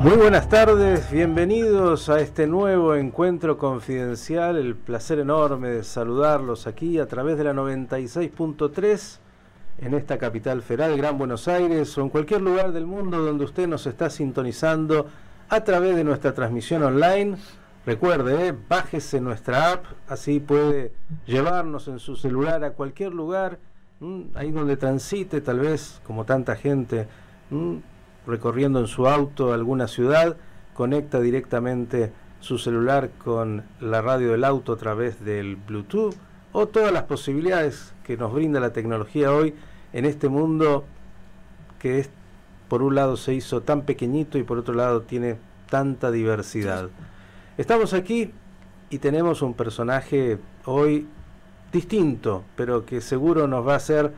Muy 0.00 0.16
buenas 0.18 0.48
tardes, 0.50 1.10
bienvenidos 1.10 2.10
a 2.10 2.20
este 2.20 2.46
nuevo 2.46 2.94
encuentro 2.94 3.56
confidencial. 3.56 4.56
El 4.58 4.76
placer 4.76 5.18
enorme 5.18 5.68
de 5.70 5.84
saludarlos 5.84 6.66
aquí 6.66 6.98
a 6.98 7.06
través 7.06 7.38
de 7.38 7.44
la 7.44 7.54
96.3 7.54 9.18
en 9.78 9.94
esta 9.94 10.18
capital 10.18 10.60
federal, 10.60 10.96
Gran 10.98 11.16
Buenos 11.16 11.48
Aires, 11.48 11.96
o 11.96 12.02
en 12.02 12.10
cualquier 12.10 12.42
lugar 12.42 12.72
del 12.72 12.86
mundo 12.86 13.24
donde 13.24 13.46
usted 13.46 13.66
nos 13.66 13.86
está 13.86 14.10
sintonizando 14.10 15.06
a 15.48 15.64
través 15.64 15.96
de 15.96 16.04
nuestra 16.04 16.34
transmisión 16.34 16.82
online. 16.82 17.38
Recuerde, 17.86 18.48
eh, 18.48 18.54
bájese 18.68 19.20
nuestra 19.20 19.72
app, 19.72 19.84
así 20.08 20.40
puede 20.40 20.92
llevarnos 21.24 21.88
en 21.88 22.00
su 22.00 22.16
celular 22.16 22.64
a 22.64 22.72
cualquier 22.72 23.14
lugar, 23.14 23.58
ahí 24.34 24.50
donde 24.50 24.76
transite, 24.76 25.40
tal 25.40 25.60
vez, 25.60 26.02
como 26.04 26.24
tanta 26.26 26.54
gente, 26.54 27.08
recorriendo 28.26 28.80
en 28.80 28.86
su 28.86 29.06
auto 29.06 29.52
alguna 29.52 29.88
ciudad, 29.88 30.36
conecta 30.74 31.20
directamente 31.20 32.12
su 32.40 32.58
celular 32.58 33.10
con 33.24 33.64
la 33.80 34.02
radio 34.02 34.32
del 34.32 34.44
auto 34.44 34.72
a 34.72 34.76
través 34.76 35.24
del 35.24 35.56
Bluetooth 35.56 36.14
o 36.52 36.66
todas 36.68 36.92
las 36.92 37.04
posibilidades 37.04 37.94
que 38.04 38.16
nos 38.16 38.32
brinda 38.32 38.60
la 38.60 38.72
tecnología 38.72 39.32
hoy 39.32 39.54
en 39.92 40.04
este 40.04 40.28
mundo 40.28 40.84
que 41.78 42.00
es, 42.00 42.10
por 42.68 42.82
un 42.82 42.94
lado 42.94 43.16
se 43.16 43.34
hizo 43.34 43.62
tan 43.62 43.82
pequeñito 43.82 44.38
y 44.38 44.42
por 44.42 44.58
otro 44.58 44.74
lado 44.74 45.02
tiene 45.02 45.38
tanta 45.68 46.10
diversidad. 46.10 46.88
Estamos 47.58 47.94
aquí 47.94 48.32
y 48.90 48.98
tenemos 48.98 49.42
un 49.42 49.54
personaje 49.54 50.38
hoy 50.64 51.06
distinto, 51.72 52.44
pero 52.56 52.84
que 52.86 53.00
seguro 53.00 53.46
nos 53.46 53.66
va 53.66 53.74
a 53.74 53.76
hacer 53.76 54.12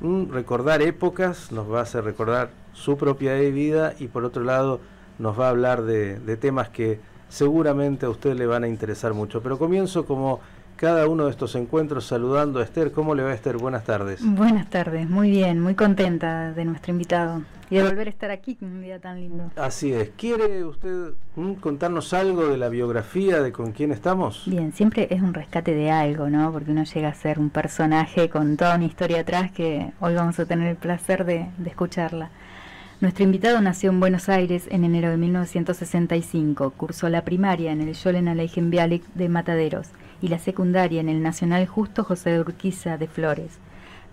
recordar 0.00 0.82
épocas, 0.82 1.52
nos 1.52 1.70
va 1.70 1.80
a 1.80 1.82
hacer 1.82 2.04
recordar 2.04 2.50
su 2.72 2.96
propia 2.96 3.34
vida 3.34 3.94
y 3.98 4.08
por 4.08 4.24
otro 4.24 4.44
lado 4.44 4.80
nos 5.18 5.38
va 5.38 5.46
a 5.46 5.50
hablar 5.50 5.82
de, 5.82 6.18
de 6.18 6.36
temas 6.36 6.68
que 6.68 7.00
seguramente 7.28 8.06
a 8.06 8.10
usted 8.10 8.36
le 8.36 8.46
van 8.46 8.64
a 8.64 8.68
interesar 8.68 9.14
mucho. 9.14 9.42
Pero 9.42 9.58
comienzo 9.58 10.04
como 10.04 10.40
cada 10.80 11.06
uno 11.08 11.26
de 11.26 11.30
estos 11.30 11.54
encuentros 11.56 12.06
saludando 12.06 12.58
a 12.58 12.62
Esther. 12.62 12.90
¿Cómo 12.90 13.14
le 13.14 13.22
va 13.22 13.34
Esther? 13.34 13.58
Buenas 13.58 13.84
tardes. 13.84 14.20
Buenas 14.24 14.70
tardes, 14.70 15.10
muy 15.10 15.30
bien, 15.30 15.60
muy 15.60 15.74
contenta 15.74 16.52
de 16.54 16.64
nuestro 16.64 16.92
invitado 16.92 17.42
y 17.68 17.76
de 17.76 17.84
volver 17.84 18.06
a 18.08 18.10
estar 18.10 18.30
aquí 18.30 18.56
un 18.62 18.80
día 18.80 18.98
tan 18.98 19.20
lindo. 19.20 19.50
Así 19.56 19.92
es. 19.92 20.10
¿Quiere 20.16 20.64
usted 20.64 21.12
mm, 21.36 21.52
contarnos 21.54 22.14
algo 22.14 22.46
de 22.48 22.56
la 22.56 22.70
biografía 22.70 23.42
de 23.42 23.52
con 23.52 23.72
quién 23.72 23.92
estamos? 23.92 24.44
Bien, 24.46 24.72
siempre 24.72 25.06
es 25.10 25.20
un 25.20 25.34
rescate 25.34 25.74
de 25.74 25.90
algo, 25.90 26.30
¿no? 26.30 26.50
Porque 26.50 26.70
uno 26.70 26.84
llega 26.84 27.08
a 27.08 27.14
ser 27.14 27.38
un 27.38 27.50
personaje 27.50 28.30
con 28.30 28.56
toda 28.56 28.74
una 28.76 28.86
historia 28.86 29.20
atrás 29.20 29.52
que 29.52 29.92
hoy 30.00 30.14
vamos 30.14 30.40
a 30.40 30.46
tener 30.46 30.66
el 30.66 30.76
placer 30.76 31.26
de, 31.26 31.46
de 31.58 31.68
escucharla. 31.68 32.30
Nuestro 33.00 33.24
invitado 33.24 33.62
nació 33.62 33.88
en 33.88 33.98
Buenos 33.98 34.28
Aires 34.28 34.68
en 34.70 34.84
enero 34.84 35.08
de 35.08 35.16
1965. 35.16 36.74
Cursó 36.76 37.08
la 37.08 37.24
primaria 37.24 37.72
en 37.72 37.80
el 37.80 37.96
Jolen 37.96 38.28
Alejen 38.28 38.68
Bialik 38.68 39.02
de 39.14 39.30
Mataderos 39.30 39.88
y 40.20 40.28
la 40.28 40.38
secundaria 40.38 41.00
en 41.00 41.08
el 41.08 41.22
Nacional 41.22 41.66
Justo 41.66 42.04
José 42.04 42.28
de 42.28 42.40
Urquiza 42.40 42.98
de 42.98 43.06
Flores. 43.06 43.58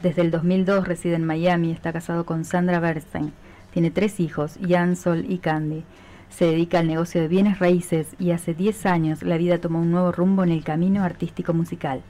Desde 0.01 0.21
el 0.21 0.31
2002 0.31 0.87
reside 0.87 1.15
en 1.15 1.25
Miami, 1.25 1.71
está 1.71 1.91
casado 1.91 2.25
con 2.25 2.45
Sandra 2.45 2.79
Bernstein. 2.79 3.33
Tiene 3.73 3.91
tres 3.91 4.21
hijos, 4.21 4.57
Jan, 4.65 4.95
Sol 4.95 5.25
y 5.27 5.39
Candy. 5.39 5.83
Se 6.29 6.45
dedica 6.45 6.79
al 6.79 6.87
negocio 6.87 7.19
de 7.19 7.27
bienes 7.27 7.59
raíces 7.59 8.07
y 8.19 8.31
hace 8.31 8.53
10 8.53 8.85
años 8.85 9.21
la 9.21 9.35
vida 9.35 9.57
tomó 9.57 9.81
un 9.81 9.91
nuevo 9.91 10.13
rumbo 10.13 10.45
en 10.45 10.51
el 10.51 10.63
camino 10.63 11.03
artístico 11.03 11.53
musical. 11.53 12.03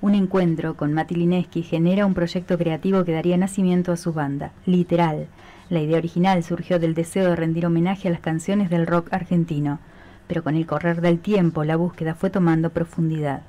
Un 0.00 0.14
encuentro 0.14 0.74
con 0.74 0.94
Mati 0.94 1.16
Lineski 1.16 1.62
genera 1.62 2.06
un 2.06 2.14
proyecto 2.14 2.56
creativo 2.56 3.04
que 3.04 3.12
daría 3.12 3.36
nacimiento 3.36 3.92
a 3.92 3.98
su 3.98 4.14
banda, 4.14 4.52
Literal. 4.64 5.28
La 5.70 5.80
idea 5.80 5.98
original 5.98 6.42
surgió 6.42 6.78
del 6.78 6.94
deseo 6.94 7.30
de 7.30 7.36
rendir 7.36 7.66
homenaje 7.66 8.08
a 8.08 8.10
las 8.10 8.20
canciones 8.20 8.70
del 8.70 8.86
rock 8.86 9.12
argentino 9.12 9.80
pero 10.26 10.42
con 10.42 10.54
el 10.54 10.66
correr 10.66 11.00
del 11.00 11.18
tiempo 11.18 11.64
la 11.64 11.76
búsqueda 11.76 12.14
fue 12.14 12.30
tomando 12.30 12.70
profundidad. 12.70 13.42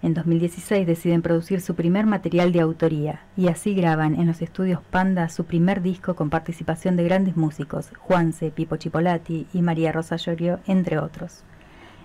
En 0.00 0.14
2016 0.14 0.86
deciden 0.86 1.22
producir 1.22 1.60
su 1.60 1.74
primer 1.74 2.06
material 2.06 2.52
de 2.52 2.60
autoría 2.60 3.20
y 3.36 3.48
así 3.48 3.74
graban 3.74 4.14
en 4.14 4.28
los 4.28 4.42
estudios 4.42 4.80
Panda 4.90 5.28
su 5.28 5.44
primer 5.44 5.82
disco 5.82 6.14
con 6.14 6.30
participación 6.30 6.96
de 6.96 7.04
grandes 7.04 7.36
músicos, 7.36 7.90
Juanse, 7.98 8.52
Pipo 8.52 8.76
Chipolati 8.76 9.46
y 9.52 9.62
María 9.62 9.90
Rosa 9.90 10.16
Llorio, 10.16 10.60
entre 10.66 10.98
otros. 10.98 11.42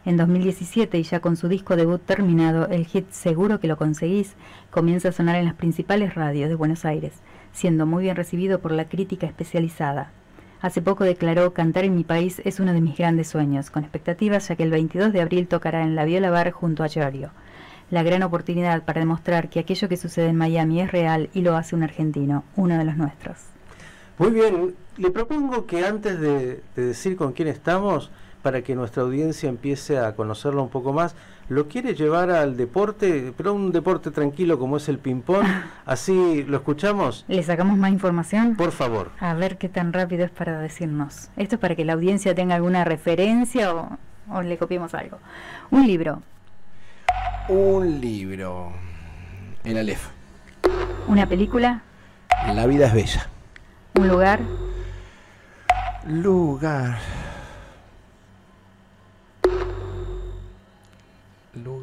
En 0.05 0.17
2017 0.17 0.97
y 0.97 1.03
ya 1.03 1.21
con 1.21 1.37
su 1.37 1.47
disco 1.47 1.75
debut 1.75 2.01
terminado, 2.03 2.67
el 2.67 2.85
hit 2.87 3.09
Seguro 3.11 3.59
que 3.59 3.67
lo 3.67 3.77
conseguís 3.77 4.33
comienza 4.69 5.09
a 5.09 5.13
sonar 5.13 5.35
en 5.35 5.45
las 5.45 5.53
principales 5.53 6.15
radios 6.15 6.49
de 6.49 6.55
Buenos 6.55 6.85
Aires, 6.85 7.13
siendo 7.53 7.85
muy 7.85 8.03
bien 8.03 8.15
recibido 8.15 8.59
por 8.59 8.71
la 8.71 8.89
crítica 8.89 9.25
especializada. 9.25 10.11
Hace 10.61 10.81
poco 10.81 11.03
declaró, 11.03 11.53
cantar 11.53 11.83
en 11.83 11.95
mi 11.95 12.03
país 12.03 12.41
es 12.45 12.59
uno 12.59 12.73
de 12.73 12.81
mis 12.81 12.97
grandes 12.97 13.27
sueños, 13.27 13.69
con 13.69 13.83
expectativas 13.83 14.47
ya 14.47 14.55
que 14.55 14.63
el 14.63 14.71
22 14.71 15.13
de 15.13 15.21
abril 15.21 15.47
tocará 15.47 15.83
en 15.83 15.95
la 15.95 16.05
Viola 16.05 16.29
Bar 16.29 16.51
junto 16.51 16.83
a 16.83 16.87
Giorgio. 16.87 17.31
La 17.91 18.01
gran 18.01 18.23
oportunidad 18.23 18.83
para 18.83 19.01
demostrar 19.01 19.49
que 19.49 19.59
aquello 19.59 19.89
que 19.89 19.97
sucede 19.97 20.27
en 20.27 20.37
Miami 20.37 20.81
es 20.81 20.91
real 20.91 21.29
y 21.33 21.41
lo 21.41 21.55
hace 21.55 21.75
un 21.75 21.83
argentino, 21.83 22.43
uno 22.55 22.77
de 22.77 22.85
los 22.85 22.97
nuestros. 22.97 23.37
Muy 24.17 24.31
bien, 24.31 24.73
le 24.97 25.11
propongo 25.11 25.65
que 25.65 25.85
antes 25.85 26.19
de, 26.19 26.61
de 26.75 26.85
decir 26.85 27.17
con 27.17 27.33
quién 27.33 27.49
estamos, 27.49 28.09
para 28.43 28.61
que 28.61 28.75
nuestra 28.75 29.01
audiencia 29.01 29.49
empiece 29.49 29.97
a 29.97 30.15
conocerlo 30.15 30.61
un 30.61 30.69
poco 30.69 30.93
más, 30.93 31.15
lo 31.49 31.67
quiere 31.67 31.95
llevar 31.95 32.29
al 32.29 32.57
deporte, 32.57 33.33
pero 33.35 33.53
un 33.53 33.71
deporte 33.71 34.11
tranquilo 34.11 34.59
como 34.59 34.77
es 34.77 34.89
el 34.89 34.99
ping-pong. 34.99 35.45
Así 35.85 36.43
lo 36.43 36.57
escuchamos. 36.57 37.25
¿Le 37.27 37.41
sacamos 37.41 37.77
más 37.77 37.91
información? 37.91 38.55
Por 38.55 38.71
favor. 38.71 39.11
A 39.19 39.33
ver 39.33 39.57
qué 39.57 39.69
tan 39.69 39.93
rápido 39.93 40.25
es 40.25 40.31
para 40.31 40.59
decirnos. 40.59 41.29
Esto 41.37 41.55
es 41.55 41.61
para 41.61 41.75
que 41.75 41.85
la 41.85 41.93
audiencia 41.93 42.35
tenga 42.35 42.55
alguna 42.55 42.83
referencia 42.83 43.73
o, 43.73 44.41
le 44.41 44.57
copiemos 44.57 44.93
algo. 44.93 45.17
Un 45.71 45.87
libro. 45.87 46.21
Un 47.47 48.01
libro. 48.01 48.73
El 49.63 49.77
Aleph. 49.77 50.09
Una 51.07 51.27
película. 51.27 51.81
La 52.53 52.67
vida 52.67 52.87
es 52.87 52.93
bella. 52.93 53.29
Un 53.95 54.07
lugar. 54.07 54.39
Lugar. 56.05 56.97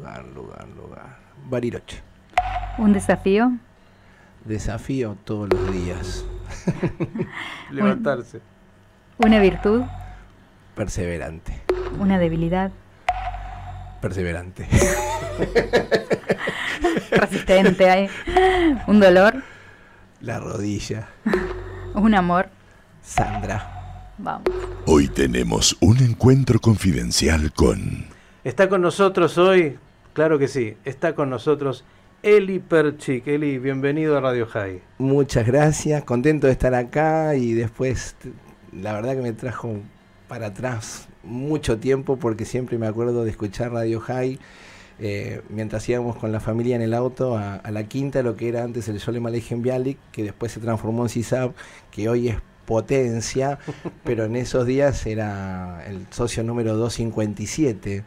Lugar, 0.01 0.25
lugar, 0.33 0.67
lugar. 0.75 1.17
Bariloche. 1.47 2.01
¿Un 2.79 2.91
desafío? 2.91 3.51
Desafío 4.45 5.15
todos 5.25 5.47
los 5.53 5.71
días. 5.71 6.25
Levantarse. 7.69 8.41
¿Una 9.19 9.39
virtud? 9.39 9.83
Perseverante. 10.73 11.61
¿Una 11.99 12.17
debilidad? 12.17 12.71
Perseverante. 14.01 14.67
Resistente. 17.11 17.87
¿hay? 17.87 18.09
¿Un 18.87 18.99
dolor? 18.99 19.43
La 20.19 20.39
rodilla. 20.39 21.09
¿Un 21.93 22.15
amor? 22.15 22.49
Sandra. 23.03 24.13
Vamos. 24.17 24.49
Hoy 24.87 25.09
tenemos 25.09 25.77
un 25.79 25.99
encuentro 25.99 26.59
confidencial 26.59 27.53
con 27.53 28.07
Está 28.43 28.67
con 28.67 28.81
nosotros 28.81 29.37
hoy, 29.37 29.77
claro 30.13 30.39
que 30.39 30.47
sí, 30.47 30.77
está 30.85 31.15
con 31.15 31.29
nosotros 31.29 31.85
Eli 32.23 32.59
Perchik. 32.59 33.27
Eli, 33.27 33.57
bienvenido 33.57 34.15
a 34.15 34.21
Radio 34.21 34.45
High. 34.45 34.81
Muchas 34.99 35.47
gracias, 35.47 36.03
contento 36.03 36.45
de 36.45 36.53
estar 36.53 36.75
acá 36.75 37.35
y 37.35 37.53
después, 37.53 38.15
la 38.71 38.93
verdad 38.93 39.15
que 39.15 39.21
me 39.21 39.33
trajo 39.33 39.79
para 40.27 40.47
atrás 40.47 41.07
mucho 41.23 41.79
tiempo 41.79 42.17
porque 42.17 42.45
siempre 42.45 42.77
me 42.77 42.87
acuerdo 42.87 43.23
de 43.23 43.31
escuchar 43.31 43.71
Radio 43.71 43.99
High. 43.99 44.39
Eh, 44.99 45.41
mientras 45.49 45.89
íbamos 45.89 46.15
con 46.15 46.31
la 46.31 46.39
familia 46.39 46.75
en 46.75 46.83
el 46.83 46.93
auto 46.93 47.35
a, 47.35 47.59
la 47.71 47.83
quinta, 47.85 48.21
lo 48.21 48.35
que 48.35 48.49
era 48.49 48.63
antes 48.63 48.87
el 48.87 48.99
Sole 48.99 49.19
Malejen 49.19 49.63
Bialik, 49.63 49.97
que 50.11 50.23
después 50.23 50.51
se 50.51 50.59
transformó 50.59 51.03
en 51.03 51.09
CISAP, 51.09 51.55
que 51.89 52.07
hoy 52.07 52.29
es 52.29 52.37
potencia, 52.67 53.57
pero 54.03 54.25
en 54.25 54.35
esos 54.35 54.67
días 54.67 55.07
era 55.07 55.83
el 55.87 56.05
socio 56.11 56.43
número 56.43 56.75
257 56.75 58.03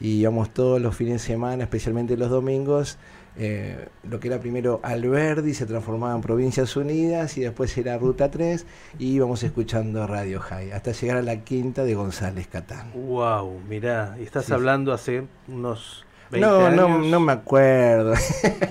y 0.00 0.20
íbamos 0.20 0.50
todos 0.50 0.80
los 0.80 0.96
fines 0.96 1.14
de 1.14 1.18
semana, 1.20 1.64
especialmente 1.64 2.16
los 2.16 2.30
domingos. 2.30 2.98
Eh, 3.38 3.88
lo 4.08 4.18
que 4.18 4.28
era 4.28 4.40
primero 4.40 4.80
Alberdi 4.82 5.52
se 5.52 5.66
transformaba 5.66 6.14
en 6.14 6.22
Provincias 6.22 6.74
Unidas 6.74 7.36
y 7.36 7.42
después 7.42 7.76
era 7.76 7.98
Ruta 7.98 8.30
3 8.30 8.64
y 8.98 9.08
íbamos 9.08 9.42
escuchando 9.42 10.06
Radio 10.06 10.40
High 10.40 10.72
hasta 10.72 10.92
llegar 10.92 11.18
a 11.18 11.22
la 11.22 11.44
quinta 11.44 11.84
de 11.84 11.94
González 11.94 12.46
Catán. 12.46 12.92
Wow, 12.94 13.60
mirá, 13.68 14.16
y 14.18 14.22
estás 14.22 14.50
hablando 14.50 14.90
hace 14.94 15.26
unos 15.48 16.05
no, 16.32 16.70
no, 16.70 16.98
no 16.98 17.20
me 17.20 17.32
acuerdo. 17.32 18.14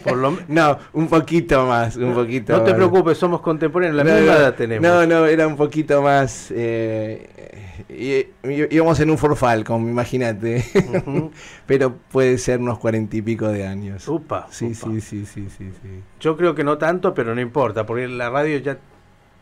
Por 0.03 0.17
lo... 0.17 0.37
no, 0.47 0.77
un 0.93 1.07
poquito 1.07 1.65
más, 1.65 1.95
un 1.95 2.13
poquito 2.13 2.53
No 2.53 2.63
te 2.63 2.73
preocupes, 2.73 3.17
somos 3.17 3.41
contemporáneos, 3.41 3.95
la 3.95 4.03
misma 4.03 4.35
edad 4.35 4.55
tenemos. 4.55 4.87
No, 4.87 5.05
no, 5.05 5.25
era 5.25 5.47
un 5.47 5.55
poquito 5.55 6.01
más. 6.01 6.51
Eh, 6.55 8.33
íbamos 8.69 8.99
en 8.99 9.09
un 9.09 9.17
Ford 9.17 9.35
Falcon, 9.35 9.87
imagínate. 9.87 10.65
Pero 11.65 11.95
puede 12.11 12.37
ser 12.37 12.59
unos 12.59 12.79
cuarenta 12.79 13.15
y 13.17 13.21
pico 13.21 13.47
de 13.47 13.65
años. 13.65 14.07
Upa. 14.07 14.47
Sí, 14.49 14.73
sí, 14.75 15.01
sí, 15.01 15.25
sí, 15.25 15.47
sí, 15.49 15.71
Yo 16.19 16.37
creo 16.37 16.55
que 16.55 16.63
no 16.63 16.77
tanto, 16.77 17.13
pero 17.13 17.35
no 17.35 17.41
importa, 17.41 17.85
porque 17.85 18.07
la 18.07 18.29
radio 18.29 18.57
ya 18.57 18.77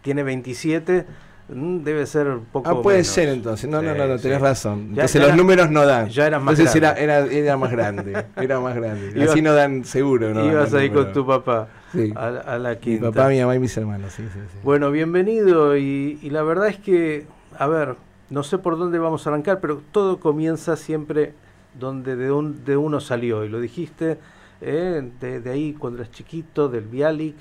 tiene 0.01 0.23
27, 0.23 1.05
Mm, 1.05 1.05
debe 1.49 2.05
ser 2.05 2.27
un 2.27 2.45
poco. 2.45 2.69
Ah, 2.69 2.81
puede 2.81 2.99
menos. 2.99 3.07
ser 3.07 3.29
entonces. 3.29 3.69
No, 3.69 3.81
no, 3.81 3.91
Sí, 3.93 3.97
no, 3.97 4.07
no, 4.07 4.17
tenés 4.19 4.37
sí. 4.37 4.43
razón. 4.43 4.79
Entonces 4.89 5.13
ya 5.13 5.19
los 5.19 5.27
era- 5.29 5.35
números 5.37 5.69
no 5.71 5.85
dan. 5.85 6.09
ya 6.09 6.27
eras 6.27 6.41
más 6.41 6.53
Entonces 6.57 6.75
era, 6.75 6.93
grande. 6.93 7.03
era, 7.03 7.45
era 7.45 7.57
más 7.57 7.71
grande. 7.71 8.25
Era 8.37 8.59
más 8.59 8.75
grande. 8.75 9.11
Ibas- 9.15 9.29
Así 9.31 9.41
no 9.41 9.53
dan 9.53 9.83
seguro. 9.83 10.33
No 10.33 10.45
Ibas 10.45 10.73
ahí 10.73 10.89
con 10.89 11.11
tu 11.13 11.25
papá 11.25 11.67
Sí. 11.91 12.11
a, 12.15 12.27
a 12.27 12.57
la 12.59 12.71
Mi 12.71 12.75
quinta. 12.77 13.11
papá, 13.11 13.29
mi 13.29 13.39
mamá 13.39 13.55
y 13.55 13.59
mis 13.59 13.75
hermanos. 13.77 14.13
Sí, 14.13 14.23
sí, 14.33 14.39
sí. 14.51 14.57
Bueno, 14.63 14.89
bienvenido 14.91 15.77
y, 15.77 16.17
y 16.21 16.29
la 16.31 16.41
verdad 16.43 16.67
es 16.69 16.77
que, 16.77 17.27
a 17.57 17.67
ver, 17.67 17.95
no 18.29 18.41
sé 18.43 18.57
por 18.57 18.77
dónde 18.79 18.97
vamos 18.97 19.27
a 19.27 19.29
arrancar, 19.29 19.59
pero 19.59 19.81
todo 19.91 20.19
comienza 20.19 20.75
siempre 20.75 21.33
donde 21.79 22.15
de, 22.15 22.31
un, 22.31 22.63
de 22.65 22.77
uno 22.77 22.99
salió, 22.99 23.43
y 23.45 23.49
lo 23.49 23.59
dijiste, 23.59 24.17
eh, 24.61 25.07
de, 25.19 25.39
de 25.39 25.49
ahí 25.51 25.73
cuando 25.73 25.99
eras 26.01 26.11
chiquito, 26.11 26.69
del 26.69 26.85
Bialik. 26.85 27.35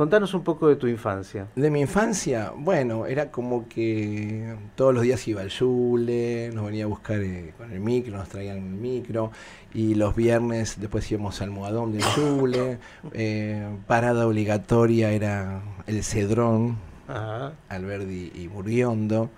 Contanos 0.00 0.32
un 0.32 0.42
poco 0.42 0.66
de 0.66 0.76
tu 0.76 0.86
infancia. 0.86 1.48
De 1.54 1.70
mi 1.70 1.82
infancia, 1.82 2.54
bueno, 2.56 3.04
era 3.04 3.30
como 3.30 3.68
que 3.68 4.56
todos 4.74 4.94
los 4.94 5.02
días 5.02 5.28
iba 5.28 5.42
al 5.42 5.50
Yule, 5.50 6.50
nos 6.54 6.64
venía 6.64 6.84
a 6.84 6.86
buscar 6.86 7.20
eh, 7.20 7.52
con 7.58 7.70
el 7.70 7.80
micro, 7.80 8.16
nos 8.16 8.30
traían 8.30 8.56
el 8.56 8.62
micro, 8.62 9.30
y 9.74 9.96
los 9.96 10.16
viernes 10.16 10.80
después 10.80 11.12
íbamos 11.12 11.42
al 11.42 11.50
almohadón 11.50 11.92
del 11.92 12.02
Yule, 12.16 12.78
eh, 13.12 13.68
parada 13.86 14.26
obligatoria 14.26 15.12
era 15.12 15.60
el 15.86 16.02
Cedrón, 16.02 16.78
Ajá. 17.06 17.52
Alberdi 17.68 18.32
y 18.34 18.48
Muriondo, 18.48 19.28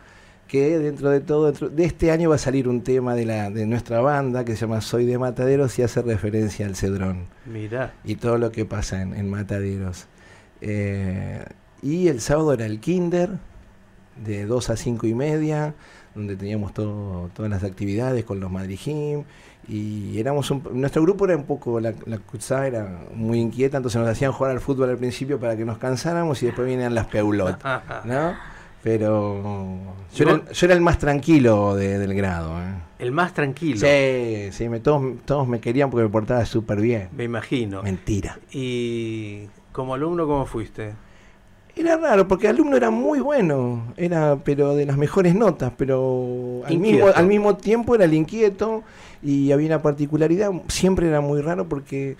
que 0.46 0.78
dentro 0.78 1.10
de 1.10 1.22
todo, 1.22 1.46
dentro 1.46 1.70
de 1.70 1.84
este 1.84 2.12
año 2.12 2.28
va 2.28 2.36
a 2.36 2.38
salir 2.38 2.68
un 2.68 2.84
tema 2.84 3.16
de, 3.16 3.26
la, 3.26 3.50
de 3.50 3.66
nuestra 3.66 4.00
banda 4.00 4.44
que 4.44 4.54
se 4.54 4.60
llama 4.60 4.80
Soy 4.80 5.06
de 5.06 5.18
Mataderos 5.18 5.76
y 5.80 5.82
hace 5.82 6.02
referencia 6.02 6.66
al 6.66 6.76
Cedrón 6.76 7.26
Mirá, 7.46 7.94
y 8.04 8.14
todo 8.14 8.38
lo 8.38 8.52
que 8.52 8.64
pasa 8.64 9.02
en, 9.02 9.12
en 9.14 9.28
Mataderos. 9.28 10.06
Eh, 10.64 11.44
y 11.82 12.06
el 12.08 12.20
sábado 12.20 12.52
era 12.52 12.64
el 12.66 12.78
kinder, 12.80 13.30
de 14.24 14.44
2 14.46 14.70
a 14.70 14.76
5 14.76 15.06
y 15.06 15.14
media, 15.14 15.74
donde 16.14 16.36
teníamos 16.36 16.72
todo, 16.72 17.30
todas 17.34 17.50
las 17.50 17.64
actividades 17.64 18.24
con 18.24 18.38
los 18.40 18.50
madrijim. 18.50 19.24
Y 19.68 20.18
éramos 20.18 20.50
un- 20.50 20.62
nuestro 20.74 21.02
grupo 21.02 21.24
era 21.24 21.36
un 21.36 21.44
poco, 21.44 21.80
la, 21.80 21.92
la 22.06 22.18
era 22.66 23.00
muy 23.14 23.38
inquieta, 23.40 23.76
entonces 23.78 24.00
nos 24.00 24.08
hacían 24.10 24.32
jugar 24.32 24.52
al 24.52 24.60
fútbol 24.60 24.90
al 24.90 24.98
principio 24.98 25.38
para 25.40 25.56
que 25.56 25.64
nos 25.64 25.78
cansáramos 25.78 26.42
y 26.42 26.46
después 26.46 26.66
venían 26.68 26.94
las 26.94 27.06
peulot, 27.06 27.62
¿no? 28.04 28.34
Pero 28.82 29.78
yo 30.14 30.24
era, 30.24 30.32
el- 30.32 30.48
yo 30.52 30.66
era 30.66 30.74
el 30.74 30.80
más 30.80 30.98
tranquilo 30.98 31.74
de- 31.74 31.98
del 31.98 32.14
grado. 32.14 32.60
¿eh? 32.60 32.74
el 32.98 33.10
más 33.10 33.34
tranquilo, 33.34 33.80
Sí, 33.80 34.50
sí, 34.52 34.68
me, 34.68 34.78
todos, 34.78 35.02
todos 35.24 35.48
me 35.48 35.58
querían 35.60 35.90
porque 35.90 36.04
me 36.04 36.10
portaba 36.10 36.44
súper 36.46 36.80
bien. 36.80 37.08
me 37.16 37.24
imagino. 37.24 37.82
Mentira. 37.82 38.38
Y 38.52 39.48
como 39.72 39.94
alumno, 39.94 40.26
¿cómo 40.26 40.46
fuiste? 40.46 40.94
Era 41.74 41.96
raro, 41.96 42.28
porque 42.28 42.48
el 42.48 42.56
alumno 42.56 42.76
era 42.76 42.90
muy 42.90 43.20
bueno, 43.20 43.94
era 43.96 44.36
pero 44.44 44.74
de 44.74 44.84
las 44.84 44.98
mejores 44.98 45.34
notas, 45.34 45.72
pero 45.76 46.62
al 46.66 46.78
mismo, 46.78 47.06
al 47.14 47.26
mismo 47.26 47.56
tiempo 47.56 47.94
era 47.94 48.04
el 48.04 48.12
inquieto 48.12 48.82
y 49.22 49.52
había 49.52 49.68
una 49.68 49.80
particularidad, 49.82 50.50
siempre 50.68 51.08
era 51.08 51.22
muy 51.22 51.40
raro 51.40 51.68
porque 51.70 52.16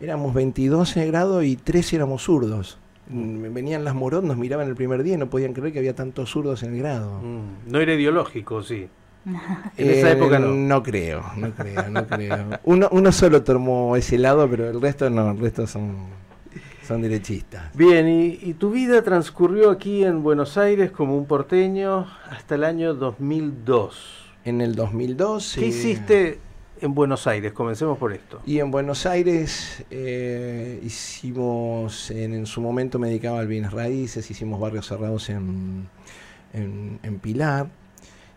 éramos 0.00 0.34
22 0.34 0.96
en 0.96 1.02
el 1.04 1.08
grado 1.12 1.42
y 1.44 1.54
3 1.56 1.92
éramos 1.92 2.22
zurdos. 2.24 2.78
Mm, 3.08 3.52
Venían 3.54 3.84
las 3.84 3.94
morot, 3.94 4.24
nos 4.24 4.36
miraban 4.36 4.66
el 4.66 4.74
primer 4.74 5.04
día 5.04 5.14
y 5.14 5.18
no 5.18 5.30
podían 5.30 5.52
creer 5.52 5.72
que 5.72 5.78
había 5.78 5.94
tantos 5.94 6.28
zurdos 6.30 6.64
en 6.64 6.74
el 6.74 6.78
grado. 6.80 7.20
Mm, 7.22 7.70
no 7.70 7.78
era 7.80 7.94
ideológico, 7.94 8.60
sí. 8.64 8.88
En 9.76 9.90
esa 9.90 10.10
Eh, 10.10 10.12
época 10.14 10.40
no. 10.40 10.48
No 10.48 10.82
creo, 10.82 11.22
no 11.36 11.52
creo, 11.52 11.88
no 11.90 12.06
creo. 12.08 12.36
Uno, 12.64 12.88
uno 12.90 13.12
solo 13.12 13.44
tomó 13.44 13.94
ese 13.96 14.18
lado, 14.18 14.48
pero 14.50 14.68
el 14.68 14.80
resto 14.80 15.08
no, 15.10 15.30
el 15.30 15.38
resto 15.38 15.66
son, 15.68 15.94
son 16.86 17.02
derechistas. 17.02 17.74
Bien, 17.74 18.08
y, 18.08 18.38
y 18.40 18.54
tu 18.54 18.70
vida 18.70 19.02
transcurrió 19.02 19.70
aquí 19.70 20.04
en 20.04 20.22
Buenos 20.22 20.56
Aires 20.56 20.90
como 20.90 21.16
un 21.16 21.26
porteño 21.26 22.06
hasta 22.30 22.54
el 22.54 22.64
año 22.64 22.94
2002. 22.94 24.24
En 24.44 24.60
el 24.60 24.74
2002... 24.76 25.56
¿Qué 25.58 25.64
eh, 25.64 25.68
hiciste 25.68 26.38
en 26.80 26.94
Buenos 26.94 27.26
Aires? 27.26 27.52
Comencemos 27.52 27.98
por 27.98 28.12
esto. 28.12 28.40
Y 28.46 28.60
en 28.60 28.70
Buenos 28.70 29.04
Aires 29.04 29.84
eh, 29.90 30.80
hicimos, 30.84 32.10
en, 32.12 32.32
en 32.32 32.46
su 32.46 32.60
momento 32.60 32.98
me 32.98 33.08
dedicaba 33.08 33.40
al 33.40 33.48
bienes 33.48 33.72
raíces, 33.72 34.30
hicimos 34.30 34.60
barrios 34.60 34.86
cerrados 34.86 35.28
en, 35.28 35.88
en, 36.52 37.00
en 37.02 37.18
Pilar. 37.18 37.68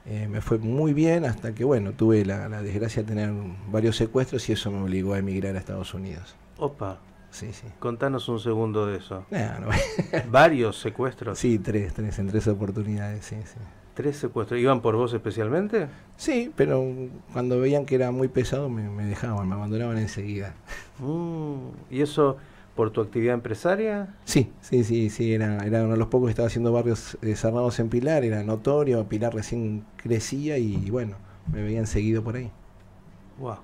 Eh, 0.07 0.27
me 0.27 0.41
fue 0.41 0.57
muy 0.57 0.93
bien 0.93 1.25
hasta 1.25 1.53
que, 1.53 1.63
bueno, 1.63 1.91
tuve 1.91 2.25
la, 2.25 2.49
la 2.49 2.63
desgracia 2.63 3.03
de 3.03 3.09
tener 3.09 3.31
varios 3.69 3.95
secuestros 3.95 4.49
y 4.49 4.53
eso 4.53 4.71
me 4.71 4.81
obligó 4.81 5.13
a 5.13 5.19
emigrar 5.19 5.55
a 5.55 5.59
Estados 5.59 5.93
Unidos. 5.93 6.35
Opa, 6.57 6.99
Sí, 7.31 7.53
sí. 7.53 7.67
contanos 7.79 8.27
un 8.29 8.39
segundo 8.39 8.85
de 8.85 8.97
eso. 8.97 9.25
Nah, 9.29 9.59
no, 9.59 9.67
Varios 10.31 10.77
secuestros. 10.79 11.37
sí, 11.37 11.59
tres, 11.59 11.93
tres, 11.93 12.17
en 12.19 12.27
tres 12.27 12.47
oportunidades, 12.47 13.25
sí, 13.25 13.35
sí. 13.45 13.59
Tres 13.93 14.17
secuestros. 14.17 14.59
¿Iban 14.59 14.81
por 14.81 14.95
vos 14.95 15.13
especialmente? 15.13 15.87
Sí, 16.15 16.51
pero 16.55 16.83
cuando 17.33 17.59
veían 17.59 17.85
que 17.85 17.95
era 17.95 18.11
muy 18.11 18.29
pesado 18.29 18.69
me, 18.69 18.89
me 18.89 19.03
dejaban, 19.05 19.47
me 19.47 19.55
abandonaban 19.55 19.97
enseguida. 19.97 20.53
Mm, 20.99 21.69
¿Y 21.91 22.01
eso 22.01 22.37
por 22.75 22.91
tu 22.91 23.01
actividad 23.01 23.33
empresaria? 23.33 24.15
Sí, 24.23 24.51
sí, 24.61 24.85
sí, 24.85 25.09
sí, 25.09 25.33
era, 25.33 25.57
era 25.65 25.83
uno 25.83 25.91
de 25.93 25.97
los 25.97 26.07
pocos 26.07 26.27
que 26.27 26.31
estaba 26.31 26.47
haciendo 26.47 26.71
barrios 26.71 27.17
eh, 27.21 27.35
cerrados 27.35 27.77
en 27.79 27.89
Pilar, 27.89 28.23
era 28.23 28.41
notorio, 28.43 29.03
Pilar 29.09 29.33
recién 29.33 29.83
crecía 29.97 30.57
y 30.57 30.89
bueno, 30.89 31.17
me 31.51 31.61
veían 31.61 31.85
seguido 31.85 32.23
por 32.23 32.37
ahí. 32.37 32.51
Wow. 33.37 33.57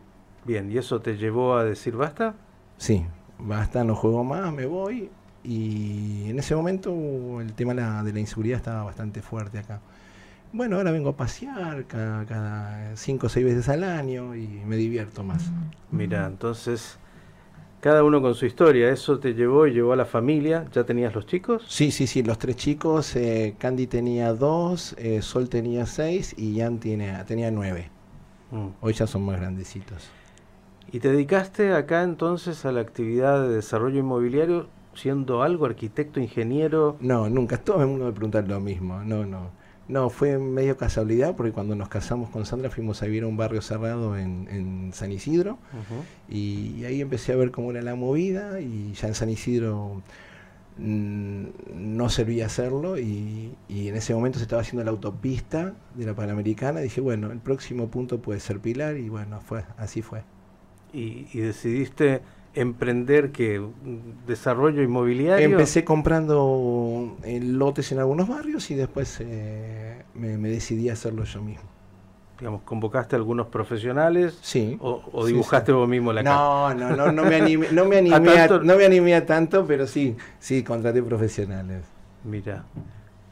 Bien, 0.44 0.70
¿y 0.70 0.78
eso 0.78 1.00
te 1.02 1.16
llevó 1.18 1.56
a 1.56 1.64
decir 1.64 1.96
basta? 1.96 2.36
Sí, 2.78 3.06
basta, 3.40 3.84
no 3.84 3.96
juego 3.96 4.24
más, 4.24 4.52
me 4.54 4.66
voy 4.66 5.10
y 5.44 6.30
en 6.30 6.40
ese 6.40 6.56
momento 6.56 7.40
el 7.42 7.54
tema 7.54 7.74
la- 7.74 8.04
de 8.04 8.14
la 8.14 8.20
inseguridad 8.20 8.58
estaba 8.58 8.84
bastante 8.84 9.22
fuerte 9.22 9.60
acá. 9.60 9.80
Bueno, 10.54 10.78
ahora 10.78 10.92
vengo 10.92 11.10
a 11.10 11.18
pasear 11.18 11.86
cada, 11.86 12.26
cada 12.26 12.96
cinco 12.96 13.28
o 13.28 13.30
seis 13.30 13.46
veces 13.46 13.68
al 13.70 13.84
año 13.84 14.36
y 14.36 14.48
me 14.48 14.78
divierto 14.78 15.22
más. 15.24 15.52
Mira, 15.92 16.26
entonces, 16.28 16.98
cada 17.82 18.04
uno 18.04 18.22
con 18.22 18.36
su 18.36 18.46
historia. 18.46 18.90
¿Eso 18.90 19.20
te 19.20 19.34
llevó 19.34 19.68
y 19.68 19.74
llevó 19.74 19.92
a 19.94 19.96
la 19.98 20.06
familia? 20.06 20.66
¿Ya 20.72 20.86
tenías 20.86 21.14
los 21.14 21.26
chicos? 21.26 21.64
Sí, 21.68 21.92
sí, 21.92 22.08
sí, 22.08 22.24
los 22.24 22.40
tres 22.40 22.56
chicos, 22.56 23.16
eh, 23.18 23.56
Candy 23.60 23.86
tenía 23.86 24.34
dos, 24.34 24.96
eh, 24.98 25.22
Sol 25.22 25.50
tenía 25.50 25.86
seis 25.86 26.34
y 26.38 26.58
Jan 26.60 26.80
tiene, 26.80 27.22
tenía 27.26 27.52
nueve. 27.52 27.90
Mm. 28.52 28.68
Hoy 28.82 28.94
ya 28.94 29.08
son 29.08 29.26
más 29.26 29.38
grandecitos. 29.38 30.10
¿Y 30.92 31.00
te 31.00 31.12
dedicaste 31.12 31.74
acá 31.74 32.04
entonces 32.04 32.66
a 32.66 32.72
la 32.72 32.82
actividad 32.82 33.42
de 33.42 33.56
desarrollo 33.56 34.00
inmobiliario 34.00 34.68
siendo 34.94 35.44
algo 35.44 35.66
arquitecto, 35.66 36.20
ingeniero? 36.20 36.98
No, 37.00 37.30
nunca. 37.30 37.58
Todo 37.58 37.82
el 37.82 37.88
mundo 37.88 38.06
me 38.06 38.12
pregunta 38.12 38.42
lo 38.42 38.60
mismo. 38.60 39.04
No, 39.04 39.26
no. 39.26 39.50
No, 39.88 40.10
fue 40.10 40.40
medio 40.40 40.78
casualidad 40.78 41.36
porque 41.36 41.52
cuando 41.52 41.76
nos 41.76 41.90
casamos 41.90 42.32
con 42.32 42.46
Sandra 42.46 42.72
fuimos 42.72 43.04
a 43.04 43.06
vivir 43.06 43.24
a 43.24 43.28
un 43.28 43.38
barrio 43.38 43.62
cerrado 43.62 44.18
en, 44.18 44.48
en 44.50 44.92
San 44.94 45.12
Isidro 45.12 45.60
y, 46.28 46.84
ahí 46.86 47.02
empecé 47.02 47.34
a 47.34 47.36
ver 47.36 47.52
cómo 47.52 47.70
era 47.70 47.84
la 47.84 47.94
movida 47.94 48.60
y 48.62 48.94
ya 48.94 49.10
en 49.10 49.14
San 49.14 49.30
Isidro 49.30 50.02
mm, 50.80 51.46
no 51.76 52.10
servía 52.10 52.48
hacerlo 52.48 52.98
y, 52.98 53.54
y 53.70 53.90
en 53.90 53.96
ese 53.96 54.16
momento 54.16 54.40
se 54.40 54.46
estaba 54.46 54.64
haciendo 54.64 54.84
la 54.84 54.90
autopista 54.90 55.76
de 55.94 56.06
la 56.06 56.16
Panamericana. 56.16 56.80
Dije, 56.80 57.00
bueno, 57.00 57.32
el 57.32 57.40
próximo 57.40 57.88
punto 57.90 58.20
puede 58.20 58.40
ser 58.40 58.60
Pilar 58.60 58.98
y 58.98 59.10
bueno, 59.10 59.40
fue 59.40 59.66
así 59.78 60.02
fue. 60.02 60.24
Y, 60.96 61.28
y 61.34 61.40
decidiste 61.42 62.22
emprender 62.54 63.32
que 63.32 63.62
desarrollo 64.26 64.82
inmobiliario. 64.82 65.46
Empecé 65.46 65.84
comprando 65.84 67.18
eh, 67.24 67.40
lotes 67.42 67.92
en 67.92 68.00
algunos 68.00 68.28
barrios 68.30 68.72
y 68.72 68.76
después 68.76 69.18
eh, 69.20 70.04
me, 70.14 70.38
me 70.38 70.50
decidí 70.50 70.90
a 70.90 70.94
hacerlo 70.94 71.26
yo 71.26 71.42
mismo. 71.42 71.66
Digamos, 72.40 72.62
convocaste 72.64 73.16
a 73.16 73.20
algunos 73.20 73.48
profesionales 73.48 74.38
Sí. 74.42 74.78
o, 74.82 75.02
o 75.12 75.26
Sí, 75.26 75.34
dibujaste 75.34 75.72
sí. 75.72 75.76
vos 75.76 75.88
mismo 75.88 76.12
la 76.14 76.24
casa. 76.24 76.36
No, 76.36 76.74
no, 76.74 76.96
no, 76.96 77.12
no 77.12 77.24
me 77.24 77.36
animé, 77.36 77.68
no 77.72 77.86
me 77.86 77.98
animé, 78.00 78.16
a, 78.40 78.48
tanto? 78.48 78.64
no 78.64 78.76
me 78.78 78.86
animé 78.86 79.16
a 79.16 79.26
tanto, 79.26 79.66
pero 79.66 79.88
sí, 79.88 80.16
sí, 80.40 80.64
contraté 80.64 81.02
profesionales. 81.04 81.84
Mira, 82.24 82.64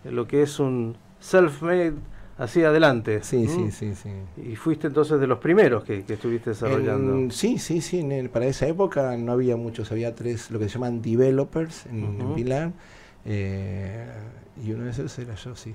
lo 0.04 0.28
que 0.28 0.42
es 0.44 0.60
un 0.60 0.96
self-made 1.22 1.96
así 2.38 2.64
adelante. 2.64 3.22
Sí, 3.24 3.48
sí, 3.48 3.72
sí, 3.72 3.94
sí. 3.96 4.10
Y 4.38 4.56
fuiste 4.56 4.88
entonces 4.88 5.20
de 5.20 5.28
los 5.28 5.40
primeros 5.40 5.84
que, 5.84 6.04
que 6.04 6.14
estuviste 6.14 6.50
desarrollando. 6.52 7.14
En- 7.20 7.32
sí, 7.32 7.58
sí, 7.60 7.82
sí. 7.82 8.00
en 8.00 8.12
el- 8.12 8.30
para 8.30 8.46
esa 8.48 8.68
época 8.68 9.16
no 9.18 9.32
había 9.34 9.56
muchos, 9.58 9.92
había 9.92 10.16
tres, 10.16 10.50
lo 10.52 10.60
que 10.60 10.68
se 10.68 10.74
llaman 10.76 11.02
developers 11.02 11.86
en, 11.88 12.16
en 12.20 12.26
Ujú. 12.26 12.36
Pilar. 12.36 12.72
eh, 13.26 14.06
y 14.64 14.72
uno 14.72 14.84
de 14.86 14.92
esos 14.92 15.18
era 15.20 15.36
yo, 15.36 15.56
sí. 15.56 15.74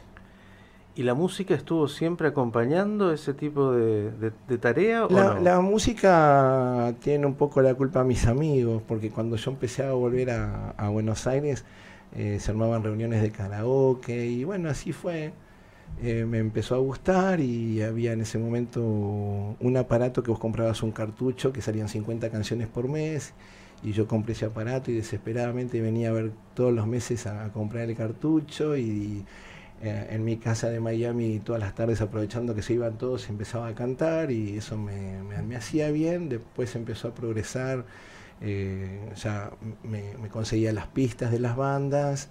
¿Y 0.95 1.05
la 1.05 1.15
música 1.15 1.55
estuvo 1.55 1.87
siempre 1.87 2.27
acompañando 2.29 3.12
ese 3.12 3.33
tipo 3.33 3.73
de, 3.73 4.11
de- 4.11 4.33
de 4.49 4.59
tarea 4.59 5.07
o 5.07 5.11
La, 5.11 5.35
no? 5.35 5.41
la 5.41 5.61
música 5.61 6.93
tiene 7.00 7.25
un 7.27 7.35
poco 7.35 7.62
la 7.62 7.75
culpa 7.75 8.00
a 8.00 8.05
mis 8.05 8.27
amigos, 8.27 8.83
porque 8.87 9.11
cuando 9.11 9.37
yo 9.37 9.50
empecé 9.53 9.85
a 9.85 9.93
volver 9.93 10.31
a, 10.31 10.71
a 10.71 10.88
Buenos 10.88 11.27
Aires, 11.29 11.65
eh, 12.17 12.38
se 12.41 12.50
armaban 12.50 12.83
reuniones 12.83 13.23
de 13.23 13.31
karaoke 13.31 14.27
y 14.27 14.45
bueno, 14.45 14.69
así 14.71 14.93
fue. 14.93 15.33
Eh, 16.02 16.25
me 16.26 16.38
empezó 16.38 16.76
a 16.76 16.78
gustar 16.78 17.40
y 17.40 17.83
había 17.83 18.12
en 18.12 18.21
ese 18.21 18.38
momento 18.38 18.83
un 18.83 19.76
aparato 19.76 20.23
que 20.23 20.30
vos 20.30 20.38
comprabas 20.38 20.83
un 20.83 20.92
cartucho 20.92 21.52
que 21.52 21.61
salían 21.61 21.88
50 21.88 22.30
canciones 22.30 22.68
por 22.68 22.88
mes 22.88 23.35
y 23.83 23.92
yo 23.92 24.07
compré 24.07 24.33
ese 24.33 24.45
aparato 24.45 24.90
y 24.90 24.95
desesperadamente 24.95 25.80
venía 25.80 26.11
a 26.11 26.12
ver 26.12 26.33
todos 26.54 26.73
los 26.73 26.87
meses 26.87 27.26
a, 27.26 27.49
comprar 27.52 27.88
el 27.90 27.97
cartucho 27.97 28.76
y, 28.76 29.25
eh, 29.80 30.09
en 30.11 30.25
mi 30.25 30.38
casa 30.38 30.71
de 30.71 30.80
Miami 30.80 31.38
todas 31.38 31.61
las 31.61 31.75
tardes 31.75 32.00
aprovechando 32.00 32.54
que 32.54 32.62
se 32.62 32.75
iban 32.75 32.99
todos, 32.99 33.28
empezaba 33.28 33.68
a 33.68 33.75
cantar 33.75 34.33
y 34.33 34.57
eso 34.57 34.76
me, 34.76 35.23
me, 35.23 35.57
hacía 35.57 35.90
bien. 35.92 36.28
Después 36.28 36.75
empezó 36.75 37.09
a 37.09 37.14
progresar, 37.14 37.85
eh, 38.40 39.12
ya 39.16 39.52
me, 39.85 40.28
conseguía 40.30 40.73
las 40.73 40.88
pistas 40.88 41.30
de 41.30 41.38
las 41.38 41.57
bandas 41.57 42.28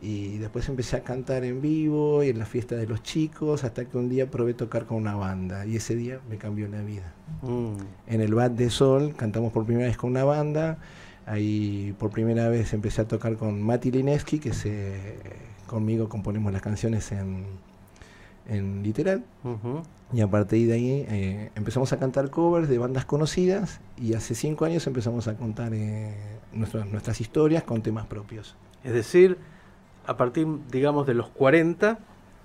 y 0.00 0.38
después 0.38 0.68
empecé 0.68 0.96
a 0.96 1.02
cantar 1.02 1.44
en 1.44 1.60
vivo 1.60 2.22
y 2.22 2.28
en 2.28 2.38
la 2.38 2.46
fiesta 2.46 2.76
de 2.76 2.86
los 2.86 3.02
chicos 3.02 3.64
hasta 3.64 3.84
que 3.84 3.98
un 3.98 4.08
día 4.08 4.30
probé 4.30 4.54
tocar 4.54 4.86
con 4.86 4.98
una 4.98 5.16
banda 5.16 5.66
y 5.66 5.76
ese 5.76 5.96
día 5.96 6.20
me 6.28 6.36
cambió 6.36 6.68
la 6.68 6.82
vida. 6.82 7.12
Mm. 7.42 8.12
En 8.12 8.20
el 8.20 8.34
Bat 8.34 8.52
de 8.52 8.70
Sol 8.70 9.14
cantamos 9.16 9.52
por 9.52 9.64
primera 9.64 9.88
vez 9.88 9.96
con 9.96 10.10
una 10.10 10.24
banda. 10.24 10.78
Ahí 11.26 11.94
por 11.98 12.10
primera 12.10 12.48
vez 12.48 12.72
empecé 12.72 13.02
a 13.02 13.08
tocar 13.08 13.36
con 13.36 13.60
Mati 13.60 13.90
Lineski, 13.90 14.38
que 14.38 14.54
se 14.54 15.16
conmigo 15.66 16.08
componemos 16.08 16.52
las 16.52 16.62
canciones 16.62 17.12
en, 17.12 17.44
en 18.48 18.82
literal. 18.82 19.24
Y 20.12 20.20
a 20.22 20.28
partir 20.28 20.68
de 20.68 20.74
ahí 20.74 21.06
eh, 21.08 21.50
empezamos 21.54 21.92
a 21.92 21.98
cantar 21.98 22.30
covers 22.30 22.68
de 22.68 22.78
bandas 22.78 23.04
conocidas 23.04 23.80
y 23.98 24.14
hace 24.14 24.34
cinco 24.34 24.64
años 24.64 24.86
empezamos 24.86 25.28
a 25.28 25.36
contar 25.36 25.74
eh, 25.74 26.14
nuestras 26.52 27.20
historias 27.20 27.64
con 27.64 27.82
temas 27.82 28.06
propios. 28.06 28.56
Es 28.84 28.94
decir, 28.94 29.36
a 30.08 30.16
partir, 30.16 30.48
digamos, 30.70 31.06
de 31.06 31.14
los 31.14 31.28
40, 31.28 31.98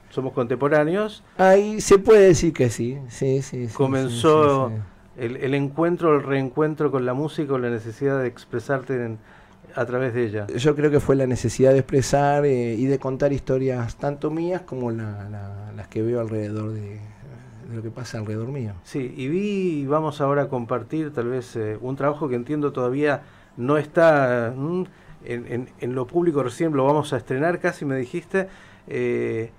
somos 0.10 0.34
contemporáneos. 0.34 1.24
Ahí 1.38 1.82
se 1.82 1.98
puede 1.98 2.28
decir 2.28 2.54
que 2.54 2.70
sí, 2.70 3.00
sí, 3.10 3.42
sí. 3.42 3.68
comenzó 3.74 4.72
el, 5.18 5.38
el, 5.38 5.54
encuentro, 5.56 6.16
el 6.16 6.24
reencuentro 6.24 6.92
con 6.92 7.06
la 7.06 7.14
música, 7.14 7.54
o 7.54 7.58
la 7.58 7.70
necesidad 7.70 8.20
de 8.20 8.28
expresarte 8.28 8.94
en, 8.94 9.18
a 9.76 9.86
través 9.86 10.14
de 10.14 10.26
ella? 10.26 10.48
Yo 10.48 10.76
creo 10.76 10.92
que 10.92 11.00
fue 11.00 11.16
la 11.16 11.26
necesidad 11.26 11.72
de 11.72 11.80
expresar 11.80 12.46
eh, 12.46 12.76
y 12.76 12.86
de 12.86 13.00
contar 13.00 13.34
historias 13.34 13.96
tanto 13.96 14.30
mías 14.30 14.62
como 14.62 14.92
las 14.92 15.88
que 15.90 16.02
veo 16.02 16.20
alrededor 16.20 16.74
de, 16.74 17.00
lo 17.74 17.82
que 17.82 17.90
pasa 17.90 18.20
alrededor 18.20 18.50
mío. 18.50 18.74
Sí, 18.84 19.14
y 19.16 19.28
vi, 19.30 19.86
vamos 19.88 20.22
ahora 20.22 20.44
a 20.44 20.50
compartir 20.50 21.14
tal 21.14 21.30
vez 21.30 21.56
eh, 21.56 21.78
un 21.82 21.96
trabajo 21.96 22.30
que 22.30 22.36
entiendo 22.36 22.72
todavía 22.72 23.22
no 23.58 23.78
está 23.78 24.54
mm, 24.56 24.84
en, 25.26 25.96
lo 25.96 26.08
público, 26.08 26.44
recién 26.44 26.74
lo 26.74 26.86
vamos 26.86 27.14
a 27.14 27.18
estrenar 27.18 27.60
casi, 27.60 27.86
me 27.86 27.96
dijiste, 27.96 28.48
eh, 28.88 29.52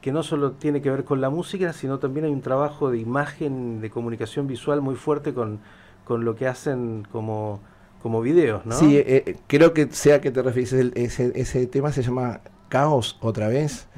que 0.00 0.12
no 0.12 0.22
solo 0.22 0.52
tiene 0.52 0.80
que 0.80 0.90
ver 0.90 1.04
con 1.04 1.20
la 1.20 1.30
música, 1.30 1.72
sino 1.72 1.98
también 1.98 2.26
hay 2.26 2.32
un 2.32 2.42
trabajo 2.42 2.90
de 2.90 2.98
imagen, 2.98 3.80
de 3.80 3.90
comunicación 3.90 4.46
visual 4.46 4.80
muy 4.80 4.94
fuerte 4.94 5.34
con, 5.34 5.60
con 6.04 6.24
lo 6.24 6.36
que 6.36 6.46
hacen 6.46 7.06
como 7.10 7.60
como 8.02 8.22
videos, 8.22 8.64
¿no? 8.64 8.74
Sí, 8.74 8.96
eh, 8.96 9.24
eh, 9.26 9.36
creo 9.46 9.74
que 9.74 9.88
sea 9.90 10.20
que 10.20 10.30
te 10.30 10.42
refieres, 10.42 10.72
ese, 10.94 11.32
ese 11.34 11.66
tema 11.66 11.92
se 11.92 12.02
llama 12.02 12.40
Caos 12.70 13.18
otra 13.20 13.48
vez 13.48 13.88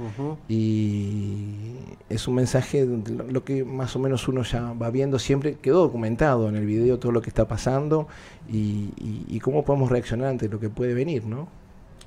y 0.48 1.74
es 2.08 2.26
un 2.26 2.34
mensaje, 2.34 2.88
lo, 3.28 3.44
que 3.44 3.64
más 3.64 3.94
o 3.94 3.98
menos 3.98 4.26
uno 4.28 4.42
ya 4.42 4.72
va 4.72 4.90
viendo, 4.90 5.18
siempre 5.18 5.56
quedó 5.56 5.82
documentado 5.82 6.48
en 6.48 6.56
el 6.56 6.64
video 6.64 6.98
todo 6.98 7.12
lo 7.12 7.20
que 7.20 7.28
está 7.28 7.46
pasando 7.46 8.08
y, 8.50 9.38
cómo 9.40 9.64
podemos 9.64 9.90
reaccionar 9.90 10.28
ante 10.28 10.48
lo 10.48 10.58
que 10.58 10.70
puede 10.70 10.94
venir, 10.94 11.26
¿no? 11.26 11.48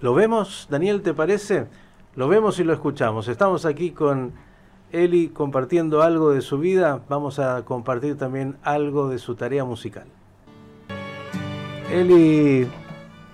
¿Lo 0.01 0.13
vemos, 0.13 0.67
Daniel, 0.69 1.01
te 1.01 1.13
parece? 1.13 1.67
Lo 2.15 2.27
vemos 2.27 2.59
y 2.59 2.63
lo 2.63 2.73
escuchamos. 2.73 3.27
Estamos 3.27 3.65
aquí 3.65 3.91
con 3.91 4.33
Eli 4.91 5.27
compartiendo 5.29 6.01
algo 6.01 6.31
de 6.31 6.41
su 6.41 6.57
vida, 6.57 7.01
vamos 7.07 7.37
a 7.37 7.63
compartir 7.63 8.17
también 8.17 8.57
algo 8.63 9.09
de 9.09 9.19
su 9.19 9.35
tarea 9.35 9.65
musical. 9.65 10.05
Eli 11.91 12.67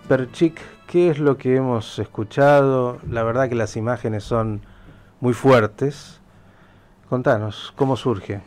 Perchik, 0.10 0.60
¿qué 0.92 1.10
es 1.10 1.20
lo 1.20 1.38
que 1.38 1.56
hemos 1.56 2.00
escuchado? 2.00 3.00
La 3.10 3.24
verdad 3.24 3.48
que 3.48 3.56
las 3.56 3.78
imágenes 3.78 4.26
son 4.26 4.60
muy 5.22 5.32
fuertes. 5.32 6.20
Contanos, 7.08 7.72
¿cómo 7.78 7.96
surge? 7.96 8.42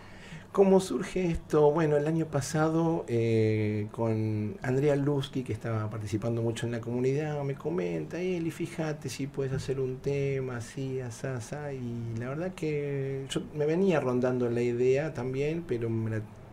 ¿Cómo 0.52 0.78
surge 0.80 1.30
esto? 1.30 1.70
Bueno, 1.70 1.96
el 1.96 2.06
año 2.06 2.26
pasado 2.26 3.06
eh, 3.08 3.88
con 3.92 4.58
Andrea 4.60 4.94
Lusky, 4.94 5.42
que 5.42 5.54
estaba 5.54 5.88
participando 5.88 6.42
mucho 6.42 6.66
en 6.66 6.72
la 6.72 6.82
comunidad, 6.82 7.42
me 7.44 7.54
comenta, 7.54 8.20
Eli, 8.20 8.50
fíjate 8.50 9.08
si 9.08 9.26
puedes 9.26 9.54
hacer 9.54 9.80
un 9.80 9.96
tema 9.96 10.58
así, 10.58 11.00
así, 11.00 11.26
así. 11.26 11.56
Y 11.72 12.18
la 12.20 12.28
verdad 12.28 12.52
que 12.52 13.24
yo 13.30 13.40
me 13.54 13.64
venía 13.64 14.00
rondando 14.00 14.50
la 14.50 14.60
idea 14.60 15.14
también, 15.14 15.64
pero 15.66 15.88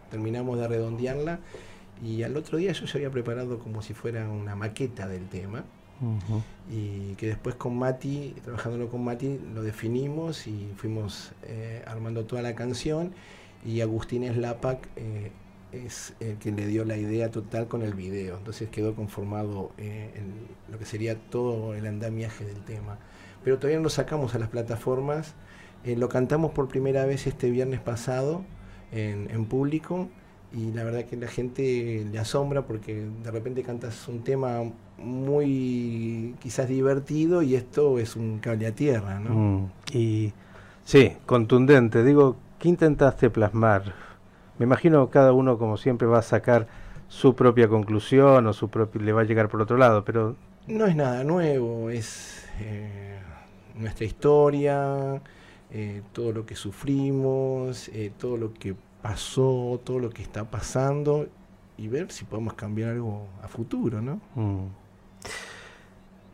terminamos 0.10 0.58
de 0.58 0.70
redondearla 0.70 1.40
y 2.02 2.24
al 2.24 2.38
otro 2.38 2.58
día 2.58 2.72
yo 2.72 2.86
ya 2.86 2.94
había 2.96 3.12
preparado 3.12 3.60
como 3.60 3.82
si 3.82 3.94
fuera 3.94 4.30
una 4.30 4.56
maqueta 4.56 5.10
del 5.10 5.28
tema. 5.28 5.66
Y 6.70 7.15
que 7.15 7.27
después 7.27 7.55
con 7.55 7.77
Mati, 7.77 8.34
trabajándolo 8.43 8.89
con 8.89 9.03
Mati, 9.03 9.39
lo 9.53 9.62
definimos 9.62 10.48
y 10.48 10.72
fuimos 10.75 11.34
eh, 11.43 11.84
armando 11.86 12.25
toda 12.25 12.41
la 12.41 12.55
canción. 12.55 13.12
Y 13.65 13.81
Agustín 13.81 14.27
Slapak 14.34 14.88
eh, 14.96 15.31
es 15.72 16.13
el 16.20 16.38
que 16.38 16.51
le 16.51 16.65
dio 16.65 16.86
la 16.86 16.98
idea 16.98 17.29
total 17.29 17.67
con 17.67 17.84
el 17.84 17.93
video. 17.93 18.38
Entonces 18.38 18.70
quedó 18.70 18.96
conformado 18.96 19.72
eh, 19.77 20.10
lo 20.72 20.79
que 20.79 20.86
sería 20.86 21.15
todo 21.15 21.75
el 21.75 21.86
andamiaje 21.86 22.46
del 22.46 22.63
tema. 22.63 22.98
Pero 23.43 23.58
todavía 23.58 23.77
no 23.77 23.84
lo 23.84 23.89
sacamos 23.89 24.34
a 24.36 24.39
las 24.39 24.50
plataformas. 24.50 25.36
lo 25.86 26.10
cantamos 26.10 26.51
por 26.51 26.67
primera 26.67 27.05
vez 27.05 27.27
este 27.27 27.50
viernes 27.50 27.79
pasado 27.79 28.43
en, 28.91 29.29
en 29.31 29.46
público 29.46 30.10
y 30.53 30.72
la 30.72 30.84
verdad 30.84 31.05
que 31.05 31.15
la 31.15 31.27
gente 31.27 32.05
le 32.12 32.20
asombra 32.20 32.65
porque 32.65 33.08
de 33.24 33.31
repente 33.31 33.63
cantas 33.63 34.08
un 34.08 34.24
tema 34.24 34.63
muy 35.03 36.36
quizás 36.39 36.67
divertido 36.67 37.41
y 37.41 37.55
esto 37.55 38.00
es 38.00 38.15
un 38.15 38.39
cable 38.39 38.67
a 38.67 38.72
tierra, 38.72 39.20
¿no? 39.20 39.29
Mm, 39.29 39.72
y 39.93 40.34
sí, 40.84 41.13
contundente. 41.25 42.03
Digo, 42.03 42.36
¿qué 42.60 42.70
intentaste 42.70 43.29
plasmar? 43.29 43.93
Me 44.58 44.65
imagino 44.65 45.10
cada 45.10 45.34
uno 45.34 45.58
como 45.58 45.77
siempre 45.77 46.08
va 46.08 46.20
a 46.20 46.24
sacar 46.24 46.67
su 47.08 47.36
propia 47.36 47.67
conclusión 47.67 48.48
o 48.48 48.53
su 48.53 48.70
propio, 48.70 49.01
le 49.01 49.12
va 49.12 49.22
a 49.22 49.25
llegar 49.25 49.50
por 49.50 49.62
otro 49.62 49.77
lado, 49.77 50.05
pero... 50.05 50.36
No 50.67 50.86
es 50.86 50.96
nada 50.96 51.24
nuevo, 51.24 51.89
es 51.89 52.48
eh, 52.62 53.20
nuestra 53.75 54.05
historia, 54.05 55.22
eh, 55.72 56.01
todo 56.13 56.31
lo 56.31 56.46
que 56.46 56.55
sufrimos, 56.55 57.89
eh, 57.89 58.12
todo 58.17 58.38
lo 58.38 58.53
que 58.53 58.75
pasó, 59.01 59.81
todo 59.84 60.00
lo 60.00 60.10
que 60.10 60.22
está 60.22 60.46
pasando 60.46 61.27
y 61.77 61.88
ver 61.88 62.12
si 62.12 62.25
podemos 62.25 62.53
cambiar 62.53 62.91
algo 62.91 63.27
a 63.41 63.48
futuro, 63.48 64.01
¿no? 64.01 64.22
Mm. 64.36 64.67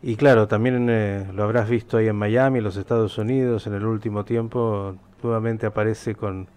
Y 0.02 0.16
claro, 0.16 0.46
también 0.46 0.88
eh, 0.90 1.26
lo 1.34 1.42
habrás 1.42 1.68
visto 1.68 1.96
ahí 1.96 2.06
en 2.06 2.16
Miami, 2.16 2.58
en 2.58 2.64
los 2.64 2.76
Estados 2.76 3.18
Unidos, 3.18 3.66
en 3.66 3.74
el 3.74 3.84
último 3.84 4.24
tiempo, 4.24 4.94
nuevamente 5.22 5.66
aparece 5.66 6.14
con 6.14 6.48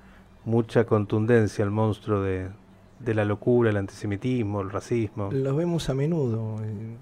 mucha 0.45 0.85
contundencia 0.85 1.63
el 1.63 1.71
monstruo 1.71 2.21
de, 2.21 2.49
de 2.99 3.13
la 3.13 3.25
locura, 3.25 3.71
el 3.71 3.77
antisemitismo, 3.77 4.61
el 4.61 4.69
racismo. 4.69 5.31
Lo 5.31 5.55
vemos 5.55 5.89
a 5.89 5.93
menudo. 5.93 6.57
Eh, 6.63 6.97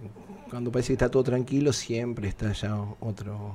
cuando 0.50 0.72
parece 0.72 0.88
que 0.88 0.94
está 0.94 1.12
todo 1.12 1.24
tranquilo, 1.24 1.74
siempre 1.74 2.28
está 2.28 2.52
ya 2.54 2.76
otro, 3.00 3.52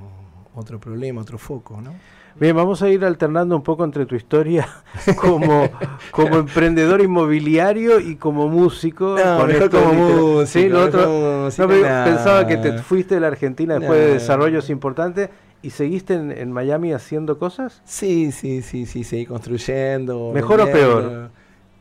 otro 0.53 0.79
problema, 0.79 1.21
otro 1.21 1.37
foco, 1.37 1.81
¿no? 1.81 1.93
Bien, 2.37 2.53
vamos 2.53 2.81
a 2.81 2.89
ir 2.89 3.05
alternando 3.05 3.55
un 3.55 3.63
poco 3.63 3.85
entre 3.85 4.05
tu 4.05 4.15
historia 4.15 4.67
como, 5.15 5.69
como 6.11 6.35
emprendedor 6.35 6.99
inmobiliario 7.01 7.99
y 8.01 8.17
como 8.17 8.49
músico. 8.49 9.15
No, 9.17 9.45
mejor 9.45 9.69
como 9.69 9.93
músico. 9.93 10.45
Sí, 10.45 10.67
lo 10.67 10.83
otro, 10.83 11.49
pensaba 11.55 12.45
que 12.45 12.57
te 12.57 12.77
fuiste 12.79 13.15
de 13.15 13.21
la 13.21 13.27
Argentina 13.27 13.79
después 13.79 13.99
de 13.99 14.13
desarrollos 14.13 14.69
importantes 14.69 15.29
y 15.61 15.69
seguiste 15.69 16.13
en, 16.13 16.51
Miami 16.51 16.91
haciendo 16.91 17.39
cosas. 17.39 17.81
Sí, 17.85 18.33
sí, 18.33 18.61
sí, 18.61 18.85
sí, 18.85 19.05
seguí 19.05 19.25
construyendo. 19.25 20.31
¿Mejor 20.33 20.59
o 20.61 20.65
peor? 20.65 21.29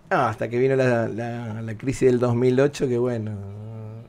hasta 0.08 0.48
que 0.48 0.58
vino 0.58 0.76
la, 0.76 1.08
la, 1.08 1.74
crisis 1.76 2.08
del 2.08 2.20
2008 2.20 2.86
que 2.86 2.98
bueno, 2.98 3.32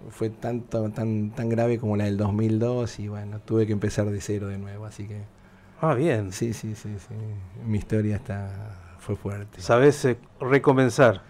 fue 0.10 0.30
tanto, 0.30 0.90
tan, 0.92 1.32
tan 1.32 1.50
grave 1.50 1.80
como 1.80 1.98
la 1.98 2.06
del 2.06 2.18
2002 2.18 3.00
y 3.00 3.08
bueno, 3.08 3.40
tuve 3.40 3.66
que 3.66 3.74
empezar 3.74 4.06
de 4.10 4.22
cero 4.22 4.48
de 4.48 4.60
nuevo, 4.60 4.86
así 4.86 5.08
que... 5.08 5.24
Ah, 5.82 5.94
bien. 5.94 6.32
Sí, 6.32 6.54
sí, 6.54 6.76
sí, 6.76 6.96
sí. 6.98 7.16
Mi 7.66 7.78
historia 7.78 8.16
está 8.16 8.50
fue 9.06 9.16
fuerte. 9.16 9.62
¿Sabes 9.62 10.04
eh, 10.06 10.18
recomenzar? 10.42 11.22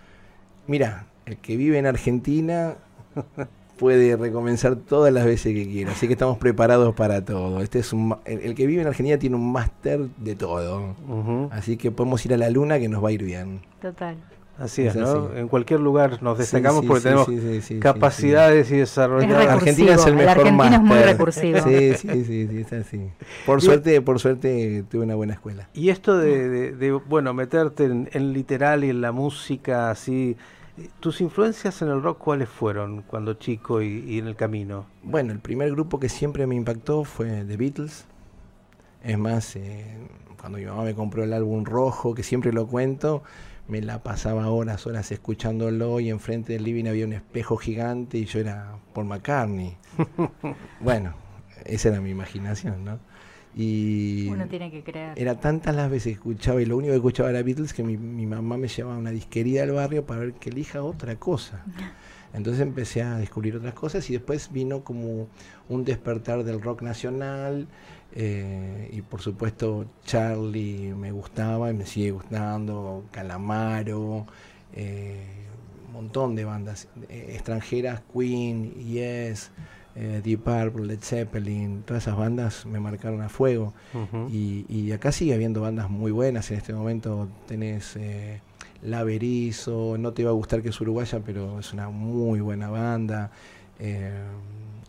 Mira, 0.66 1.08
el 1.26 1.38
que 1.38 1.58
vive 1.58 1.78
en 1.78 1.86
Argentina 1.86 2.76
puede 3.78 4.16
recomenzar 4.16 4.78
todas 4.78 5.12
las 5.12 5.26
veces 5.26 5.54
que 5.54 5.66
quiera, 5.66 5.92
así 5.92 6.08
que 6.08 6.14
estamos 6.14 6.38
preparados 6.38 6.96
para 6.96 7.26
todo. 7.26 7.62
Este 7.62 7.80
es 7.80 7.92
un, 7.92 8.16
el, 8.24 8.56
que 8.56 8.66
vive 8.66 8.82
en 8.82 8.88
Argentina 8.88 9.20
tiene 9.20 9.36
un 9.36 9.52
máster 9.52 10.08
de 10.18 10.36
todo, 10.36 10.96
así 11.52 11.76
que 11.76 11.92
podemos 11.92 12.26
ir 12.26 12.34
a 12.34 12.38
la 12.38 12.50
luna 12.50 12.80
que 12.80 12.88
nos 12.88 13.04
va 13.04 13.10
a 13.10 13.12
ir 13.12 13.24
bien. 13.24 13.62
Total. 13.82 14.16
Así 14.58 14.88
es, 14.88 14.96
¿no? 14.96 15.36
En 15.36 15.48
cualquier 15.48 15.82
lugar 15.82 16.24
nos 16.24 16.38
destacamos 16.38 16.86
porque 16.86 17.04
tenemos 17.04 17.28
capacidades 17.82 18.72
y 18.72 18.78
desarrollo. 18.78 19.38
Argentina 19.38 19.96
es 19.96 20.06
el 20.06 20.16
mejor 20.16 20.40
Argentina 20.40 20.76
es 20.76 20.82
muy 20.82 20.98
recursivo. 21.00 21.60
Sí, 21.60 21.94
sí, 21.96 22.24
sí, 22.26 22.48
sí, 22.48 22.58
está 22.60 22.78
así. 22.78 23.10
Por 23.46 23.62
suerte, 23.62 24.02
por 24.02 24.20
suerte 24.20 24.84
tuve 24.90 25.04
una 25.04 25.16
buena 25.16 25.34
escuela. 25.34 25.68
Y 25.74 25.90
esto 25.90 26.18
de, 26.18 27.00
bueno, 27.08 27.34
meterte 27.34 27.86
en, 27.86 28.34
literal 28.34 28.84
y 28.84 28.90
en 28.90 29.02
la 29.02 29.12
música 29.12 29.92
así, 29.92 30.38
¿tus 31.00 31.22
influencias 31.22 31.82
en 31.82 31.90
el 31.90 32.02
rock 32.02 32.18
cuáles 32.20 32.50
fueron 32.50 33.02
cuando 33.02 33.34
chico 33.34 33.82
y, 33.82 34.06
y 34.08 34.20
en 34.20 34.28
el 34.28 34.36
camino? 34.36 34.86
Bueno, 35.04 35.34
el 35.34 35.40
primer 35.40 35.72
grupo 35.72 36.00
que 36.00 36.10
siempre 36.10 36.48
me 36.48 36.56
impactó 36.56 37.04
fue 37.04 37.44
The 37.46 37.58
Beatles. 37.58 38.06
Es 39.04 39.20
más, 39.20 39.56
eh, 39.56 39.98
cuando 40.40 40.58
mi 40.58 40.66
mamá 40.66 40.84
me 40.84 40.96
compró 40.96 41.24
el 41.24 41.34
álbum 41.34 41.64
rojo, 41.64 42.16
que 42.16 42.24
siempre 42.24 42.52
lo 42.52 42.68
cuento, 42.68 43.22
me 43.68 43.82
la 43.82 44.04
pasaba 44.04 44.50
horas, 44.50 44.86
horas 44.86 45.12
escuchándolo 45.12 46.00
y 46.00 46.10
enfrente 46.10 46.54
del 46.54 46.64
living 46.64 46.86
había 46.86 47.06
un 47.06 47.14
espejo 47.14 47.58
gigante 47.58 48.18
y 48.18 48.26
yo 48.26 48.40
era 48.40 48.78
Paul 48.94 49.08
McCartney. 49.08 49.76
bueno, 50.80 51.16
esa 51.66 51.90
era 51.90 52.02
mi 52.02 52.12
imaginación, 52.12 52.86
¿no? 52.86 53.00
Y 53.56 54.28
Uno 54.28 54.48
tiene 54.48 54.70
que 54.70 54.84
creer. 54.84 55.18
Era 55.18 55.40
tantas 55.40 55.74
las 55.76 55.90
veces 55.90 56.04
que 56.04 56.12
escuchaba 56.14 56.62
y 56.62 56.66
lo 56.66 56.76
único 56.76 56.92
que 56.92 56.98
escuchaba 56.98 57.30
era 57.30 57.42
Beatles 57.42 57.74
que 57.74 57.84
mi, 57.84 57.96
mi 57.96 58.26
mamá 58.26 58.58
me 58.58 58.68
llevaba 58.68 58.96
a 58.96 59.00
una 59.00 59.12
disquería 59.12 59.62
del 59.62 59.72
barrio 59.72 60.06
para 60.06 60.20
ver 60.20 60.34
que 60.34 60.50
elija 60.50 60.84
otra 60.84 61.16
cosa. 61.16 61.64
Entonces 62.34 62.62
empecé 62.62 63.02
a 63.02 63.18
descubrir 63.18 63.56
otras 63.56 63.74
cosas 63.74 64.10
y 64.10 64.14
después 64.14 64.52
vino 64.52 64.84
como 64.84 65.30
un 65.70 65.86
despertar 65.86 66.44
del 66.44 66.62
rock 66.62 66.82
nacional 66.82 67.68
eh, 68.18 68.90
y 68.94 69.02
por 69.02 69.22
supuesto 69.22 69.86
Charlie 70.06 70.94
me 70.96 71.12
gustaba 71.12 71.70
y 71.70 71.74
me 71.74 71.86
sigue 71.86 72.12
gustando, 72.12 73.04
Calamaro, 73.12 74.26
eh, 74.74 75.22
un 75.88 75.94
montón 75.94 76.34
de 76.34 76.46
bandas 76.46 76.88
eh, 77.10 77.32
extranjeras, 77.34 78.02
Queen, 78.14 78.74
Yes, 78.76 79.52
Deep 79.96 80.44
Purple, 80.44 80.88
Led 80.88 81.00
Zeppelin, 81.02 81.84
todas 81.84 82.04
esas 82.04 82.18
bandas 82.18 82.66
me 82.66 82.80
marcaron 82.80 83.22
a 83.22 83.30
fuego. 83.30 83.74
y, 84.30 84.66
y, 84.68 84.92
acá 84.92 85.14
sigue 85.14 85.34
habiendo 85.34 85.62
bandas 85.62 85.90
muy 85.90 86.12
buenas, 86.12 86.52
en 86.52 86.58
este 86.58 86.74
momento 86.74 87.28
tenés... 87.48 87.98
La 88.84 89.04
Berizo, 89.04 89.98
no 89.98 90.14
te 90.14 90.24
va 90.24 90.30
a 90.30 90.34
gustar 90.34 90.62
que 90.62 90.70
es 90.70 90.80
uruguaya, 90.80 91.20
pero 91.26 91.60
es 91.60 91.74
una 91.74 91.90
muy 91.90 92.40
buena 92.40 92.70
banda. 92.70 93.32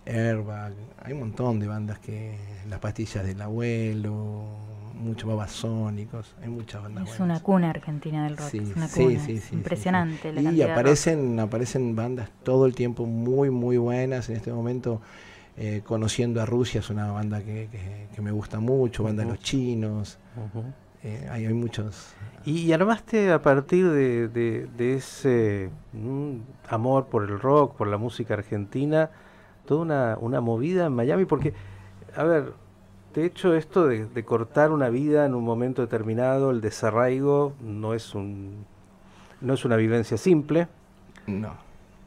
Airbag, 0.06 0.72
hay 1.02 1.12
un 1.12 1.20
montón 1.20 1.60
de 1.60 1.66
bandas 1.66 1.98
que. 1.98 2.56
Las 2.68 2.80
pastillas 2.80 3.25
del 3.25 3.40
abuelo, 3.42 4.44
muchos 4.96 5.28
babasónicos, 5.28 6.34
hay 6.42 6.48
muchas 6.48 6.82
bandas 6.82 7.08
es 7.08 7.20
una 7.20 7.38
cuna 7.40 7.70
argentina 7.70 8.25
del 8.25 8.36
rock, 8.36 8.54
es 8.54 8.76
una 8.76 8.88
cuna, 8.88 9.20
impresionante 9.52 10.32
la 10.32 10.52
Y 10.52 10.62
aparecen, 10.62 11.38
aparecen 11.38 11.94
bandas 11.94 12.28
todo 12.42 12.66
el 12.66 12.75
tiempo 12.75 13.06
muy, 13.06 13.50
muy 13.50 13.76
buenas. 13.76 14.28
En 14.28 14.36
este 14.36 14.52
momento, 14.52 15.00
eh, 15.56 15.82
Conociendo 15.84 16.42
a 16.42 16.46
Rusia 16.46 16.80
es 16.80 16.90
una 16.90 17.12
banda 17.12 17.40
que, 17.40 17.68
me 18.20 18.30
gusta 18.30 18.60
mucho, 18.60 19.04
banda 19.04 19.22
de 19.22 19.30
los 19.30 19.38
chinos. 19.40 20.18
Eh, 21.02 21.28
hay, 21.30 21.46
muchos. 21.52 22.14
Y, 22.44 22.72
armaste 22.72 23.30
a 23.30 23.40
partir 23.40 23.88
de, 23.90 24.68
ese 24.78 25.70
mm, 25.92 26.38
amor 26.68 27.06
por 27.06 27.22
el 27.22 27.38
rock, 27.38 27.76
por 27.76 27.86
la 27.86 27.96
música 27.96 28.34
argentina, 28.34 29.10
toda 29.66 30.16
una, 30.20 30.40
movida 30.40 30.87
en 30.87 30.92
Miami, 30.94 31.25
porque, 31.25 31.52
a 32.14 32.25
ver, 32.25 32.52
de 33.14 33.25
hecho 33.25 33.54
esto 33.54 33.87
de, 33.87 34.25
cortar 34.25 34.70
una 34.73 34.88
vida 34.88 35.26
en 35.26 35.35
un 35.35 35.44
momento 35.44 35.82
determinado, 35.82 36.50
el 36.50 36.61
desarraigo, 36.61 37.52
no 37.61 37.94
es, 37.94 38.14
un, 38.14 38.64
no 39.40 39.54
es 39.54 39.64
una 39.64 39.76
vivencia 39.76 40.16
simple. 40.16 40.68
No. 41.26 41.54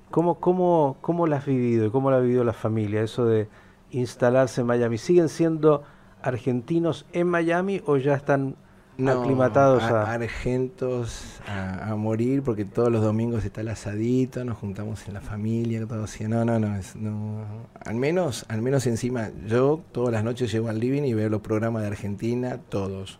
¿Cómo, 0.09 0.39
cómo, 0.39 0.97
¿Cómo 1.01 1.27
la 1.27 1.37
has 1.37 1.45
vivido 1.45 1.85
y 1.85 1.91
cómo 1.91 2.09
la 2.09 2.17
ha 2.17 2.21
vivido 2.21 2.43
la 2.43 2.53
familia, 2.53 3.03
eso 3.03 3.25
de 3.25 3.47
instalarse 3.91 4.61
en 4.61 4.67
Miami? 4.67 4.97
¿Siguen 4.97 5.29
siendo 5.29 5.83
argentinos 6.21 7.05
en 7.13 7.27
Miami 7.27 7.81
o 7.85 7.97
ya 7.97 8.15
están 8.15 8.55
no, 8.99 9.21
aclimatados 9.21 9.83
a, 9.83 10.13
argentos 10.13 11.39
a, 11.47 11.95
morir 11.95 12.43
porque 12.43 12.65
todos 12.65 12.91
los 12.91 13.01
domingos 13.01 13.45
está 13.45 13.61
el 13.61 13.69
asadito, 13.69 14.43
nos 14.43 14.57
juntamos 14.57 15.07
en 15.07 15.13
la 15.13 15.21
familia, 15.21 15.85
todo 15.87 16.03
así. 16.03 16.25
No, 16.27 16.45
no, 16.45 16.59
no, 16.59 16.79
no, 16.95 17.45
al 17.83 17.95
menos, 17.95 18.45
al 18.49 18.61
menos 18.61 18.85
encima, 18.87 19.29
yo 19.47 19.81
todas 19.91 20.11
las 20.11 20.23
noches 20.23 20.51
llego 20.51 20.69
al 20.69 20.79
living 20.79 21.03
y 21.03 21.13
veo 21.13 21.29
los 21.29 21.41
programas 21.41 21.83
de 21.83 21.87
Argentina, 21.87 22.59
todos. 22.69 23.19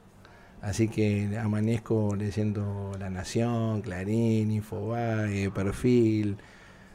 Así 0.62 0.90
que 0.90 1.40
amanezco 1.42 2.16
leyendo 2.16 2.92
La 3.00 3.10
Nación, 3.10 3.82
Clarín, 3.82 4.52
Infobae, 4.52 5.50
Perfil, 5.52 6.38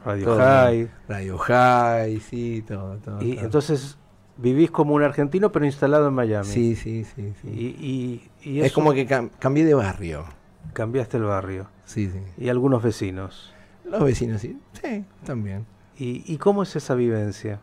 Radio 0.05 0.37
High. 0.37 0.91
Radio 1.09 1.39
High, 1.39 2.21
sí, 2.21 2.63
todo, 2.67 2.99
todo. 2.99 3.23
Y 3.23 3.39
entonces 3.39 3.97
vivís 4.37 4.71
como 4.71 4.95
un 4.95 5.03
argentino 5.03 5.53
pero 5.53 5.65
instalado 5.65 6.09
en 6.09 6.15
Miami. 6.15 6.47
Sí, 6.47 6.77
sí, 6.77 7.05
sí. 7.05 7.35
Y, 7.45 8.61
es 8.61 8.73
como 8.73 8.93
que 8.93 9.07
cambié 9.39 9.65
de 9.65 9.75
barrio. 9.75 10.25
Cambiaste 10.73 11.19
el 11.19 11.25
barrio. 11.25 11.69
Sí, 11.85 12.09
sí. 12.09 12.19
Y 12.39 12.49
algunos 12.49 12.83
vecinos. 12.83 13.53
Los 13.85 14.03
vecinos, 14.03 14.41
sí. 14.41 14.59
Sí, 14.83 15.05
también. 15.25 15.67
¿Y, 15.97 16.37
cómo 16.39 16.63
es 16.65 16.75
esa 16.75 16.95
vivencia? 16.95 17.61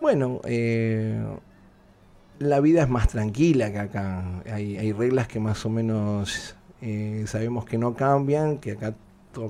Bueno, 0.00 0.40
eh, 0.44 1.24
la 2.38 2.60
vida 2.60 2.82
es 2.82 2.88
más 2.88 3.08
tranquila 3.08 3.72
que 3.72 3.78
acá. 3.78 4.42
Hay, 4.52 4.76
hay 4.76 4.92
reglas 4.92 5.26
que 5.26 5.40
más 5.40 5.64
o 5.66 5.70
menos 5.70 6.54
eh, 6.80 7.24
sabemos 7.26 7.64
que 7.64 7.78
no 7.78 7.94
cambian, 7.94 8.58
que 8.58 8.72
acá 8.72 8.94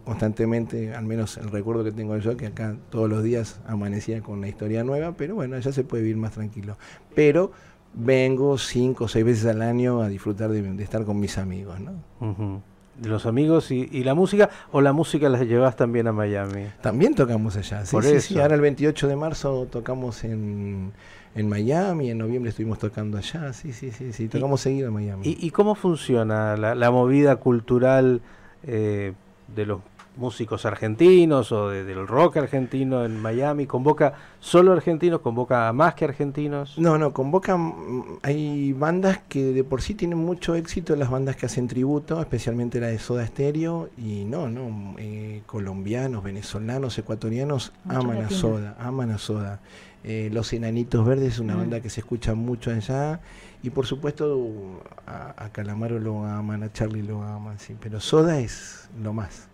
constantemente, 0.05 0.95
al 0.95 1.05
menos 1.05 1.37
el 1.37 1.51
recuerdo 1.51 1.85
que 1.85 1.93
tengo 1.93 2.17
yo, 2.19 2.37
que 2.37 2.47
acá 2.47 2.77
todos 2.91 3.09
los 3.09 3.23
días 3.23 3.61
amanecía 3.67 4.21
con 4.23 4.39
una 4.39 4.49
historia 4.49 4.85
nueva, 4.85 5.13
pero 5.17 5.35
bueno, 5.35 5.59
ya 5.59 5.73
se 5.73 5.85
puede 5.85 6.03
vivir 6.03 6.17
más 6.17 6.33
tranquilo. 6.33 6.77
Pero 7.15 7.53
vengo 7.95 8.59
cinco 8.59 9.05
o 9.05 9.09
seis 9.09 9.25
veces 9.25 9.47
al 9.47 9.63
año 9.63 10.01
a 10.03 10.09
disfrutar 10.09 10.51
de, 10.51 10.83
estar 10.83 11.05
con 11.05 11.21
mis 11.21 11.39
amigos, 11.39 11.79
¿no? 11.81 12.63
De 13.01 13.09
los 13.09 13.27
amigos 13.27 13.73
y, 13.73 14.05
la 14.05 14.15
música, 14.15 14.51
o 14.71 14.81
la 14.81 14.93
música 14.93 15.29
la 15.29 15.43
llevas 15.43 15.77
también 15.77 16.07
a 16.07 16.13
Miami. 16.13 16.67
También 16.81 17.15
tocamos 17.15 17.57
allá, 17.57 17.85
sí, 17.85 17.97
sí, 18.03 18.21
sí, 18.21 18.39
Ahora 18.39 18.55
el 18.55 18.61
28 18.61 19.09
de 19.09 19.17
marzo 19.17 19.67
tocamos 19.71 20.23
en, 20.23 20.93
en 21.35 21.49
Miami, 21.49 22.11
en 22.11 22.19
noviembre 22.19 22.51
estuvimos 22.51 22.79
tocando 22.79 23.19
allá, 23.19 23.53
sí, 23.53 23.73
sí, 23.73 23.91
sí, 23.91 24.13
sí, 24.13 24.29
tocamos 24.29 24.61
seguido 24.61 24.89
en 24.89 24.95
Miami. 24.95 25.23
¿Y, 25.25 25.51
cómo 25.51 25.75
funciona 25.75 26.57
la, 26.57 26.91
movida 26.93 27.37
cultural 27.37 28.21
eh, 28.63 29.13
de 29.49 29.67
los 29.67 29.81
músicos 30.17 30.65
argentinos 30.65 31.51
o 31.53 31.71
del 31.71 32.07
rock 32.07 32.39
argentino 32.39 33.05
en 33.05 33.21
Miami? 33.21 33.67
¿Convoca 33.67 34.15
solo 34.41 34.73
argentinos? 34.73 35.21
¿Convoca 35.21 35.69
a 35.69 35.73
más 35.73 35.95
que 35.95 36.05
argentinos? 36.05 36.79
No, 36.79 36.99
no, 36.99 37.13
convoca. 37.13 37.57
Mm, 37.57 38.19
hay 38.23 38.73
bandas 38.73 39.21
que 39.29 39.53
de 39.53 39.65
por 39.65 39.83
sí 39.83 39.95
tienen 39.95 40.19
mucho 40.19 40.55
éxito, 40.55 40.97
las 40.97 41.11
bandas 41.11 41.37
que 41.37 41.47
hacen 41.47 41.69
tributo, 41.69 42.21
especialmente 42.21 42.81
la 42.81 42.89
de 42.89 42.99
Soda 42.99 43.27
Stereo. 43.27 43.91
Y 43.97 44.25
no, 44.25 44.49
no, 44.49 44.95
eh, 44.99 45.43
colombianos, 45.47 46.23
venezolanos, 46.23 46.99
ecuatorianos 46.99 47.73
aman 47.89 48.23
a 48.23 48.31
Soda, 48.31 48.77
aman 48.79 49.11
a 49.11 49.19
Soda. 49.19 49.61
Eh, 50.05 50.29
Los 50.31 50.53
Enanitos 50.53 51.07
Verdes 51.07 51.35
es 51.35 51.39
una 51.39 51.57
banda 51.57 51.81
que 51.81 51.89
se 51.89 52.01
escucha 52.01 52.35
mucho 52.35 52.71
allá. 52.71 53.21
Y 53.63 53.71
por 53.71 53.87
supuesto 53.87 54.83
a, 55.07 55.49
Calamaro 55.53 55.99
lo 55.99 56.25
aman, 56.25 56.63
a 56.63 56.73
Charlie 56.73 57.03
lo 57.03 57.23
aman, 57.23 57.59
sí. 57.59 57.75
Pero 57.81 58.01
Soda 58.01 58.39
es 58.39 58.91
lo 59.03 59.15
más. 59.15 59.49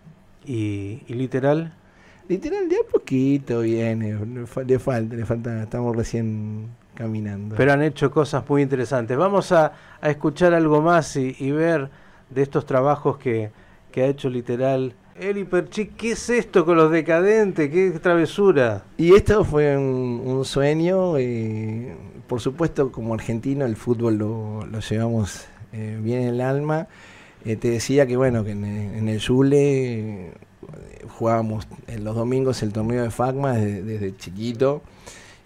¿Y, 0.45 1.01
literal? 1.07 1.73
Literal 2.27 2.67
de 2.67 2.75
a 2.75 2.91
poquito 2.91 3.61
viene, 3.61 4.13
le 4.65 4.79
falta, 4.79 5.15
le 5.15 5.25
falta, 5.25 5.63
estamos 5.63 5.95
recién 5.95 6.69
caminando. 6.95 7.55
Pero 7.55 7.71
han 7.71 7.81
hecho 7.81 8.11
cosas 8.11 8.43
muy 8.49 8.61
interesantes. 8.61 9.17
Vamos 9.17 9.53
a, 9.53 9.73
escuchar 10.01 10.53
algo 10.53 10.81
más 10.81 11.15
y, 11.15 11.51
ver 11.51 11.89
de 12.29 12.41
estos 12.41 12.65
trabajos 12.65 13.17
que, 13.17 13.51
que 13.91 14.03
ha 14.03 14.07
hecho 14.07 14.29
literal 14.29 14.95
Eli 15.21 15.43
Perchic, 15.43 15.95
¿qué 15.97 16.13
es 16.13 16.31
esto 16.31 16.65
con 16.65 16.77
los 16.77 16.91
decadentes? 16.91 17.69
¿Qué 17.69 17.91
travesura? 18.01 18.85
Y 18.97 19.13
esto 19.13 19.45
fue 19.45 19.77
un, 19.77 20.43
sueño. 20.45 21.15
Eh, 21.19 21.95
por 22.25 22.41
supuesto, 22.41 22.91
como 22.91 23.13
argentino, 23.13 23.65
el 23.65 23.75
fútbol 23.75 24.17
lo, 24.17 24.79
llevamos 24.79 25.45
eh, 25.73 25.99
bien 26.01 26.23
en 26.23 26.27
el 26.29 26.41
alma. 26.41 26.87
Eh, 27.45 27.55
te 27.55 27.69
decía 27.69 28.07
que, 28.07 28.17
bueno, 28.17 28.43
que 28.43 28.51
en, 28.51 29.07
el 29.07 29.21
Zule 29.21 30.31
jugábamos 31.07 31.67
en 31.85 32.03
los 32.03 32.15
domingos 32.15 32.63
el 32.63 32.73
torneo 32.73 33.03
de 33.03 33.11
FACMA 33.11 33.53
desde 33.53 34.17
chiquito. 34.17 34.81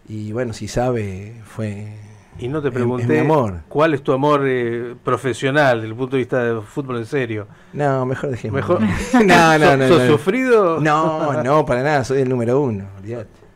Y 0.08 0.32
bueno, 0.32 0.54
si 0.54 0.70
sabe, 0.70 1.34
fue 1.44 1.88
y 2.38 2.48
no 2.48 2.62
te 2.62 2.72
pregunté 2.72 3.20
amor. 3.20 3.62
cuál 3.70 3.94
es 3.94 4.04
tu 4.04 4.12
amor 4.12 4.44
eh, 4.46 4.96
profesional 5.04 5.78
desde 5.78 5.92
el 5.92 5.96
punto 5.96 6.16
de 6.16 6.22
vista 6.22 6.44
del 6.44 6.62
fútbol 6.62 6.98
en 6.98 7.06
serio. 7.06 7.48
No, 7.74 8.06
mejor 8.06 8.32
dejemos. 8.32 8.56
Mejor. 8.56 8.82
no, 8.82 9.20
no, 9.60 9.78
no. 9.78 9.88
¿Sos 9.88 10.08
sufrido? 10.08 10.80
No, 10.80 11.44
no, 11.44 11.66
para 11.66 11.84
nada, 11.84 12.04
soy 12.04 12.22
el 12.22 12.30
número 12.30 12.60
uno. 12.60 12.86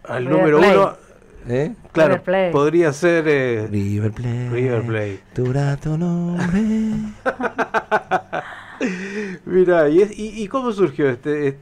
Al 0.06 0.30
número 0.30 0.60
uno. 0.60 0.94
¿Eh? 1.48 1.74
Claro, 1.92 2.22
podría 2.52 2.94
ser 2.94 3.28
eh, 3.28 3.68
River 3.70 4.12
Plate. 4.12 4.50
River 4.52 4.82
Plate. 4.84 5.20
Tu 5.34 5.46
grato 5.46 5.98
nombre. 5.98 6.60
Mira, 9.46 9.90
¿y, 9.90 10.08
y, 10.16 10.48
cómo 10.48 10.72
surgió 10.72 11.10
este, 11.10 11.48
este 11.48 11.60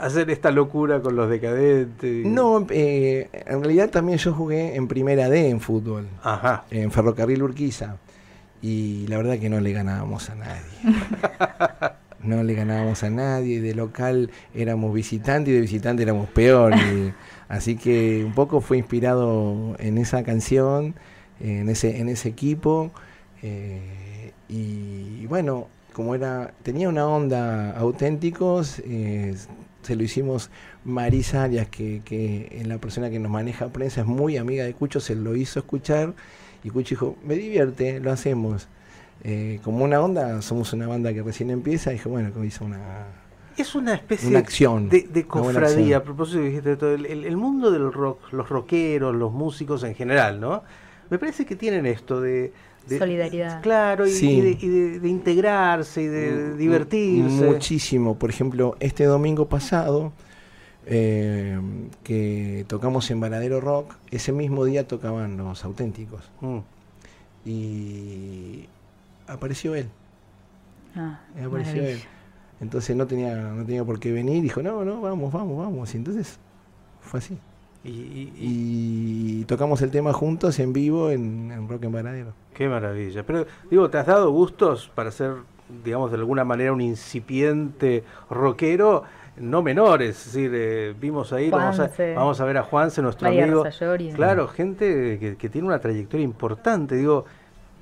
hacer 0.00 0.30
esta 0.30 0.50
locura 0.50 1.00
con 1.00 1.16
los 1.16 1.28
decadentes? 1.28 2.26
No, 2.26 2.66
eh, 2.70 3.28
en 3.32 3.62
realidad 3.62 3.90
también 3.90 4.18
yo 4.18 4.32
jugué 4.32 4.76
en 4.76 4.88
primera 4.88 5.28
D 5.28 5.48
en 5.48 5.60
fútbol, 5.60 6.08
Ajá. 6.22 6.64
en 6.70 6.90
Ferrocarril 6.90 7.42
Urquiza, 7.42 7.96
y 8.62 9.06
la 9.08 9.16
verdad 9.16 9.38
que 9.38 9.48
no 9.48 9.60
le 9.60 9.72
ganábamos 9.72 10.30
a 10.30 10.34
nadie. 10.34 10.62
no 12.22 12.42
le 12.42 12.54
ganábamos 12.54 13.02
a 13.02 13.10
nadie, 13.10 13.60
de 13.60 13.74
local 13.74 14.30
éramos 14.54 14.94
visitantes 14.94 15.50
y 15.52 15.54
de 15.54 15.60
visitante 15.60 16.02
éramos 16.02 16.28
peor. 16.30 16.72
así 17.48 17.76
que 17.76 18.22
un 18.24 18.32
poco 18.32 18.60
fue 18.60 18.78
inspirado 18.78 19.76
en 19.78 19.98
esa 19.98 20.22
canción 20.22 20.94
en, 21.40 21.68
ese, 21.68 21.98
en 21.98 22.08
ese 22.08 22.28
equipo. 22.28 22.90
Eh, 23.42 24.32
y 24.48 25.26
bueno, 25.26 25.68
como 25.92 26.14
era, 26.14 26.52
tenía 26.62 26.88
una 26.88 27.06
onda 27.06 27.72
auténticos, 27.76 28.80
eh, 28.84 29.34
se 29.84 29.96
lo 29.96 30.02
hicimos 30.02 30.50
Marisa 30.84 31.44
Arias, 31.44 31.68
que, 31.68 32.02
que 32.04 32.48
es 32.50 32.66
la 32.66 32.78
persona 32.78 33.10
que 33.10 33.18
nos 33.18 33.30
maneja 33.30 33.68
prensa, 33.68 34.00
es 34.00 34.06
muy 34.06 34.36
amiga 34.36 34.64
de 34.64 34.74
Cucho, 34.74 35.00
se 35.00 35.14
lo 35.14 35.36
hizo 35.36 35.60
escuchar 35.60 36.14
y 36.64 36.70
Cucho 36.70 36.94
dijo, 36.94 37.16
me 37.24 37.34
divierte, 37.34 38.00
lo 38.00 38.10
hacemos. 38.10 38.68
Eh, 39.22 39.60
como 39.62 39.84
una 39.84 40.00
onda, 40.00 40.42
somos 40.42 40.72
una 40.72 40.88
banda 40.88 41.12
que 41.12 41.22
recién 41.22 41.50
empieza, 41.50 41.90
y 41.90 41.94
dije, 41.94 42.08
bueno, 42.08 42.44
hizo 42.44 42.64
una... 42.64 43.06
Es 43.56 43.74
una 43.76 43.94
especie 43.94 44.30
una 44.30 44.40
acción, 44.40 44.88
de, 44.88 45.02
de 45.02 45.26
cofradía, 45.26 45.98
a 45.98 46.02
propósito 46.02 46.40
dijiste 46.40 46.70
de 46.70 46.76
todo, 46.76 46.94
el, 46.94 47.06
el, 47.06 47.36
mundo 47.36 47.70
del 47.70 47.92
rock, 47.92 48.32
los 48.32 48.48
rockeros, 48.48 49.14
los 49.14 49.32
músicos 49.32 49.84
en 49.84 49.94
general, 49.94 50.40
¿no? 50.40 50.64
Me 51.08 51.18
parece 51.20 51.46
que 51.46 51.54
tienen 51.54 51.86
esto 51.86 52.20
de, 52.20 52.52
de 52.88 52.98
solidaridad. 52.98 53.62
Claro, 53.62 54.06
y, 54.06 54.10
Sí. 54.10 54.30
y 54.30 54.40
de, 54.40 54.50
y 54.60 54.68
de- 54.68 55.00
de 55.00 55.08
integrarse 55.08 56.02
y 56.02 56.06
de 56.06 56.30
Mm, 56.32 56.56
divertirse. 56.58 57.44
Muchísimo. 57.46 58.18
Por 58.18 58.30
ejemplo, 58.30 58.76
este 58.80 59.04
domingo 59.04 59.46
pasado, 59.48 60.12
eh, 60.86 61.58
que 62.02 62.64
tocamos 62.68 63.10
en 63.10 63.20
Varadero 63.20 63.60
Rock, 63.60 63.94
ese 64.10 64.32
mismo 64.32 64.64
día 64.64 64.86
tocaban 64.86 65.36
los 65.36 65.64
auténticos. 65.64 66.30
Mm. 66.40 66.58
Y 67.46 68.66
apareció 69.26 69.74
él. 69.74 69.88
Ah, 70.96 71.20
apareció 71.32 71.74
maravilla. 71.74 71.90
él. 71.90 72.00
Entonces 72.60 72.94
no 72.96 73.06
tenía, 73.06 73.34
no 73.36 73.64
tenía 73.64 73.84
por 73.84 73.98
qué 73.98 74.12
venir. 74.12 74.42
Dijo, 74.42 74.62
no, 74.62 74.84
no, 74.84 75.00
vamos, 75.00 75.32
vamos, 75.32 75.58
vamos. 75.58 75.94
Y 75.94 75.98
entonces 75.98 76.38
fue 77.00 77.18
así. 77.18 77.36
Y, 77.84 77.88
y- 77.90 78.32
y- 78.40 79.40
Y 79.40 79.44
tocamos 79.44 79.82
el 79.82 79.90
tema 79.90 80.12
juntos 80.12 80.58
en 80.58 80.72
vivo 80.72 81.10
en, 81.10 81.50
en 81.52 81.68
Rock 81.68 81.84
en 81.84 81.92
Varadero. 81.92 82.32
qué 82.54 82.68
maravilla. 82.68 83.22
Pero 83.24 83.46
digo, 83.70 83.90
¿te 83.90 83.98
has 83.98 84.06
dado 84.06 84.30
gustos 84.30 84.90
para 84.94 85.10
ser, 85.10 85.34
digamos, 85.84 86.10
de 86.10 86.16
alguna 86.16 86.44
manera 86.44 86.72
un 86.72 86.80
incipiente 86.80 88.04
rockero? 88.30 89.02
No 89.36 89.62
menores, 89.62 90.16
es 90.28 90.32
decir, 90.32 90.52
eh, 90.54 90.94
vimos 91.00 91.32
ahí, 91.32 91.50
vamos 91.50 91.80
a, 91.80 91.88
vamos 92.14 92.40
a 92.40 92.44
ver 92.44 92.56
a 92.58 92.62
Juanse, 92.62 93.02
nuestro 93.02 93.26
María 93.28 93.42
amigo. 93.44 93.62
Claro, 94.14 94.46
gente 94.46 95.18
que, 95.18 95.36
que 95.36 95.48
tiene 95.48 95.66
una 95.66 95.80
trayectoria 95.80 96.22
importante, 96.22 96.94
digo, 96.94 97.24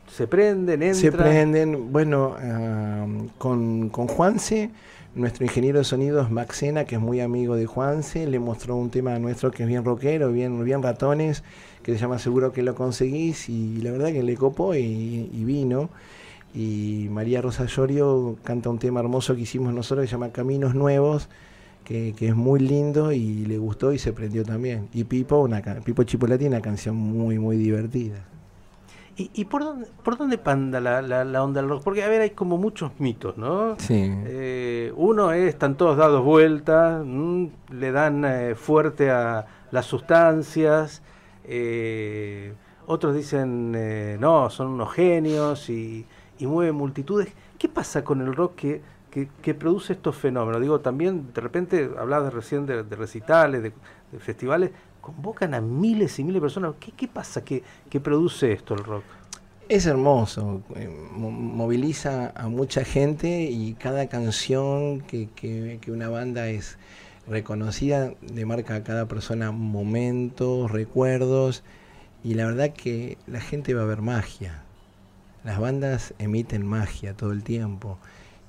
se 0.09 0.27
prenden, 0.27 0.83
entran. 0.83 0.95
Se 0.95 1.13
prenden, 1.13 1.93
bueno, 1.93 2.35
ah, 2.39 3.07
con, 3.37 3.91
con 3.91 4.09
Juanse, 4.09 4.71
nuestro 5.15 5.45
ingeniero 5.45 5.79
de 5.79 5.85
sonido 5.85 6.23
es 6.23 6.31
Maxena, 6.31 6.85
que 6.85 6.95
es 6.95 7.01
muy 7.01 7.21
amigo 7.21 7.55
de 7.57 7.67
Juanse, 7.67 8.27
le 8.27 8.39
mostró 8.39 8.77
un 8.77 8.91
tema 8.91 9.19
nuestro 9.19 9.51
que 9.51 9.65
es 9.65 9.69
bien 9.69 9.85
rockero, 9.85 10.33
bien, 10.33 10.65
bien 10.65 10.83
ratones, 10.83 11.43
que 11.83 11.93
se 11.93 11.99
llama 11.99 12.19
Seguro 12.19 12.53
que 12.53 12.63
lo 12.63 12.75
conseguís, 12.75 13.49
y 13.49 13.77
la 13.83 13.93
verdad 13.93 14.13
que 14.13 14.23
le 14.23 14.37
copó 14.37 14.75
y, 14.75 15.29
vino. 15.45 15.91
Y 16.55 17.09
María 17.11 17.41
Rosa 17.43 17.67
Llorio 17.67 18.37
canta 18.45 18.71
un 18.71 18.79
tema 18.79 19.01
hermoso 19.01 19.35
que 19.35 19.43
hicimos 19.43 19.73
nosotros 19.75 20.05
que 20.05 20.09
se 20.09 20.13
llama 20.13 20.33
Caminos 20.33 20.75
Nuevos, 20.75 21.29
que, 21.85 22.15
que 22.17 22.29
es 22.29 22.37
muy 22.37 22.61
lindo 22.61 23.13
y 23.13 23.45
le 23.47 23.59
gustó 23.59 23.93
y 23.93 23.99
se 23.99 24.13
prendió 24.13 24.45
también. 24.45 24.89
Y 24.93 25.05
Pipo, 25.05 25.39
una, 25.41 25.63
Pipo 25.63 26.05
Chipolati, 26.05 26.47
una 26.47 26.61
canción 26.63 26.97
muy, 26.97 27.39
muy 27.39 27.57
divertida. 27.57 28.25
¿Y, 29.17 29.31
y 29.35 29.45
por 29.45 29.63
dónde, 29.63 29.89
por 30.03 30.17
dónde 30.17 30.39
panda 30.39 30.81
la, 30.81 31.03
la, 31.03 31.25
la 31.25 31.45
onda 31.45 31.61
del 31.61 31.69
rock? 31.69 31.83
Porque, 31.85 32.03
a 32.03 32.09
ver, 32.09 32.23
hay 32.23 32.31
como 32.31 32.57
muchos 32.57 32.93
mitos, 32.99 33.37
¿no? 33.37 33.77
Sí. 33.79 34.11
Eh, 34.25 34.93
uno 34.97 35.33
es, 35.33 35.49
están 35.49 35.77
todos 35.77 35.99
dados 35.99 36.25
vueltas, 36.25 37.03
mm, 37.05 37.47
le 37.73 37.93
dan 37.93 38.25
eh, 38.25 38.55
fuerte 38.55 39.11
a 39.11 39.47
las 39.71 39.85
sustancias, 39.87 41.03
eh, 41.45 42.55
otros 42.87 43.15
dicen, 43.15 43.75
eh, 43.77 44.17
no, 44.19 44.49
son 44.51 44.69
unos 44.69 44.93
genios 44.93 45.69
y, 45.69 46.07
y 46.39 46.47
mueven 46.47 46.75
multitudes. 46.75 47.33
¿Qué 47.59 47.69
pasa 47.69 48.03
con 48.05 48.23
el 48.23 48.35
rock 48.35 48.55
que, 48.57 48.83
que, 49.11 49.29
que 49.43 49.55
produce 49.55 49.93
estos 49.93 50.17
fenómenos? 50.17 50.61
Digo, 50.61 50.81
también 50.81 51.33
de 51.35 51.41
repente, 51.41 51.91
hablabas 51.99 52.33
recién 52.33 52.65
de, 52.67 52.83
de 52.83 52.97
recitales, 52.97 53.63
de, 53.63 53.73
de 54.11 54.19
festivales, 54.19 54.71
convocan 55.03 55.55
a 55.55 55.61
miles 55.61 56.19
y 56.19 56.25
miles 56.25 56.37
de 56.37 56.43
personas. 56.43 56.77
¿Qué, 56.81 56.93
qué 56.93 57.09
pasa 57.09 57.45
que 57.45 57.65
produce 58.03 58.53
esto 58.53 58.75
el 58.75 58.85
rock? 58.85 59.05
Es 59.69 59.87
hermoso, 59.87 60.65
eh, 60.77 60.89
mo- 60.89 61.31
moviliza 61.31 62.31
a 62.37 62.49
mucha 62.49 62.85
gente 62.85 63.45
y 63.51 63.75
cada 63.75 64.09
canción 64.09 65.01
que, 65.03 65.31
que- 65.31 65.79
que 65.81 65.93
una 65.93 66.09
banda 66.11 66.49
es 66.49 66.79
reconocida 67.27 68.15
le 68.21 68.45
marca 68.47 68.75
a 68.77 68.85
cada 68.85 69.09
persona 69.09 69.53
momentos, 69.53 70.71
recuerdos 70.71 71.65
y 72.23 72.35
la 72.35 72.47
verdad 72.47 72.75
que 72.75 73.19
la 73.27 73.41
gente 73.41 73.75
va 73.75 73.83
a 73.83 73.87
ver 73.87 74.03
magia. 74.03 74.67
Las 75.45 75.59
bandas 75.61 76.15
emiten 76.19 76.67
magia 76.67 77.17
todo 77.17 77.33
el 77.33 77.45
tiempo 77.45 77.99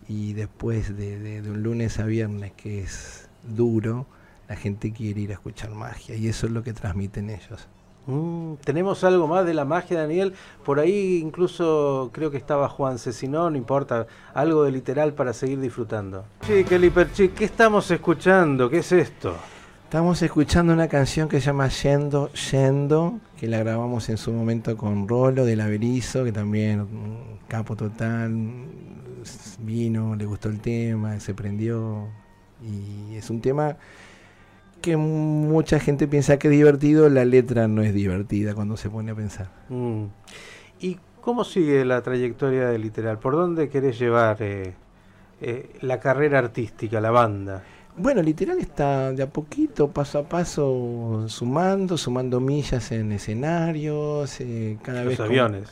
y 0.08 0.34
después 0.34 0.98
de, 0.98 1.20
de- 1.20 1.42
de 1.42 1.52
un 1.52 1.64
lunes 1.64 2.00
a 2.00 2.06
viernes 2.06 2.54
que 2.54 2.82
es 2.84 3.30
duro, 3.44 4.08
la 4.48 4.56
gente 4.56 4.92
quiere 4.92 5.22
ir 5.22 5.32
a 5.32 5.34
escuchar 5.34 5.72
magia 5.72 6.16
y 6.16 6.28
eso 6.28 6.46
es 6.48 6.52
lo 6.52 6.64
que 6.64 6.74
transmiten 6.74 7.30
ellos. 7.30 7.68
Mm, 8.06 8.56
tenemos 8.64 9.04
algo 9.04 9.28
más 9.28 9.46
de 9.46 9.54
la 9.54 9.66
magia, 9.66 10.00
Daniel. 10.00 10.34
Por 10.66 10.80
ahí 10.80 11.20
incluso 11.24 12.10
creo 12.14 12.32
que 12.32 12.38
estaba 12.38 12.68
Juanse, 12.68 13.14
si 13.14 13.28
no, 13.28 13.50
no 13.50 13.58
importa. 13.58 14.08
Algo 14.34 14.64
de 14.64 14.72
literal 14.72 15.14
para 15.14 15.34
seguir 15.34 15.60
disfrutando. 15.60 16.26
Sí, 16.42 16.64
Kelly 16.66 16.90
Perchi, 16.90 17.30
¿qué 17.30 17.46
estamos 17.46 17.90
escuchando? 17.92 18.70
¿Qué 18.70 18.80
es 18.80 18.92
esto? 18.92 19.36
Estamos 19.86 20.22
escuchando 20.24 20.74
una 20.74 20.88
canción 20.88 21.30
que 21.30 21.40
se 21.40 21.46
llama 21.46 21.68
Yendo, 21.68 22.32
Yendo, 22.52 23.20
que 23.38 23.48
la 23.48 23.60
grabamos 23.60 24.10
en 24.10 24.18
su 24.18 24.34
momento 24.34 24.76
con 24.76 25.08
Rolo 25.08 25.46
de 25.46 25.56
Laberizo, 25.56 26.24
que 26.24 26.32
también 26.32 26.82
un 26.82 27.38
capo 27.48 27.76
total, 27.76 28.32
vino, 29.60 30.16
le 30.16 30.26
gustó 30.26 30.50
el 30.50 30.60
tema, 30.60 31.20
se 31.20 31.36
prendió. 31.36 32.08
Y 32.64 33.16
es 33.16 33.30
un 33.30 33.40
tema 33.40 33.78
que 34.84 34.98
mucha 34.98 35.80
gente 35.80 36.08
piensa 36.08 36.38
que 36.38 36.50
es 36.50 36.52
divertido, 36.52 37.10
la 37.10 37.26
letra 37.26 37.68
no 37.68 37.82
es 37.82 37.94
divertida 37.94 38.54
cuando 38.54 38.78
se 38.78 38.90
pone 38.90 39.12
a 39.12 39.16
pensar. 39.16 39.50
Mm. 39.70 40.04
¿Y 40.82 41.00
cómo 41.22 41.44
sigue 41.46 41.86
la 41.86 42.02
trayectoria 42.02 42.68
de 42.68 42.78
literal? 42.78 43.18
¿Por 43.18 43.34
dónde 43.34 43.70
querés 43.70 43.98
llevar 43.98 44.38
eh, 44.42 44.74
eh, 45.42 45.70
la 45.82 46.00
carrera 46.02 46.40
artística, 46.40 47.00
la 47.02 47.12
banda? 47.12 47.64
Bueno, 47.96 48.22
literal 48.22 48.60
está 48.60 49.12
de 49.14 49.24
a 49.24 49.30
poquito, 49.30 49.88
paso 49.90 50.20
a 50.20 50.24
paso, 50.28 51.26
sumando, 51.28 51.98
sumando 51.98 52.40
millas 52.42 52.92
en 52.92 53.12
escenarios, 53.14 54.42
eh, 54.42 54.78
cada 54.84 55.00
Los 55.04 55.10
vez 55.10 55.18
con- 55.18 55.26
aviones. 55.28 55.70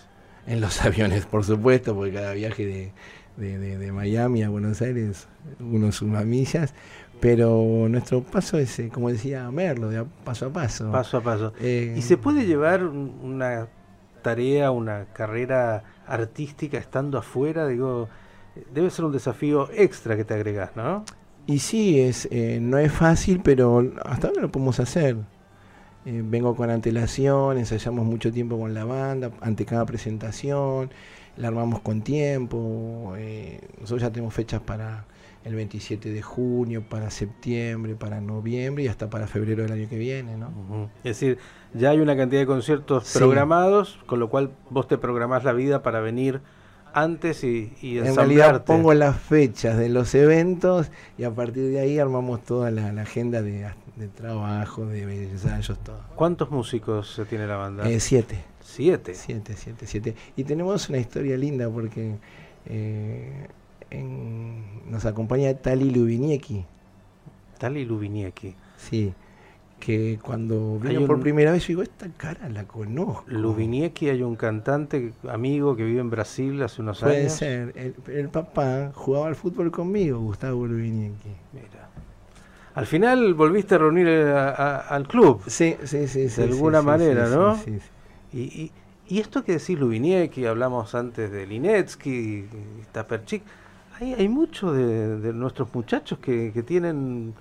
En 0.48 0.62
los 0.62 0.82
aviones, 0.86 1.26
por 1.26 1.44
supuesto, 1.44 1.94
porque 1.96 2.14
cada 2.14 2.34
viaje 2.34 2.66
de, 2.66 2.92
de- 3.38 3.58
de- 3.58 3.78
de 3.78 3.92
Miami 3.92 4.44
a 4.44 4.50
Buenos 4.50 4.82
Aires 4.82 5.28
uno 5.60 5.92
suma 5.92 6.22
millas, 6.24 6.74
pero 7.22 7.88
nuestro 7.88 8.22
paso 8.24 8.58
es, 8.58 8.78
eh, 8.80 8.90
como 8.94 9.10
decía 9.10 9.50
Merlo, 9.52 9.90
de 9.90 10.04
paso 10.26 10.48
a 10.48 10.50
paso. 10.50 10.92
Paso 10.92 11.18
a 11.18 11.22
paso. 11.22 11.54
Eh, 11.62 11.94
¿Y 11.98 12.02
se 12.02 12.18
puede 12.18 12.46
llevar 12.46 12.84
un- 12.84 13.20
una 13.24 13.68
tarea, 14.24 14.72
una 14.72 15.06
carrera 15.14 15.84
artística 16.08 16.78
estando 16.78 17.18
afuera? 17.18 17.68
Digo, 17.68 18.10
debe 18.74 18.90
ser 18.90 19.06
un 19.06 19.12
desafío 19.14 19.70
extra 19.72 20.18
que 20.18 20.26
te 20.26 20.34
agregás, 20.34 20.76
¿no? 20.76 21.06
Y 21.48 21.60
sí, 21.60 22.00
es, 22.00 22.28
eh, 22.32 22.60
no 22.62 22.78
es 22.80 22.92
fácil, 22.92 23.40
pero 23.44 23.84
hasta 24.04 24.28
ahora 24.28 24.42
lo 24.42 24.52
podemos 24.52 24.80
hacer. 24.80 25.16
Eh, 26.06 26.22
vengo 26.26 26.56
con 26.56 26.70
antelación, 26.72 27.58
ensayamos 27.60 28.04
mucho 28.06 28.32
tiempo 28.32 28.58
con 28.60 28.74
la 28.74 28.84
banda, 28.86 29.30
ante 29.42 29.66
cada 29.66 29.86
presentación, 29.86 30.90
la 31.38 31.48
armamos 31.50 31.82
con 31.82 32.02
tiempo. 32.02 33.14
nosotros 33.80 34.02
ya 34.02 34.10
tenemos 34.12 34.34
fechas 34.34 34.62
para 34.62 35.06
el 35.44 35.56
27 35.56 36.10
de 36.12 36.22
junio, 36.22 36.84
para 36.88 37.10
septiembre, 37.10 37.96
para 37.96 38.22
noviembre 38.22 38.84
y 38.84 38.88
hasta 38.88 39.10
para 39.10 39.28
febrero 39.28 39.64
del 39.64 39.72
año 39.72 39.90
que 39.90 39.98
viene, 39.98 40.38
¿no? 40.38 40.90
Es 41.04 41.20
decir, 41.20 41.38
ya 41.74 41.90
hay 41.92 42.00
una 42.00 42.16
cantidad 42.16 42.42
de 42.42 42.48
conciertos 42.48 43.08
Sí. 43.08 43.18
programados, 43.18 43.98
con 44.06 44.20
lo 44.20 44.30
cual 44.30 44.52
vos 44.70 44.88
te 44.88 44.98
programás 44.98 45.44
la 45.44 45.54
vida 45.54 45.82
para 45.82 46.00
venir 46.00 46.42
antes 46.94 47.44
y, 47.44 47.74
y 47.82 47.98
En 48.00 48.16
realidad 48.16 48.66
pongo 48.66 48.94
las 48.94 49.18
fechas 49.18 49.78
de 49.78 49.88
los 49.90 50.14
eventos 50.14 50.92
y 51.18 51.24
a 51.24 51.32
partir 51.32 51.70
de 51.70 51.80
ahí 51.80 51.98
armamos 52.00 52.44
toda 52.44 52.70
la, 52.70 52.92
la 52.92 53.04
agenda 53.04 53.42
de, 53.42 53.72
de 53.96 54.08
trabajo, 54.10 54.86
de 54.86 55.04
ensayos, 55.32 55.80
todo. 55.80 56.02
¿Cuántos 56.16 56.52
músicos 56.52 57.14
se 57.16 57.26
tiene 57.26 57.48
la 57.48 57.56
banda? 57.56 57.90
Eh, 57.90 58.00
siete. 58.00 58.44
Siete. 58.62 59.16
Siete, 59.16 59.56
siete, 59.58 59.88
siete. 59.88 60.16
Y 60.36 60.44
tenemos 60.44 60.88
una 60.90 60.98
historia 60.98 61.36
linda 61.38 61.70
porque 61.70 62.18
eh, 62.66 63.48
en- 63.92 64.90
nos 64.92 65.06
acompaña 65.06 65.54
Tali 65.56 65.92
Lubinieki, 65.92 66.66
Tali 67.60 67.86
Lubinieki. 67.86 68.56
sí, 68.78 69.14
que 69.80 70.20
cuando 70.22 70.78
vino 70.80 71.08
por 71.08 71.20
primera 71.20 71.52
vez 71.52 71.64
yo 71.64 71.68
digo, 71.70 71.82
esta 71.82 72.08
cara 72.18 72.50
la 72.50 72.66
conozco. 72.66 73.26
Lubinieki, 73.28 74.10
hay 74.10 74.22
un 74.24 74.36
cantante 74.36 75.14
amigo 75.28 75.76
que 75.76 75.84
vive 75.84 76.02
en 76.02 76.10
Brasil 76.10 76.62
hace 76.62 76.82
unos 76.82 77.00
Puede 77.00 77.22
años. 77.22 77.34
ser. 77.34 77.74
El, 77.76 77.96
el 78.14 78.30
papá 78.30 78.92
jugaba 78.94 79.28
al 79.28 79.36
fútbol 79.36 79.72
conmigo, 79.72 80.20
Gustavo 80.20 80.68
Lubinieki. 80.68 81.30
Mira. 81.54 81.90
Al 82.76 82.86
final 82.86 83.34
volviste 83.34 83.76
a 83.76 83.80
reunir 83.80 84.08
a- 84.08 84.50
a- 84.52 84.78
al 84.96 85.08
club. 85.08 85.42
Sí, 85.48 85.76
sí, 85.84 86.08
sí. 86.08 86.22
De 86.24 86.30
sí, 86.30 86.42
alguna 86.42 86.80
sí, 86.82 86.86
manera, 86.86 87.28
sí, 87.28 87.36
¿no? 87.36 87.56
sí, 87.56 87.62
sí, 87.66 87.80
sí. 87.80 88.38
Y, 88.38 88.62
y- 88.64 88.72
Y 89.10 89.20
esto 89.20 89.44
que 89.44 89.52
decís 89.54 89.78
Lubiniecki, 89.78 90.46
hablamos 90.46 90.96
antes 90.96 91.30
de 91.32 91.46
Linetsky, 91.46 92.46
Taperchik, 92.94 93.44
hay, 94.02 94.16
hay 94.16 94.28
muchos 94.28 94.76
de, 94.76 95.32
nuestros 95.34 95.74
muchachos 95.74 96.20
que, 96.20 96.52
tienen 96.66 97.34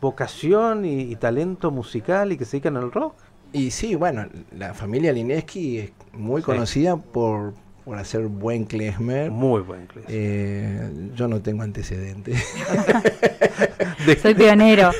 vocación 0.00 0.84
y, 0.84 1.14
talento 1.16 1.70
musical 1.70 2.32
y 2.32 2.36
que 2.36 2.44
se 2.44 2.52
dedican 2.52 2.76
al 2.76 2.90
rock. 2.90 3.14
Y 3.52 3.70
sí, 3.70 3.94
bueno, 3.94 4.26
la 4.56 4.74
familia 4.74 5.12
Lineski 5.12 5.78
es 5.78 5.92
muy 6.12 6.42
conocida 6.42 6.96
por, 6.96 7.54
por 7.84 7.98
hacer 7.98 8.26
buen 8.26 8.64
klezmer. 8.64 9.30
Muy 9.30 9.60
buen 9.60 9.86
klezmer. 9.86 10.10
Eh, 10.10 11.10
yo 11.14 11.28
no 11.28 11.40
tengo 11.40 11.62
antecedentes. 11.62 12.42
Soy 14.22 14.34
pionero. 14.34 14.90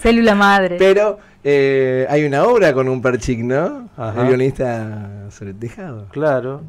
Célula 0.00 0.34
madre. 0.34 0.76
Pero 0.78 1.18
eh, 1.42 2.06
hay 2.08 2.24
una 2.24 2.44
obra 2.44 2.72
con 2.72 2.88
un 2.88 3.00
perchic, 3.00 3.40
¿no? 3.40 3.88
El 4.16 4.26
violista 4.26 5.30
sobre 5.30 5.52
el 5.52 5.58
tejado. 5.58 6.08
Claro. 6.10 6.62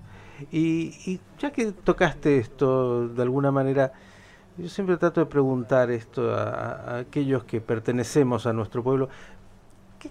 Y, 0.52 1.20
ya 1.40 1.52
que 1.52 1.72
tocaste 1.72 2.38
esto 2.38 3.08
de 3.08 3.22
alguna 3.22 3.52
manera, 3.52 3.94
yo 4.58 4.70
siempre 4.70 4.98
trato 4.98 5.22
de 5.22 5.26
preguntar 5.26 5.92
esto 5.92 6.34
a, 6.34 7.00
aquellos 7.00 7.44
que 7.44 7.62
pertenecemos 7.62 8.46
a 8.46 8.54
nuestro 8.54 8.84
pueblo. 8.84 9.10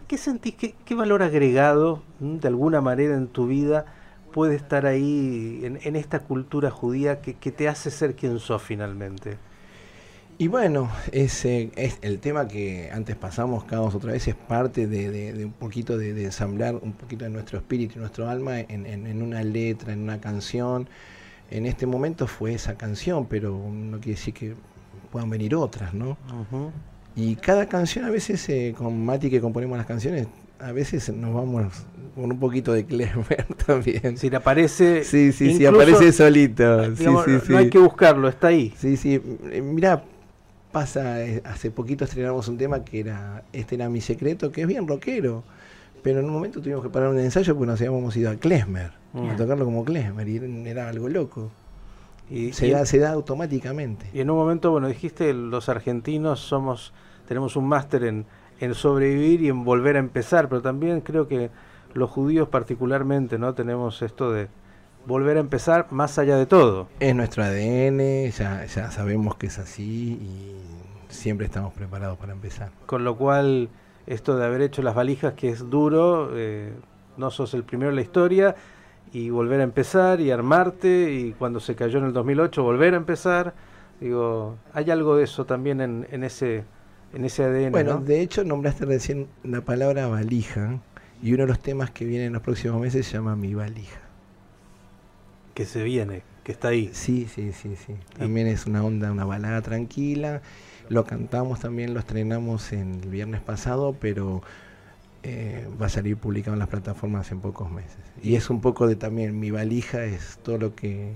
¿Qué, 0.09 0.19
sentís? 0.19 0.55
Qué, 0.57 0.95
valor 0.95 1.23
agregado 1.23 2.03
de 2.19 2.49
alguna 2.49 2.81
manera 2.81 3.15
en 3.15 3.29
tu 3.29 3.47
vida 3.47 3.87
puede 4.33 4.57
estar 4.57 4.85
ahí 4.85 5.61
en, 5.63 5.97
esta 5.97 6.21
cultura 6.21 6.71
judía 6.71 7.21
que, 7.21 7.35
te 7.35 7.69
hace 7.69 7.91
ser 7.91 8.17
quien 8.17 8.39
sos 8.41 8.63
finalmente? 8.63 9.39
Y 10.39 10.49
bueno, 10.49 10.91
ese 11.13 11.71
es 11.77 11.99
el 12.03 12.19
tema 12.19 12.47
que 12.47 12.91
antes 12.93 13.17
pasamos, 13.17 13.65
cada 13.65 13.83
otra 13.83 14.13
vez, 14.13 14.29
es 14.29 14.35
parte 14.35 14.87
de, 14.87 15.45
un 15.47 15.53
poquito 15.53 15.97
de, 15.97 16.11
ensamblar 16.25 16.75
un 16.75 16.93
poquito 16.93 17.25
de 17.25 17.31
nuestro 17.31 17.59
espíritu 17.59 17.95
y 17.97 18.01
nuestro 18.01 18.29
alma 18.29 18.61
en, 18.61 19.23
una 19.23 19.43
letra, 19.43 19.95
en 19.95 20.01
una 20.01 20.21
canción. 20.21 20.89
En 21.51 21.65
este 21.65 21.87
momento 21.87 22.27
fue 22.27 22.53
esa 22.53 22.77
canción, 22.77 23.27
pero 23.27 23.59
no 23.73 23.99
quiere 23.99 24.19
decir 24.19 24.35
que 24.35 24.55
puedan 25.11 25.31
venir 25.31 25.55
otras, 25.55 25.95
¿no? 25.95 26.19
Y 27.15 27.37
cada 27.37 27.67
canción, 27.67 28.05
a 28.05 28.11
veces 28.11 28.47
eh, 28.51 28.75
con 28.77 29.07
Mati 29.07 29.31
que 29.31 29.41
componemos 29.41 29.79
las 29.79 29.87
canciones, 29.87 30.27
a 30.59 30.71
veces 30.73 31.09
nos 31.15 31.33
vamos 31.33 31.73
con 32.15 32.31
un 32.31 32.39
poquito 32.39 32.75
de 32.75 32.85
Clever 32.85 33.47
también. 33.67 34.19
Si 34.19 34.35
aparece. 34.35 35.03
Sí, 35.03 35.33
sí, 35.33 35.55
sí, 35.55 35.65
aparece 35.65 36.13
solito. 36.13 36.91
no 36.91 37.57
hay 37.57 37.71
que 37.71 37.79
buscarlo, 37.79 38.29
está 38.29 38.49
ahí. 38.49 38.75
Sí, 38.77 38.99
sí. 38.99 39.19
Eh, 39.51 39.63
Mira, 39.63 40.03
pasa, 40.73 41.25
eh, 41.25 41.43
hace 41.45 41.71
poquito 41.71 42.05
estrenamos 42.05 42.49
un 42.49 42.59
tema 42.59 42.85
que 42.85 43.01
era, 43.01 43.45
este 43.53 43.77
era 43.77 43.89
mi 43.89 44.01
secreto, 44.01 44.53
que 44.53 44.63
es 44.63 44.67
bien 44.67 44.87
rockero. 44.87 45.43
Pero 46.03 46.21
en 46.21 46.27
un 46.27 46.33
momento 46.33 46.61
tuvimos 46.61 46.83
que 46.83 46.91
parar 46.91 47.09
un 47.09 47.19
ensayo 47.19 47.55
porque 47.55 47.71
nos 47.71 47.81
habíamos 47.81 48.17
ido 48.17 48.31
a 48.31 48.37
Klesmer, 48.37 48.93
a 49.15 49.19
mm. 49.19 49.37
tocarlo 49.37 49.65
como 49.65 49.85
Klesmer, 49.85 50.29
y 50.29 50.69
era 50.69 50.89
algo 50.89 51.09
loco. 51.09 51.51
Y, 52.31 52.53
se, 52.53 52.71
da, 52.71 52.87
se 52.87 52.99
da 52.99 53.13
automáticamente. 53.13 54.07
Y 54.13 54.21
en 54.21 54.31
un 54.31 54.37
momento, 54.37 54.71
bueno, 54.71 54.89
dijiste, 54.89 55.33
los 55.33 55.69
argentinos 55.69 56.41
somos, 56.41 56.93
tenemos 57.27 57.57
un 57.57 57.67
máster 57.69 58.05
en, 58.05 58.27
en 58.61 58.75
sobrevivir 58.75 59.43
y 59.43 59.49
en 59.49 59.65
volver 59.65 59.97
a 59.97 60.01
empezar, 60.01 60.49
pero 60.49 60.63
también 60.63 61.01
creo 61.01 61.29
que 61.29 61.51
los 61.95 62.11
judíos 62.11 62.49
particularmente, 62.49 63.39
¿no? 63.39 63.55
Tenemos 63.55 64.03
esto 64.03 64.33
de 64.33 64.49
volver 65.07 65.37
a 65.37 65.41
empezar 65.41 65.87
más 65.91 66.19
allá 66.19 66.37
de 66.37 66.47
todo. 66.47 66.89
Es 67.01 67.15
nuestro 67.15 67.45
ADN, 67.45 68.31
ya, 68.31 68.65
ya 68.67 68.91
sabemos 68.91 69.37
que 69.37 69.47
es 69.47 69.59
así 69.59 70.19
y 70.21 70.57
siempre 71.09 71.47
estamos 71.47 71.73
preparados 71.73 72.19
para 72.19 72.33
empezar. 72.33 72.71
Con 72.87 73.05
lo 73.05 73.17
cual, 73.17 73.69
esto 74.07 74.37
de 74.37 74.45
haber 74.45 74.63
hecho 74.63 74.83
las 74.83 74.95
valijas, 74.95 75.35
que 75.35 75.49
es 75.49 75.71
duro, 75.71 76.31
eh, 76.35 76.73
no 77.17 77.31
sos 77.31 77.55
el 77.55 77.65
primero 77.65 77.91
en 77.91 77.97
la 77.97 78.03
historia, 78.03 78.57
y 79.13 79.31
volver 79.31 79.61
a 79.61 79.65
empezar 79.65 80.21
y 80.21 80.31
armarte, 80.31 81.13
y 81.13 81.33
cuando 81.33 81.61
se 81.61 81.75
cayó 81.75 81.99
en 81.99 82.07
el 82.07 82.13
2008, 82.13 82.63
volver 82.63 82.95
a 82.95 82.97
empezar. 82.97 83.55
Digo, 84.01 84.57
hay 84.75 84.91
algo 84.91 85.17
de 85.17 85.25
eso 85.25 85.47
también 85.47 85.81
en, 85.81 86.07
en 86.11 86.25
ese 86.25 86.65
en 87.15 87.25
ese 87.25 87.45
ADN. 87.45 87.71
Bueno, 87.71 87.99
de 87.99 88.21
hecho 88.21 88.45
nombraste 88.45 88.85
recién 88.85 89.29
la 89.43 89.63
palabra 89.63 90.07
valija 90.07 90.81
y 91.23 91.33
uno 91.33 91.45
de 91.45 91.49
los 91.49 91.61
temas 91.61 91.91
que 91.91 92.05
viene 92.05 92.27
en 92.27 92.35
los 92.35 92.43
próximos 92.43 92.81
meses 92.81 93.07
se 93.07 93.15
llama 93.15 93.37
Mi 93.37 93.55
valija. 93.55 94.06
Que 95.57 95.65
se 95.65 95.83
viene, 95.83 96.23
que 96.45 96.53
está 96.53 96.69
ahí. 96.69 96.91
Sí, 96.93 97.27
sí, 97.35 97.53
sí, 97.55 97.77
sí. 97.77 97.95
También 98.19 98.47
es 98.47 98.67
una 98.67 98.85
onda, 98.85 99.11
una 99.11 99.25
balada 99.25 99.63
tranquila. 99.63 100.43
Lo 100.91 101.07
cantamos 101.07 101.61
también, 101.61 101.95
lo 101.95 102.01
estrenamos 102.01 102.73
el 102.73 102.99
viernes 103.09 103.41
pasado, 103.41 103.97
pero 103.99 104.43
eh, 105.23 105.67
va 105.81 105.87
a 105.87 105.89
salir 105.89 106.19
publicado 106.19 106.53
en 106.53 106.59
las 106.59 106.69
plataformas 106.69 107.33
en 107.33 107.41
pocos 107.41 107.71
meses. 107.71 107.97
Y 108.23 108.35
es 108.37 108.51
un 108.51 108.61
poco 108.61 108.87
de 108.87 108.97
también, 108.97 109.41
mi 109.41 109.51
valija 109.51 110.05
es 110.05 110.39
todo 110.43 110.59
lo 110.59 110.75
que 110.75 111.15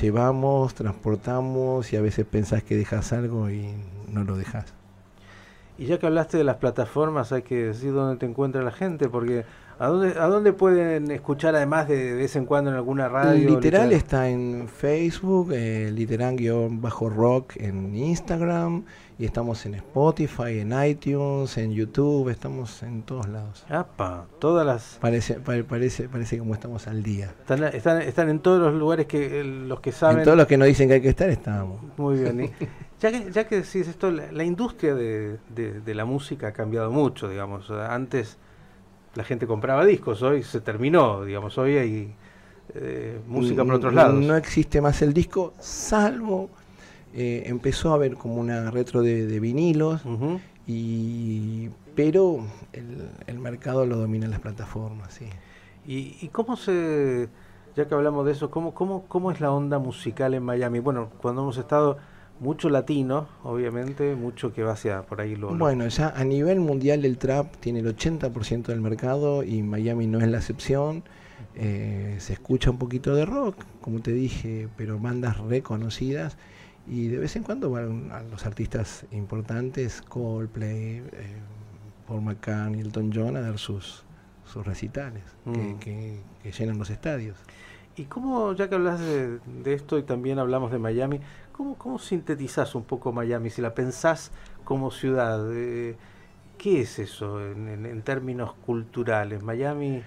llevamos, 0.00 0.74
transportamos 0.74 1.92
y 1.92 1.96
a 1.96 2.00
veces 2.00 2.26
pensás 2.26 2.64
que 2.64 2.76
dejas 2.76 3.12
algo 3.12 3.50
y 3.50 3.68
no 4.08 4.24
lo 4.24 4.36
dejas. 4.36 4.74
Y 5.78 5.86
ya 5.86 6.00
que 6.00 6.06
hablaste 6.06 6.38
de 6.38 6.44
las 6.44 6.56
plataformas, 6.56 7.30
hay 7.30 7.42
que 7.42 7.66
decir 7.66 7.92
dónde 7.92 8.18
te 8.18 8.26
encuentra 8.26 8.62
la 8.62 8.72
gente, 8.72 9.08
porque 9.08 9.44
¿a 9.78 9.86
dónde, 9.88 10.18
a 10.18 10.26
dónde 10.26 10.52
pueden 10.52 11.10
escuchar 11.10 11.54
además 11.54 11.88
de, 11.88 11.96
de 11.96 12.14
vez 12.14 12.36
en 12.36 12.46
cuando 12.46 12.70
en 12.70 12.76
alguna 12.76 13.08
radio? 13.08 13.48
Literal, 13.48 13.92
está 13.92 14.28
en 14.28 14.68
Facebook, 14.68 15.52
eh, 15.52 15.90
literal-rock 15.92 17.56
en 17.56 17.94
Instagram, 17.96 18.84
y 19.18 19.24
estamos 19.24 19.64
en 19.64 19.76
Spotify, 19.76 20.60
en 20.60 20.74
iTunes, 20.84 21.56
en 21.56 21.72
YouTube, 21.72 22.28
estamos 22.28 22.82
en 22.82 23.02
todos 23.02 23.28
lados. 23.28 23.64
¡Apa! 23.68 24.26
Todas 24.38 24.66
las... 24.66 24.98
Parece, 25.00 25.34
parece, 25.34 26.08
parece 26.08 26.38
como 26.38 26.54
estamos 26.54 26.86
al 26.86 27.02
día. 27.02 27.32
Están, 27.40 27.64
están, 27.64 28.02
están 28.02 28.28
en 28.28 28.40
todos 28.40 28.60
los 28.60 28.74
lugares 28.74 29.06
que 29.06 29.42
los 29.42 29.80
que 29.80 29.92
saben... 29.92 30.18
En 30.18 30.24
todos 30.24 30.36
los 30.36 30.46
que 30.46 30.58
nos 30.58 30.68
dicen 30.68 30.88
que 30.88 30.94
hay 30.94 31.00
que 31.00 31.08
estar, 31.08 31.30
estamos. 31.30 31.80
Muy 31.96 32.18
bien. 32.18 32.52
Ya 32.98 33.12
que, 33.12 33.30
ya 33.30 33.46
que 33.46 33.56
decís 33.56 33.88
esto, 33.88 34.10
la, 34.10 34.42
industria 34.42 34.94
de, 34.94 35.38
la 35.84 36.06
música 36.06 36.48
ha 36.48 36.52
cambiado 36.52 36.90
mucho, 36.90 37.28
digamos. 37.28 37.70
Antes 37.70 38.38
la 39.16 39.24
gente 39.24 39.46
compraba 39.46 39.84
discos, 39.84 40.22
hoy 40.22 40.42
se 40.42 40.60
terminó, 40.60 41.24
digamos, 41.24 41.56
hoy 41.58 41.76
hay 41.76 42.14
eh, 42.74 43.20
música 43.26 43.64
por 43.64 43.74
otros 43.74 43.94
lados. 43.94 44.22
No 44.22 44.36
existe 44.36 44.80
más 44.80 45.00
el 45.02 45.12
disco, 45.12 45.54
salvo 45.58 46.50
eh, 47.14 47.44
empezó 47.46 47.92
a 47.92 47.94
haber 47.94 48.14
como 48.14 48.36
una 48.36 48.70
retro 48.70 49.02
de, 49.02 49.40
vinilos, 49.40 50.02
y, 50.66 51.70
pero 51.94 52.44
el, 53.26 53.38
mercado 53.38 53.86
lo 53.86 53.96
dominan 53.96 54.30
las 54.30 54.40
plataformas, 54.40 55.14
sí. 55.14 55.26
¿Y, 55.86 56.16
¿Y, 56.20 56.28
cómo 56.28 56.56
se, 56.56 57.28
ya 57.74 57.86
que 57.86 57.94
hablamos 57.94 58.26
de 58.26 58.32
eso, 58.32 58.50
cómo, 58.50 58.74
cómo, 58.74 59.04
cómo 59.06 59.30
es 59.30 59.40
la 59.40 59.50
onda 59.50 59.78
musical 59.78 60.34
en 60.34 60.42
Miami? 60.42 60.80
Bueno, 60.80 61.08
cuando 61.22 61.42
hemos 61.42 61.56
estado 61.56 61.96
mucho 62.40 62.68
latino, 62.68 63.28
obviamente, 63.42 64.14
mucho 64.14 64.52
que 64.52 64.62
va 64.62 64.72
hacia 64.72 65.02
por 65.02 65.20
ahí. 65.20 65.36
Lo, 65.36 65.54
bueno, 65.56 65.86
ya 65.88 66.10
a 66.10 66.24
nivel 66.24 66.60
mundial 66.60 67.04
el 67.04 67.18
trap 67.18 67.56
tiene 67.56 67.80
el 67.80 67.96
80% 67.96 68.66
del 68.66 68.80
mercado 68.80 69.42
y 69.42 69.62
Miami 69.62 70.06
no 70.06 70.20
es 70.20 70.28
la 70.28 70.38
excepción. 70.38 71.04
Eh, 71.54 72.16
se 72.18 72.34
escucha 72.34 72.70
un 72.70 72.78
poquito 72.78 73.14
de 73.14 73.24
rock, 73.24 73.56
como 73.80 74.00
te 74.00 74.12
dije, 74.12 74.68
pero 74.76 74.98
bandas 74.98 75.38
reconocidas. 75.38 76.36
Y 76.86 77.08
de 77.08 77.18
vez 77.18 77.34
en 77.36 77.42
cuando 77.42 77.70
van 77.70 78.12
a 78.12 78.22
los 78.22 78.46
artistas 78.46 79.06
importantes, 79.10 80.02
Coldplay, 80.02 80.98
eh, 80.98 81.02
Paul 82.06 82.22
McCartney, 82.22 82.80
Elton 82.80 83.10
John, 83.12 83.36
a 83.36 83.40
dar 83.40 83.58
sus, 83.58 84.04
sus 84.44 84.64
recitales 84.64 85.22
que, 85.80 86.20
mm. 86.44 86.48
llenan 86.50 86.78
los 86.78 86.90
estadios. 86.90 87.36
¿Y 87.96 88.04
cómo, 88.04 88.52
ya 88.52 88.68
que 88.68 88.74
hablas 88.74 89.00
de, 89.00 89.38
de, 89.38 89.72
esto 89.72 89.98
y 89.98 90.02
también 90.02 90.38
hablamos 90.38 90.70
de 90.70 90.78
Miami, 90.78 91.20
¿Cómo, 91.56 91.76
cómo 91.76 91.98
sintetizás 91.98 92.74
un 92.74 92.84
poco 92.84 93.12
Miami? 93.12 93.48
Si 93.48 93.62
la 93.62 93.74
pensás 93.74 94.30
como 94.64 94.90
ciudad, 94.90 95.40
eh, 95.54 95.96
¿qué 96.58 96.82
es 96.82 96.98
eso 96.98 97.40
en, 97.40 98.02
términos 98.02 98.52
culturales? 98.66 99.42
Miami... 99.42 100.02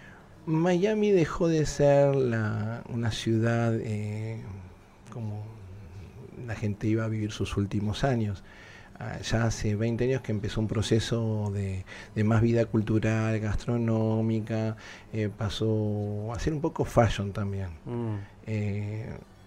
Miami 0.46 1.12
dejó 1.12 1.48
de 1.48 1.66
ser 1.66 2.16
una 2.16 3.12
ciudad 3.12 3.74
eh, 3.76 4.42
como 5.12 5.44
la 6.46 6.56
gente 6.56 6.88
iba 6.88 7.06
a 7.06 7.08
vivir 7.08 7.32
sus 7.32 7.58
últimos 7.58 8.04
años. 8.04 8.44
Ah, 9.00 9.20
ya 9.20 9.46
hace 9.46 9.76
20 9.76 10.04
años 10.04 10.22
que 10.22 10.32
empezó 10.32 10.60
un 10.60 10.68
proceso 10.68 11.52
de, 11.52 11.84
más 12.24 12.42
vida 12.42 12.66
cultural, 12.66 13.40
gastronómica, 13.40 14.76
eh, 15.14 15.30
pasó 15.36 16.32
a 16.34 16.40
ser 16.40 16.54
un 16.54 16.62
poco 16.62 16.86
fashion 16.86 17.32
también. 17.32 17.70
Mm. 17.86 18.18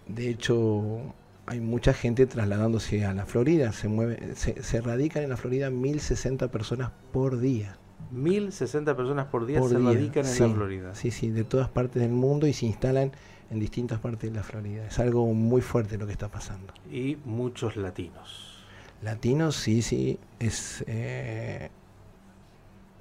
de 0.08 0.28
hecho, 0.28 1.14
hay 1.46 1.60
mucha 1.60 1.92
gente 1.92 2.26
trasladándose 2.26 3.04
a 3.04 3.14
la 3.14 3.26
Florida. 3.26 3.72
Se, 3.72 3.88
mueve, 3.88 4.34
se, 4.34 4.80
radican 4.80 5.22
en 5.22 5.30
la 5.30 5.36
Florida 5.36 5.70
1.060 5.70 6.48
personas 6.48 6.90
por 7.12 7.40
día. 7.40 7.76
1.060 8.14 8.94
personas 8.94 9.26
por 9.26 9.46
día 9.46 9.62
se 9.62 9.78
radican 9.78 10.26
en 10.26 10.38
la 10.38 10.54
Florida. 10.54 10.94
Sí, 10.94 11.10
sí, 11.10 11.30
de 11.30 11.44
todas 11.44 11.68
partes 11.68 12.02
del 12.02 12.12
mundo 12.12 12.46
y 12.46 12.52
se 12.52 12.66
instalan 12.66 13.12
en 13.50 13.58
distintas 13.58 13.98
partes 14.00 14.30
de 14.30 14.36
la 14.36 14.42
Florida. 14.42 14.86
Es 14.86 14.98
algo 14.98 15.26
muy 15.34 15.62
fuerte 15.62 15.98
lo 15.98 16.06
que 16.06 16.12
está 16.12 16.28
pasando. 16.28 16.72
Y 16.90 17.18
muchos 17.24 17.76
latinos. 17.76 18.64
Latinos, 19.02 19.56
sí, 19.56 19.82
sí. 19.82 20.18
Es, 20.38 20.84
eh, 20.86 21.70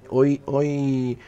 hoy, 0.08 0.40
hoy 0.46 1.18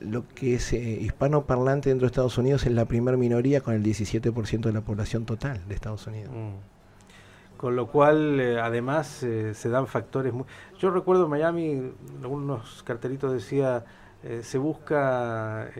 lo 0.00 0.26
que 0.28 0.54
es 0.54 0.72
hispano 0.72 1.02
hispanoparlante 1.02 1.90
dentro 1.90 2.06
de 2.06 2.10
Estados 2.10 2.38
Unidos 2.38 2.64
es 2.66 2.72
la 2.72 2.86
primera 2.86 3.16
minoría 3.16 3.60
con 3.60 3.74
el 3.74 3.82
17% 3.82 4.60
de 4.60 4.72
la 4.72 4.80
población 4.80 5.26
total 5.26 5.60
de 5.68 5.74
Estados 5.74 6.06
Unidos. 6.06 6.32
Mm. 6.34 7.56
Con 7.56 7.76
lo 7.76 7.86
cual, 7.86 8.58
además, 8.58 9.06
se 9.06 9.68
dan 9.68 9.86
factores... 9.86 10.32
Muy... 10.32 10.44
Yo 10.78 10.90
recuerdo 10.90 11.24
en 11.24 11.30
Miami, 11.30 11.92
algunos 12.20 12.82
cartelitos 12.82 13.32
decía, 13.32 13.84
se 14.42 14.58
busca 14.58 15.70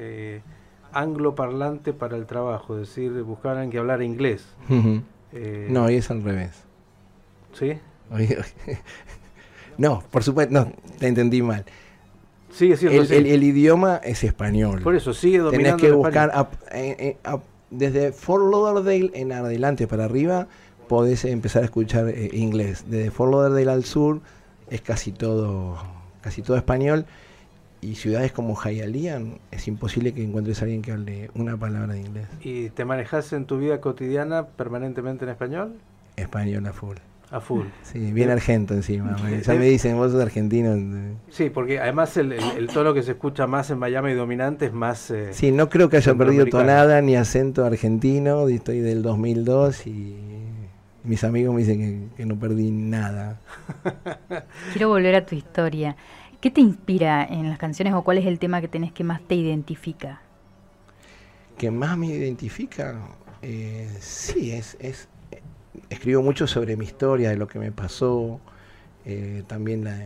angloparlante 0.94 1.92
para 1.92 2.16
el 2.16 2.26
trabajo, 2.26 2.78
es 2.78 2.88
decir, 2.88 3.12
buscaban 3.22 3.70
que 3.70 3.78
hablar 3.78 4.00
inglés. 4.00 4.46
Eh, 5.32 5.66
no, 5.68 5.90
y 5.90 5.96
es 5.96 6.10
al 6.10 6.22
revés. 6.22 6.62
¿Sí? 7.52 7.78
no, 9.78 10.02
por 10.10 10.22
supuesto, 10.22 10.52
no, 10.54 10.72
te 10.98 11.08
entendí 11.08 11.42
mal. 11.42 11.64
Sigue 12.54 12.76
siendo 12.76 13.02
el, 13.02 13.26
el, 13.26 13.42
idioma 13.42 14.00
es 14.04 14.22
español. 14.22 14.80
Por 14.80 14.94
eso, 14.94 15.12
sigue 15.12 15.38
dominando 15.38 15.76
Tenés 15.76 15.90
que 15.90 15.90
buscar 15.90 16.48
eh, 16.72 17.18
eh, 17.24 17.38
desde 17.70 18.12
Fort 18.12 18.44
Lauderdale 18.48 19.10
en 19.14 19.32
adelante 19.32 19.88
para 19.88 20.04
arriba, 20.04 20.46
podés 20.88 21.24
empezar 21.24 21.62
a 21.62 21.64
escuchar 21.64 22.14
inglés. 22.32 22.84
Desde 22.88 23.10
Fort 23.10 23.32
Lauderdale 23.32 23.72
al 23.72 23.84
sur 23.84 24.20
es 24.70 24.80
casi 24.82 25.10
todo, 25.10 25.78
casi 26.22 26.42
todo 26.42 26.56
español 26.56 27.06
y 27.80 27.96
ciudades 27.96 28.32
como 28.32 28.54
Hialeah 28.54 29.20
es 29.50 29.68
imposible 29.68 30.14
que 30.14 30.22
encuentres 30.22 30.62
a 30.62 30.64
alguien 30.64 30.80
que 30.80 30.92
hable 30.92 31.30
una 31.34 31.56
palabra 31.56 31.92
de 31.94 32.00
inglés. 32.00 32.28
¿Y 32.40 32.70
te 32.70 32.84
manejas 32.84 33.32
en 33.32 33.46
tu 33.46 33.58
vida 33.58 33.80
cotidiana 33.80 34.46
permanentemente 34.46 35.24
en 35.24 35.30
español? 35.30 35.74
Español 36.16 36.66
a 36.66 36.72
full. 36.72 36.96
A 37.30 37.40
full. 37.40 37.66
Sí, 37.82 38.12
bien 38.12 38.30
argento 38.30 38.74
encima. 38.74 39.16
ya 39.44 39.54
me 39.54 39.66
dicen, 39.66 39.96
vos 39.96 40.12
sos 40.12 40.22
argentino. 40.22 41.16
Sí, 41.30 41.50
porque 41.50 41.80
además 41.80 42.16
el, 42.16 42.36
tono 42.72 42.94
que 42.94 43.02
se 43.02 43.12
escucha 43.12 43.46
más 43.46 43.70
en 43.70 43.78
Miami 43.78 44.12
dominante 44.12 44.66
es 44.66 44.72
más... 44.72 45.10
Eh, 45.10 45.32
sí, 45.32 45.50
no 45.50 45.68
creo 45.68 45.88
que 45.88 45.96
haya 45.96 46.14
perdido 46.14 46.46
tonada 46.46 47.00
ni 47.00 47.16
acento 47.16 47.64
argentino. 47.64 48.48
Estoy 48.48 48.80
del 48.80 49.02
2002 49.02 49.86
y 49.86 50.16
mis 51.02 51.24
amigos 51.24 51.54
me 51.54 51.62
dicen 51.62 52.10
que, 52.10 52.16
que 52.16 52.26
no 52.26 52.38
perdí 52.38 52.70
nada. 52.70 53.40
Quiero 54.72 54.88
volver 54.88 55.14
a 55.16 55.26
tu 55.26 55.34
historia. 55.34 55.96
¿Qué 56.40 56.50
te 56.50 56.60
inspira 56.60 57.24
en 57.24 57.48
las 57.48 57.58
canciones 57.58 57.94
o 57.94 58.02
cuál 58.02 58.18
es 58.18 58.26
el 58.26 58.38
tema 58.38 58.60
que 58.60 58.68
tenés 58.68 58.92
que 58.92 59.02
más 59.02 59.22
te 59.22 59.34
identifica? 59.34 60.20
¿Que 61.56 61.70
más 61.70 61.96
me 61.96 62.08
identifica? 62.08 63.00
Eh, 63.40 63.88
sí, 64.00 64.52
es, 64.52 64.76
es, 64.80 65.08
escribo 65.90 66.22
mucho 66.22 66.46
sobre 66.46 66.76
mi 66.76 66.84
historia, 66.84 67.30
de 67.30 67.36
lo 67.36 67.46
que 67.48 67.58
me 67.58 67.72
pasó, 67.72 68.40
eh, 69.04 69.42
también 69.46 69.84
la, 69.84 69.96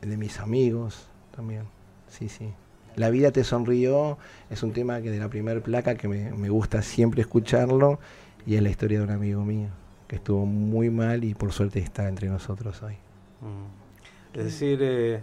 de 0.00 0.16
mis 0.16 0.40
amigos, 0.40 1.08
también, 1.34 1.64
sí, 2.08 2.28
sí. 2.28 2.52
La 2.96 3.10
vida 3.10 3.32
te 3.32 3.42
sonrió 3.42 4.18
es 4.50 4.62
un 4.62 4.72
tema 4.72 5.00
que 5.00 5.10
de 5.10 5.18
la 5.18 5.28
primera 5.28 5.60
placa 5.60 5.96
que 5.96 6.06
me, 6.06 6.48
gusta 6.48 6.82
siempre 6.82 7.22
escucharlo 7.22 7.98
y 8.46 8.54
es 8.54 8.62
la 8.62 8.70
historia 8.70 8.98
de 8.98 9.04
un 9.04 9.10
amigo 9.10 9.44
mío 9.44 9.68
que 10.06 10.16
estuvo 10.16 10.46
muy 10.46 10.90
mal 10.90 11.24
y 11.24 11.34
por 11.34 11.52
suerte 11.52 11.80
está 11.80 12.08
entre 12.08 12.28
nosotros 12.28 12.82
hoy. 12.82 12.94
Mm. 13.40 14.38
Es 14.38 14.44
decir, 14.44 14.78
eh, 14.82 15.22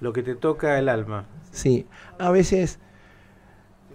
lo 0.00 0.12
que 0.12 0.22
te 0.22 0.34
toca 0.34 0.78
el 0.78 0.88
alma. 0.88 1.26
Sí, 1.52 1.86
a 2.18 2.30
veces 2.30 2.78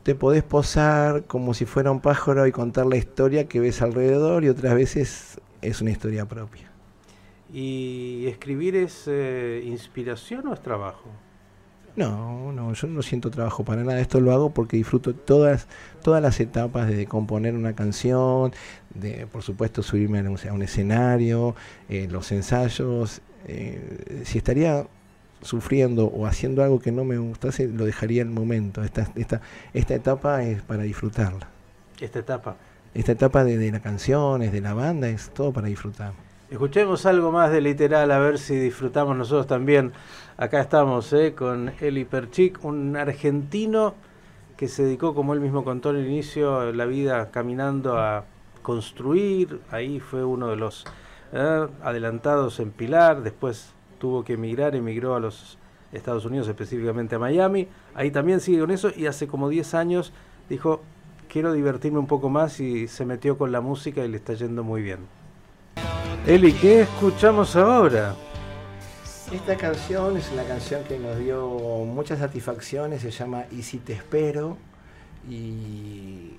te 0.05 0.13
podés 0.13 0.43
posar 0.43 1.23
como 1.23 1.55
si 1.55 1.65
fuera 1.65 1.89
un 1.89 1.99
pájaro 1.99 2.45
y 2.45 2.51
contar 2.51 2.85
la 2.85 2.95
historia 2.95 3.47
que 3.47 3.59
ves 3.59 3.81
alrededor 3.81 4.43
y 4.43 4.49
otras 4.49 4.75
veces 4.75 5.41
es 5.63 5.81
una 5.81 5.89
historia 5.89 6.27
propia. 6.27 6.69
¿Y 7.51 8.27
escribir 8.27 8.75
es 8.75 9.05
eh, 9.07 9.63
inspiración 9.65 10.45
o 10.45 10.53
es 10.53 10.61
trabajo? 10.61 11.09
No, 11.95 12.51
no, 12.51 12.71
yo 12.73 12.87
no 12.87 13.01
siento 13.01 13.31
trabajo 13.31 13.63
para 13.63 13.83
nada. 13.83 13.99
Esto 13.99 14.19
lo 14.21 14.31
hago 14.31 14.51
porque 14.51 14.77
disfruto 14.77 15.15
todas, 15.15 15.67
todas 16.03 16.21
las 16.21 16.39
etapas 16.39 16.87
de 16.87 17.07
componer 17.07 17.55
una 17.55 17.73
canción, 17.73 18.53
de 18.93 19.25
por 19.25 19.41
supuesto 19.41 19.81
subirme 19.81 20.19
a 20.19 20.53
un, 20.53 20.61
escenario, 20.61 21.55
eh, 21.89 22.07
los 22.11 22.31
ensayos. 22.31 23.23
Eh, 23.47 24.21
si 24.23 24.37
estaría 24.37 24.85
sufriendo 25.41 26.05
o 26.07 26.25
haciendo 26.25 26.63
algo 26.63 26.79
que 26.79 26.91
no 26.91 27.03
me 27.03 27.17
gustase, 27.17 27.67
lo 27.67 27.85
dejaría 27.85 28.21
en 28.21 28.29
el 28.29 28.33
momento. 28.33 28.83
Esta, 28.83 29.09
esta, 29.15 29.41
esta 29.73 29.93
etapa 29.95 30.43
es 30.43 30.61
para 30.61 30.83
disfrutarla. 30.83 31.47
Esta 31.99 32.19
etapa. 32.19 32.55
Esta 32.93 33.11
etapa 33.11 33.43
de, 33.43 33.57
de 33.57 33.71
las 33.71 33.81
canciones, 33.81 34.51
de 34.51 34.61
la 34.61 34.73
banda, 34.73 35.09
es 35.09 35.29
todo 35.29 35.51
para 35.51 35.67
disfrutar. 35.67 36.13
Escuchemos 36.49 37.05
algo 37.05 37.31
más 37.31 37.51
de 37.51 37.59
literal, 37.59 38.11
a 38.11 38.19
ver 38.19 38.37
si 38.37 38.55
disfrutamos 38.55 39.17
nosotros 39.17 39.47
también. 39.47 39.93
Acá 40.37 40.61
estamos 40.61 41.11
¿eh? 41.13 41.33
con 41.33 41.71
Eli 41.81 42.05
Perchik, 42.05 42.63
un 42.63 42.95
argentino 42.95 43.95
que 44.55 44.67
se 44.67 44.83
dedicó, 44.83 45.13
como 45.13 45.33
él 45.33 45.39
mismo 45.39 45.63
contó 45.63 45.89
al 45.89 46.05
inicio, 46.05 46.71
la 46.71 46.85
vida 46.85 47.31
caminando 47.31 47.97
a 47.97 48.25
construir. 48.61 49.59
Ahí 49.71 49.99
fue 49.99 50.23
uno 50.23 50.49
de 50.49 50.55
los 50.55 50.85
¿eh? 51.33 51.67
adelantados 51.83 52.59
en 52.59 52.71
Pilar, 52.71 53.21
después 53.21 53.74
tuvo 54.05 54.23
que 54.23 54.33
emigrar, 54.33 54.75
emigró 54.75 55.15
a 55.15 55.19
los 55.19 55.57
Estados 55.91 56.25
Unidos, 56.25 56.47
específicamente 56.47 57.15
a 57.15 57.19
Miami. 57.19 57.67
Ahí 57.95 58.11
también 58.11 58.39
sigue 58.39 58.59
con 58.59 58.69
eso 58.69 58.91
y 58.95 59.07
hace 59.07 59.25
como 59.25 59.49
10 59.49 59.73
años 59.73 60.13
dijo, 60.47 60.83
quiero 61.27 61.53
divertirme 61.53 61.97
un 61.97 62.05
poco 62.05 62.29
más 62.29 62.59
y 62.59 62.87
se 62.87 63.03
metió 63.03 63.35
con 63.35 63.51
la 63.51 63.61
música 63.61 64.05
y 64.05 64.07
le 64.07 64.17
está 64.17 64.35
yendo 64.35 64.63
muy 64.63 64.83
bien. 64.83 64.99
Eli, 66.27 66.53
¿qué 66.53 66.81
escuchamos 66.81 67.55
ahora? 67.55 68.13
Esta 69.33 69.57
canción 69.57 70.17
es 70.17 70.31
una 70.31 70.43
canción 70.43 70.83
que 70.83 70.99
nos 70.99 71.17
dio 71.17 71.47
muchas 71.47 72.19
satisfacciones, 72.19 73.01
se 73.01 73.09
llama 73.09 73.45
Y 73.51 73.63
si 73.63 73.79
te 73.79 73.93
espero 73.93 74.55
y 75.27 76.33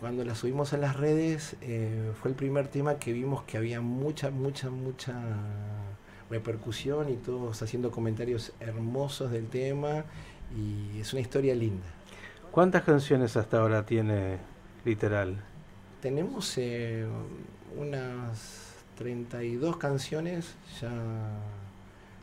cuando 0.00 0.24
la 0.24 0.34
subimos 0.34 0.72
a 0.72 0.78
las 0.78 0.96
redes 0.96 1.54
eh, 1.60 2.10
fue 2.20 2.32
el 2.32 2.36
primer 2.36 2.66
tema 2.66 2.96
que 2.96 3.12
vimos 3.12 3.44
que 3.44 3.56
había 3.56 3.80
mucha, 3.80 4.32
mucha, 4.32 4.68
mucha 4.68 5.14
repercusión 6.30 7.10
y 7.10 7.16
todos 7.16 7.62
haciendo 7.62 7.90
comentarios 7.90 8.52
hermosos 8.60 9.30
del 9.30 9.48
tema 9.48 10.04
y 10.56 11.00
es 11.00 11.12
una 11.12 11.20
historia 11.20 11.54
linda. 11.54 11.86
¿Cuántas 12.50 12.82
canciones 12.82 13.36
hasta 13.36 13.58
ahora 13.58 13.84
tiene 13.84 14.38
Literal? 14.84 15.36
Tenemos 16.00 16.58
eh, 16.58 17.06
unas 17.76 18.74
32 18.96 19.76
canciones 19.78 20.54
ya 20.80 20.90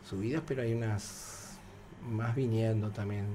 subidas, 0.07 0.43
pero 0.45 0.61
hay 0.61 0.73
unas 0.73 1.57
más 2.07 2.35
viniendo 2.35 2.89
también, 2.89 3.25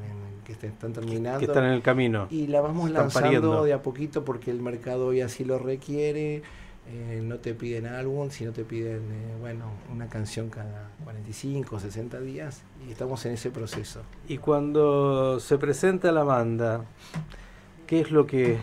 que 0.44 0.52
están 0.52 0.92
terminando. 0.92 1.40
Que 1.40 1.46
están 1.46 1.64
en 1.64 1.72
el 1.72 1.82
camino. 1.82 2.28
Y 2.30 2.46
la 2.46 2.60
vamos 2.60 2.90
lanzando 2.90 3.64
de 3.64 3.72
a 3.72 3.82
poquito 3.82 4.24
porque 4.24 4.50
el 4.50 4.60
mercado 4.60 5.06
hoy 5.06 5.20
así 5.20 5.44
lo 5.44 5.58
requiere. 5.58 6.42
Eh, 6.88 7.20
no 7.20 7.38
te 7.38 7.52
piden 7.54 7.86
álbum, 7.86 8.30
sino 8.30 8.52
te 8.52 8.64
piden, 8.64 9.02
eh, 9.10 9.36
bueno, 9.40 9.72
una 9.92 10.08
canción 10.08 10.50
cada 10.50 10.90
45, 11.02 11.80
60 11.80 12.20
días 12.20 12.62
y 12.86 12.92
estamos 12.92 13.26
en 13.26 13.32
ese 13.32 13.50
proceso. 13.50 14.02
Y 14.28 14.38
cuando 14.38 15.40
se 15.40 15.58
presenta 15.58 16.12
la 16.12 16.22
banda, 16.22 16.84
¿qué 17.88 18.00
es 18.00 18.12
lo 18.12 18.24
que 18.24 18.58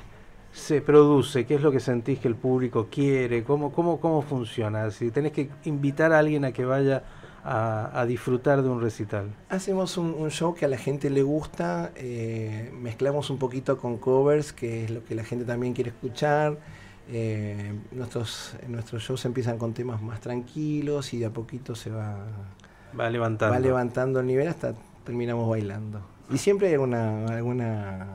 se 0.53 0.81
produce? 0.81 1.45
¿Qué 1.45 1.55
es 1.55 1.61
lo 1.61 1.71
que 1.71 1.81
sentís 1.81 2.19
que 2.19 2.29
el 2.29 2.35
público 2.35 2.87
quiere? 2.89 3.43
¿Cómo, 3.43 3.73
cómo, 3.73 3.99
cómo 3.99 4.21
funciona? 4.21 4.89
Si 4.91 5.11
tenés 5.11 5.33
que 5.33 5.49
invitar 5.65 6.13
a 6.13 6.19
alguien 6.19 6.45
a 6.45 6.53
que 6.53 6.63
vaya 6.63 7.03
a, 7.43 8.05
disfrutar 8.07 8.61
de 8.61 8.69
un 8.69 8.81
recital. 8.81 9.33
Hacemos 9.49 9.97
un, 9.97 10.31
show 10.31 10.55
que 10.55 10.63
a 10.63 10.69
la 10.69 10.77
gente 10.77 11.09
le 11.09 11.23
gusta, 11.23 11.91
eh, 11.97 12.71
mezclamos 12.73 13.29
un 13.29 13.37
poquito 13.37 13.77
con 13.77 13.97
covers, 13.97 14.53
que 14.53 14.85
es 14.85 14.91
lo 14.91 15.03
que 15.03 15.13
la 15.13 15.25
gente 15.25 15.43
también 15.43 15.73
quiere 15.73 15.89
escuchar 15.89 16.57
eh, 17.09 17.73
nuestros, 17.91 18.55
nuestros 18.67 19.03
shows 19.03 19.25
empiezan 19.25 19.57
con 19.57 19.73
temas 19.73 20.01
más 20.01 20.21
tranquilos 20.21 21.13
y 21.13 21.19
de 21.19 21.25
a 21.25 21.29
poquito 21.29 21.75
se 21.75 21.89
va, 21.89 22.17
va 22.97 23.09
levantando. 23.09 23.53
Va 23.53 23.59
levantando 23.59 24.19
el 24.19 24.27
nivel 24.27 24.47
hasta 24.47 24.73
terminamos 25.03 25.49
bailando. 25.49 26.01
Y 26.31 26.37
siempre 26.37 26.67
hay 26.67 26.73
alguna, 26.73 27.25
alguna, 27.25 28.07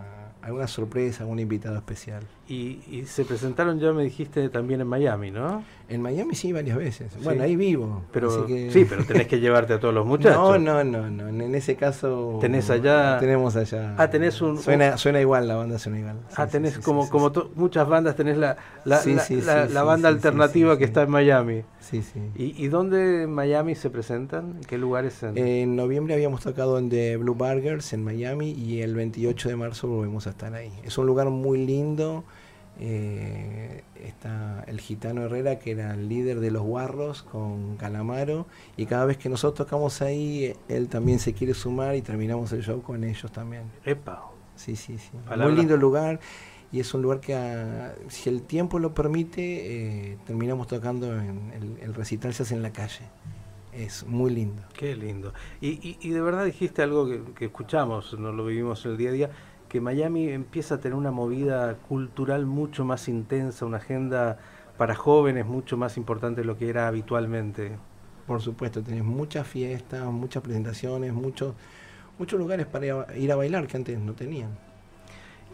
alguna 0.42 0.66
sorpresa, 0.66 1.24
algún 1.24 1.38
invitado 1.38 1.76
especial. 1.76 2.24
Y, 2.48 2.80
y 2.90 3.04
se 3.04 3.26
presentaron 3.26 3.78
ya, 3.78 3.92
me 3.92 4.02
dijiste, 4.02 4.48
también 4.48 4.80
en 4.80 4.86
Miami, 4.86 5.30
¿no? 5.30 5.62
En 5.88 6.00
Miami 6.00 6.34
sí, 6.34 6.52
varias 6.52 6.78
veces. 6.78 7.12
Bueno, 7.22 7.42
ahí 7.42 7.56
vivo. 7.56 8.04
Pero, 8.10 8.46
Sí, 8.46 8.86
pero 8.88 9.04
tenés 9.04 9.26
que 9.26 9.38
llevarte 9.40 9.74
a 9.74 9.80
todos 9.80 9.92
los 9.92 10.06
muchachos. 10.06 10.58
No, 10.58 10.58
no, 10.58 10.82
no, 10.82 11.10
no. 11.10 11.28
En 11.44 11.54
ese 11.54 11.76
caso. 11.76 12.38
¿Tenés 12.40 12.70
allá? 12.70 13.18
Tenemos 13.18 13.54
allá. 13.56 13.94
Ah, 13.98 14.08
tenés 14.08 14.40
un. 14.40 14.58
Suena, 14.58 14.96
suena 14.96 15.20
igual, 15.20 15.46
la 15.46 15.56
banda 15.56 15.78
suena 15.78 15.98
igual. 15.98 16.16
ah, 16.36 16.46
tenés 16.46 16.78
como, 16.78 17.08
como 17.10 17.30
muchas 17.54 17.86
bandas, 17.88 18.16
tenés 18.16 18.38
la, 18.38 18.56
la, 18.84 19.02
la, 19.70 19.82
banda 19.82 20.08
alternativa 20.08 20.78
que 20.78 20.84
está 20.84 21.02
en 21.02 21.10
Miami. 21.10 21.62
Sí, 21.80 22.02
sí. 22.02 22.20
¿Y, 22.34 22.64
¿Y 22.64 22.68
dónde 22.68 23.24
en 23.24 23.32
Miami 23.32 23.74
se 23.74 23.90
presentan? 23.90 24.56
¿En 24.56 24.64
qué 24.64 24.78
lugares? 24.78 25.22
En... 25.22 25.76
noviembre 25.76 26.14
habíamos 26.14 26.42
tocado 26.42 26.78
en 26.78 26.88
The 26.90 27.16
Blue 27.18 27.34
Burgers 27.34 27.92
en 27.92 28.04
Miami 28.04 28.52
y 28.52 28.82
el 28.82 28.94
28 28.94 29.48
de 29.48 29.56
marzo 29.56 29.88
volvemos 29.88 30.26
a 30.26 30.30
estar 30.30 30.54
ahí. 30.54 30.72
Es 30.82 30.98
un 30.98 31.06
lugar 31.06 31.28
muy 31.30 31.64
lindo. 31.64 32.24
Eh, 32.80 33.82
está 34.04 34.64
el 34.68 34.80
gitano 34.80 35.22
Herrera, 35.22 35.58
que 35.58 35.72
era 35.72 35.94
el 35.94 36.08
líder 36.08 36.40
de 36.40 36.50
los 36.50 36.62
guarros 36.62 37.22
con 37.22 37.76
Calamaro, 37.76 38.46
y 38.76 38.86
cada 38.86 39.04
vez 39.04 39.16
que 39.16 39.28
nosotros 39.28 39.66
tocamos 39.66 40.00
ahí, 40.02 40.54
él 40.68 40.88
también 40.88 41.18
se 41.18 41.32
quiere 41.34 41.54
sumar 41.54 41.96
y 41.96 42.02
terminamos 42.02 42.52
el 42.52 42.62
show 42.62 42.80
con 42.82 43.02
ellos 43.04 43.30
también. 43.32 43.64
Epa. 43.84 44.24
Sí, 44.56 44.76
sí, 44.76 44.98
sí. 44.98 45.10
Palabra. 45.26 45.46
Muy 45.48 45.56
lindo 45.56 45.76
lugar 45.76 46.20
y 46.72 46.80
es 46.80 46.92
un 46.94 47.02
lugar 47.02 47.20
que, 47.20 47.34
ah, 47.34 47.94
si 48.08 48.28
el 48.28 48.42
tiempo 48.42 48.78
lo 48.78 48.94
permite, 48.94 50.12
eh, 50.12 50.18
terminamos 50.26 50.66
tocando 50.66 51.16
en 51.18 51.52
el, 51.52 51.78
el 51.82 51.94
recital 51.94 52.32
se 52.34 52.42
hace 52.44 52.54
en 52.54 52.62
la 52.62 52.72
calle. 52.72 53.02
Es 53.72 54.04
muy 54.06 54.30
lindo. 54.32 54.62
Qué 54.72 54.96
lindo. 54.96 55.32
Y, 55.60 55.68
y- 55.88 55.98
y 56.00 56.10
de 56.10 56.20
verdad 56.20 56.44
dijiste 56.44 56.82
algo 56.82 57.06
que, 57.08 57.22
que 57.36 57.44
escuchamos, 57.46 58.18
no 58.18 58.32
lo 58.32 58.44
vivimos 58.46 58.84
el 58.86 58.96
día 58.96 59.10
a 59.10 59.12
día, 59.12 59.30
que 59.68 59.80
Miami 59.80 60.28
empieza 60.28 60.76
a 60.76 60.78
tener 60.78 60.96
una 60.96 61.10
movida 61.10 61.74
cultural 61.88 62.46
mucho 62.46 62.84
más 62.84 63.08
intensa, 63.08 63.66
una 63.66 63.76
agenda 63.78 64.38
para 64.78 64.94
jóvenes 64.94 65.44
mucho 65.46 65.76
más 65.76 65.96
importante 65.96 66.40
de 66.40 66.46
lo 66.46 66.56
que 66.56 66.68
era 66.70 66.88
habitualmente. 66.88 67.76
Por 68.26 68.40
supuesto, 68.40 68.82
tenés 68.82 69.04
muchas 69.04 69.46
fiestas, 69.46 70.04
muchas 70.06 70.42
presentaciones, 70.42 71.12
muchos 71.12 71.54
muchos 72.18 72.38
lugares 72.40 72.66
para 72.66 72.86
ir 73.16 73.30
a- 73.32 73.36
bailar 73.36 73.68
que 73.68 73.76
antes 73.76 73.96
no 73.96 74.12
tenían 74.12 74.50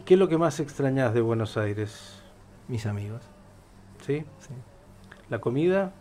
¿Qué 0.07 0.15
es 0.15 0.21
lo 0.21 0.29
que 0.29 0.39
más 0.39 0.61
extrañas 0.61 1.13
de 1.13 1.21
Buenos 1.21 1.57
Aires? 1.59 2.23
mis 2.69 2.87
amigos. 2.87 3.23
¿Sí? 4.07 4.25
sí. 4.39 4.51
¿La 5.29 5.39
comida? 5.41 5.93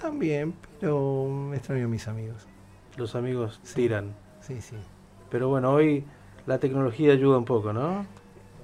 También, 0.00 0.54
pero 0.80 1.52
extraño 1.54 1.84
a 1.84 1.88
mis 1.88 2.08
amigos. 2.08 2.46
Los 2.96 3.14
amigos 3.14 3.60
Sí. 3.62 3.74
tiran. 3.74 4.14
Sí, 4.40 4.60
sí. 4.60 4.76
Pero 5.30 5.48
bueno, 5.48 5.70
hoy 5.72 6.04
la 6.46 6.58
tecnología 6.58 7.12
ayuda 7.12 7.38
un 7.38 7.44
poco, 7.44 7.72
¿no? 7.72 8.06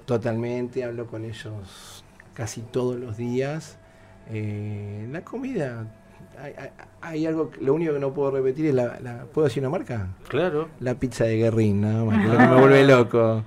Totalmente, 0.05 0.83
hablo 0.83 1.07
con 1.07 1.25
ellos 1.25 2.03
casi 2.33 2.61
todos 2.61 2.97
los 2.97 3.17
días. 3.17 3.77
Eh, 4.29 5.07
la 5.11 5.21
comida, 5.23 5.85
hay, 6.41 6.53
hay- 6.57 6.69
hay 7.01 7.25
algo, 7.25 7.49
que- 7.51 7.61
lo 7.61 7.73
único 7.73 7.93
que 7.93 7.99
no 7.99 8.13
puedo 8.13 8.31
repetir 8.31 8.67
es 8.67 8.73
la, 8.75 8.99
la- 9.01 9.23
¿puedo 9.25 9.47
decir 9.47 9.63
una 9.63 9.69
marca? 9.69 10.07
Claro. 10.27 10.69
La 10.79 10.95
pizza 10.95 11.25
de 11.25 11.37
Guerrín, 11.37 11.81
nada 11.81 12.03
más, 12.05 12.17
que 12.19 12.25
es 12.25 12.31
lo 12.33 12.37
que 12.37 12.47
me 12.47 12.59
vuelve 12.59 12.85
loco. 12.87 13.43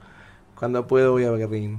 Cuando 0.59 0.87
puedo 0.87 1.13
voy 1.13 1.25
a 1.25 1.31
Guerrín. 1.33 1.79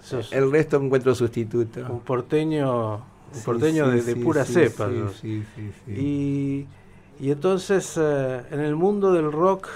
Sos 0.00 0.32
El 0.32 0.50
resto 0.50 0.76
encuentro 0.82 1.14
sustituto. 1.14 1.86
un 1.92 2.00
porteño, 2.00 2.96
un 2.96 3.02
Sí, 3.32 3.42
porteño 3.44 3.84
sí, 3.86 3.90
de, 3.96 4.02
de 4.02 4.12
sí, 4.14 4.20
pura 4.20 4.44
sí, 4.44 4.52
cepa. 4.54 4.88
sí, 4.88 5.02
sí, 5.20 5.44
sí, 5.54 5.72
sí. 5.86 5.92
Y, 5.92 6.68
y 7.26 7.30
entonces 7.30 7.96
eh, 8.00 8.42
en 8.50 8.60
el 8.60 8.74
mundo 8.74 9.12
del 9.12 9.30
rock 9.30 9.68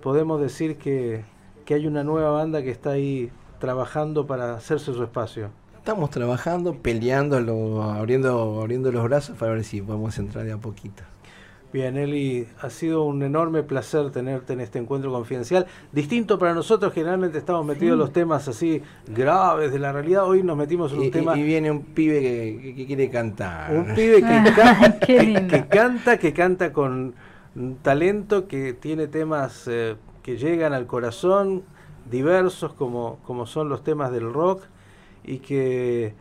podemos 0.00 0.40
decir 0.40 0.76
que, 0.78 1.24
que 1.64 1.74
hay 1.74 1.86
una 1.86 2.02
nueva 2.04 2.30
banda 2.30 2.62
que 2.62 2.70
está 2.70 2.90
ahí 2.90 3.30
trabajando 3.58 4.26
para 4.26 4.54
hacerse 4.54 4.92
su 4.92 5.02
espacio. 5.02 5.50
Estamos 5.76 6.10
trabajando, 6.10 6.74
peleando, 6.76 7.40
lo- 7.40 7.82
abriendo, 7.82 8.60
abriendo 8.60 8.92
los 8.92 9.02
brazos 9.04 9.36
para 9.36 9.52
ver 9.52 9.64
si 9.64 9.80
podemos 9.82 10.18
entrar 10.18 10.44
de 10.44 10.52
a 10.52 10.58
poquito. 10.58 11.02
Bien, 11.72 11.96
Eli, 11.96 12.48
ha 12.60 12.68
sido 12.68 13.04
un 13.04 13.22
enorme 13.22 13.62
placer 13.62 14.10
tenerte 14.10 14.54
en 14.54 14.60
este 14.60 14.80
encuentro 14.80 15.12
confidencial. 15.12 15.66
Distinto 15.92 16.36
para 16.36 16.52
nosotros, 16.52 16.92
generalmente 16.92 17.38
estamos 17.38 17.64
metidos 17.64 17.92
en 17.92 17.98
los 18.00 18.12
temas 18.12 18.48
así 18.48 18.82
graves 19.06 19.70
de 19.72 19.78
la 19.78 19.92
realidad. 19.92 20.24
Hoy 20.24 20.42
nos 20.42 20.56
metimos 20.56 20.90
en 20.92 20.98
un 20.98 21.04
Y, 21.04 21.06
y- 21.06 21.10
tema. 21.12 21.38
y 21.38 21.42
viene 21.44 21.70
un 21.70 21.82
pibe 21.82 22.20
que, 22.20 22.58
que- 22.60 22.74
que 22.74 22.86
quiere 22.86 23.08
cantar. 23.08 23.72
Un 23.72 23.94
pibe 23.94 24.16
que, 24.20 24.42
Qué 25.06 25.46
que- 25.48 25.66
canta, 25.68 26.18
que 26.18 26.32
canta 26.32 26.72
con 26.72 27.14
talento, 27.82 28.48
que 28.48 28.72
tiene 28.72 29.06
temas 29.06 29.64
eh, 29.68 29.96
que 30.22 30.36
llegan 30.36 30.72
al 30.72 30.86
corazón, 30.86 31.62
diversos 32.10 32.72
como, 32.72 33.18
como 33.26 33.46
son 33.46 33.68
los 33.68 33.82
temas 33.82 34.12
del 34.12 34.32
rock, 34.32 34.62
y 35.24 35.38
que 35.38 36.14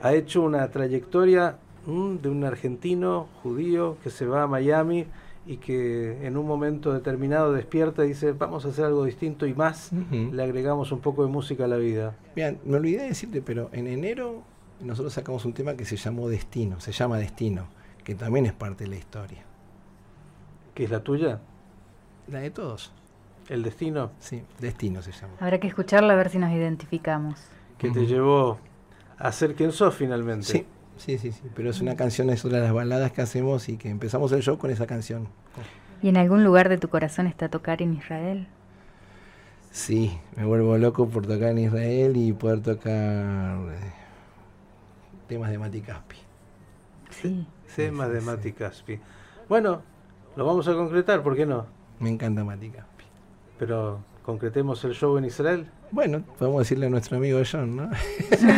ha 0.00 0.14
hecho 0.14 0.42
una 0.42 0.70
trayectoria 0.70 1.58
mm, 1.86 2.16
de 2.16 2.28
un 2.28 2.44
argentino 2.44 3.28
judío 3.42 3.96
que 4.02 4.10
se 4.10 4.26
va 4.26 4.42
a 4.42 4.46
Miami 4.46 5.06
y 5.46 5.58
que 5.58 6.26
en 6.26 6.36
un 6.36 6.46
momento 6.46 6.92
determinado 6.92 7.52
despierta 7.52 8.04
y 8.04 8.08
dice, 8.08 8.32
vamos 8.32 8.64
a 8.64 8.68
hacer 8.68 8.86
algo 8.86 9.04
distinto 9.04 9.46
y 9.46 9.54
más, 9.54 9.90
le 10.10 10.42
agregamos 10.42 10.90
un 10.90 11.00
poco 11.00 11.24
de 11.24 11.30
música 11.30 11.64
a 11.64 11.68
la 11.68 11.76
vida. 11.76 12.16
Bien, 12.34 12.58
me 12.64 12.76
olvidé 12.78 13.02
de 13.02 13.08
decirte, 13.08 13.42
pero 13.42 13.68
en 13.72 13.86
enero 13.86 14.42
nosotros 14.80 15.12
sacamos 15.12 15.44
un 15.44 15.52
tema 15.52 15.74
que 15.74 15.84
se 15.84 15.96
llamó 15.96 16.28
Destino, 16.28 16.80
se 16.80 16.92
llama 16.92 17.18
Destino, 17.18 17.66
que 18.04 18.14
también 18.14 18.46
es 18.46 18.54
parte 18.54 18.84
de 18.84 18.90
la 18.90 18.96
historia. 18.96 19.44
¿Qué 20.74 20.84
es 20.84 20.90
la 20.90 21.02
tuya? 21.02 21.40
La 22.28 22.40
de 22.40 22.50
todos. 22.50 22.92
¿El 23.48 23.62
destino? 23.62 24.10
Sí, 24.20 24.42
Destino 24.60 25.02
se 25.02 25.12
llama. 25.12 25.34
Habrá 25.40 25.58
que 25.60 25.66
escucharla 25.68 26.14
a 26.14 26.16
ver 26.16 26.30
si 26.30 26.38
nos 26.38 26.50
identificamos. 26.50 27.38
que 27.78 27.90
te 27.90 28.06
llevó 28.06 28.58
a 29.18 29.32
ser 29.32 29.54
quien 29.54 29.72
sos 29.72 29.94
finalmente. 29.94 30.46
Sí, 30.46 30.66
sí, 30.96 31.18
sí, 31.18 31.32
sí, 31.32 31.42
pero 31.54 31.70
es 31.70 31.80
una 31.80 31.96
canción, 31.96 32.30
es 32.30 32.44
una 32.44 32.56
de 32.58 32.62
las 32.64 32.72
baladas 32.72 33.12
que 33.12 33.20
hacemos 33.22 33.68
y 33.68 33.76
que 33.76 33.90
empezamos 33.90 34.32
el 34.32 34.42
show 34.42 34.56
con 34.58 34.70
esa 34.70 34.86
canción. 34.86 35.28
¿Y 36.02 36.08
en 36.08 36.16
algún 36.16 36.44
lugar 36.44 36.68
de 36.68 36.78
tu 36.78 36.88
corazón 36.88 37.26
está 37.26 37.48
tocar 37.48 37.82
en 37.82 37.94
Israel? 37.94 38.46
Sí, 39.70 40.18
me 40.36 40.44
vuelvo 40.44 40.78
loco 40.78 41.08
por 41.08 41.26
tocar 41.26 41.50
en 41.50 41.58
Israel 41.58 42.16
y 42.16 42.32
poder 42.32 42.60
tocar 42.62 42.92
eh, 42.92 43.92
temas 45.28 45.50
de 45.50 45.58
Mati 45.58 45.80
Caspi. 45.80 46.16
Sí. 47.10 47.46
Temas 47.74 48.08
Sí, 48.08 48.14
de 48.14 48.20
sí, 48.20 48.26
Mati 48.26 48.52
Caspi. 48.52 49.00
Bueno, 49.48 49.82
lo 50.36 50.46
vamos 50.46 50.68
a 50.68 50.74
concretar, 50.74 51.22
¿por 51.22 51.34
qué 51.34 51.44
no? 51.44 51.66
Me 51.98 52.08
encanta 52.10 52.44
Mati 52.44 52.70
Caspi. 52.70 52.93
Pero 53.58 54.00
concretemos 54.24 54.82
el 54.84 54.94
show 54.94 55.16
en 55.18 55.24
Israel. 55.26 55.66
Bueno, 55.90 56.22
podemos 56.38 56.60
decirle 56.60 56.86
a 56.86 56.90
nuestro 56.90 57.16
amigo 57.18 57.40
John, 57.50 57.76
¿no? 57.76 57.90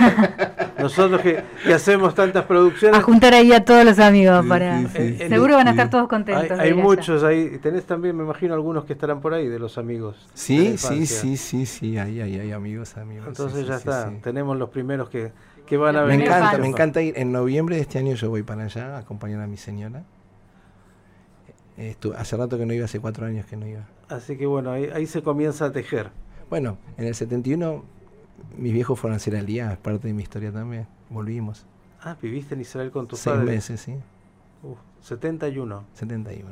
Nosotros 0.79 1.21
que, 1.21 1.43
que 1.65 1.75
hacemos 1.75 2.15
tantas 2.15 2.45
A 2.45 2.49
producciones, 2.49 3.03
juntar 3.03 3.35
ahí 3.35 3.53
a 3.53 3.65
todos 3.65 3.85
los 3.85 3.99
amigos 3.99 4.43
Sí, 4.43 4.49
para... 4.49 4.79
sí, 4.81 4.87
sí, 4.97 5.17
sí. 5.19 5.29
Seguro 5.29 5.57
van 5.57 5.69
a 5.69 5.71
estar 5.73 5.91
todos 5.91 6.09
contentos. 6.09 6.59
hay 6.59 6.69
ir 6.69 6.75
allá. 6.75 6.83
muchos 6.83 7.23
ahí. 7.25 7.51
Y 7.55 7.59
tenés 7.59 7.85
también, 7.85 8.17
me 8.17 8.25
imagino, 8.25 8.55
algunos 8.55 8.85
que 8.85 8.93
estarán 8.95 9.21
por 9.21 9.35
ahí 9.35 9.49
de 9.49 9.59
los 9.59 9.77
amigos. 9.79 10.29
Sí, 10.35 10.77
sí, 10.79 11.07
sí, 11.07 11.37
sí, 11.37 11.67
sí, 11.67 11.99
ahí, 11.99 12.21
ahí, 12.21 12.39
hay 12.39 12.53
amigos, 12.53 12.97
amigos. 12.97 13.27
Entonces 13.29 13.61
sí, 13.61 13.67
ya 13.67 13.77
está. 13.77 14.09
sí. 14.11 14.17
Tenemos 14.23 14.57
los 14.57 14.69
primeros 14.71 15.09
que, 15.11 15.33
que 15.67 15.77
van 15.77 15.97
a 15.97 16.03
Me 16.03 16.09
venir. 16.09 16.27
primeros 16.27 16.37
encanta, 16.37 16.51
fans. 16.53 16.61
me 16.63 16.69
encanta 16.69 17.03
ir. 17.03 17.15
En 17.19 17.33
noviembre 17.33 17.77
de 17.77 17.83
este 17.83 17.99
año 17.99 18.15
yo 18.15 18.31
voy 18.31 18.43
para 18.43 18.65
allá 18.65 18.97
a 18.97 18.99
acompañar 19.01 19.41
a 19.43 19.47
mi 19.47 19.57
señora. 19.57 20.05
Eh, 21.79 21.95
estu- 22.01 22.15
hace 22.17 22.37
rato 22.37 22.57
que 22.57 22.65
no 22.67 22.73
iba, 22.73 22.85
hace 22.87 23.01
cuatro 23.01 23.27
años 23.27 23.45
que 23.47 23.57
no 23.57 23.67
iba. 23.67 23.83
Así 24.09 24.37
que 24.37 24.47
bueno, 24.47 24.71
ahí, 24.71 24.89
ahí 24.93 25.07
se 25.07 25.23
comienza 25.23 25.67
a 25.67 25.73
tejer. 25.73 26.11
Bueno, 26.49 26.79
en 26.97 27.07
el 27.07 27.15
71 27.15 27.85
mis 28.59 28.73
viejos 28.73 28.99
fueron 28.99 29.15
a 29.15 29.17
hacer 29.17 29.37
alía, 29.37 29.73
es 29.73 29.79
parte 29.79 30.09
de 30.09 30.15
mi 30.15 30.23
historia 30.23 30.53
también. 30.53 30.87
Volvimos. 31.11 31.67
Ah, 32.01 32.17
viviste 32.21 32.55
en 32.55 32.61
Israel 32.61 32.91
con 32.91 33.07
tus 33.07 33.19
Seis 33.19 33.35
padres. 33.37 33.55
meses, 33.55 33.81
sí. 33.81 33.95
Uf, 34.63 34.79
71, 35.01 35.85
71. 35.95 36.51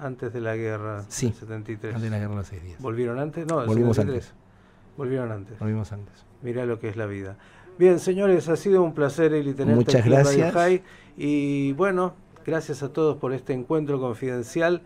antes 0.00 0.32
de 0.32 0.40
la 0.40 0.56
guerra. 0.56 1.04
Sí. 1.08 1.32
73. 1.38 1.94
Antes 1.94 2.02
de 2.02 2.10
la 2.10 2.18
guerra 2.18 2.30
de 2.30 2.36
los 2.36 2.46
seis 2.46 2.62
días. 2.62 2.80
¿Volvieron 2.80 3.18
antes? 3.18 3.46
No, 3.46 3.60
el 3.62 3.66
Volvimos 3.66 3.96
73. 3.96 4.30
antes. 4.30 4.96
Volvieron 4.96 5.32
antes. 5.32 5.58
Volvimos 5.58 5.92
antes. 5.92 6.24
Mirá 6.42 6.64
lo 6.66 6.78
que 6.78 6.88
es 6.88 6.96
la 6.96 7.06
vida. 7.06 7.36
Bien, 7.78 7.98
señores, 7.98 8.48
ha 8.48 8.56
sido 8.56 8.82
un 8.82 8.94
placer 8.94 9.34
Eli 9.34 9.52
tenerte 9.52 9.74
Muchas 9.74 10.00
aquí 10.00 10.08
en 10.08 10.14
Radio 10.14 10.38
gracias. 10.38 10.54
High. 10.54 10.82
Y 11.18 11.72
bueno, 11.72 12.14
gracias 12.44 12.82
a 12.82 12.92
todos 12.92 13.16
por 13.18 13.32
este 13.34 13.52
encuentro 13.52 14.00
confidencial. 14.00 14.82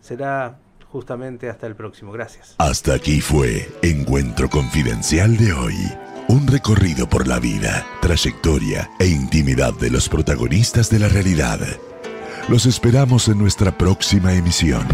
Será 0.00 0.58
justamente 0.92 1.48
hasta 1.48 1.66
el 1.66 1.74
próximo. 1.74 2.12
Gracias. 2.12 2.54
Hasta 2.58 2.94
aquí 2.94 3.20
fue 3.20 3.68
Encuentro 3.82 4.50
Confidencial 4.50 5.36
de 5.38 5.52
hoy. 5.54 5.74
Un 6.28 6.46
recorrido 6.46 7.08
por 7.08 7.26
la 7.26 7.40
vida, 7.40 7.84
trayectoria 8.00 8.90
e 8.98 9.06
intimidad 9.06 9.72
de 9.74 9.90
los 9.90 10.08
protagonistas 10.08 10.90
de 10.90 10.98
la 10.98 11.08
realidad. 11.08 11.58
Los 12.48 12.66
esperamos 12.66 13.28
en 13.28 13.38
nuestra 13.38 13.76
próxima 13.76 14.34
emisión. 14.34 14.86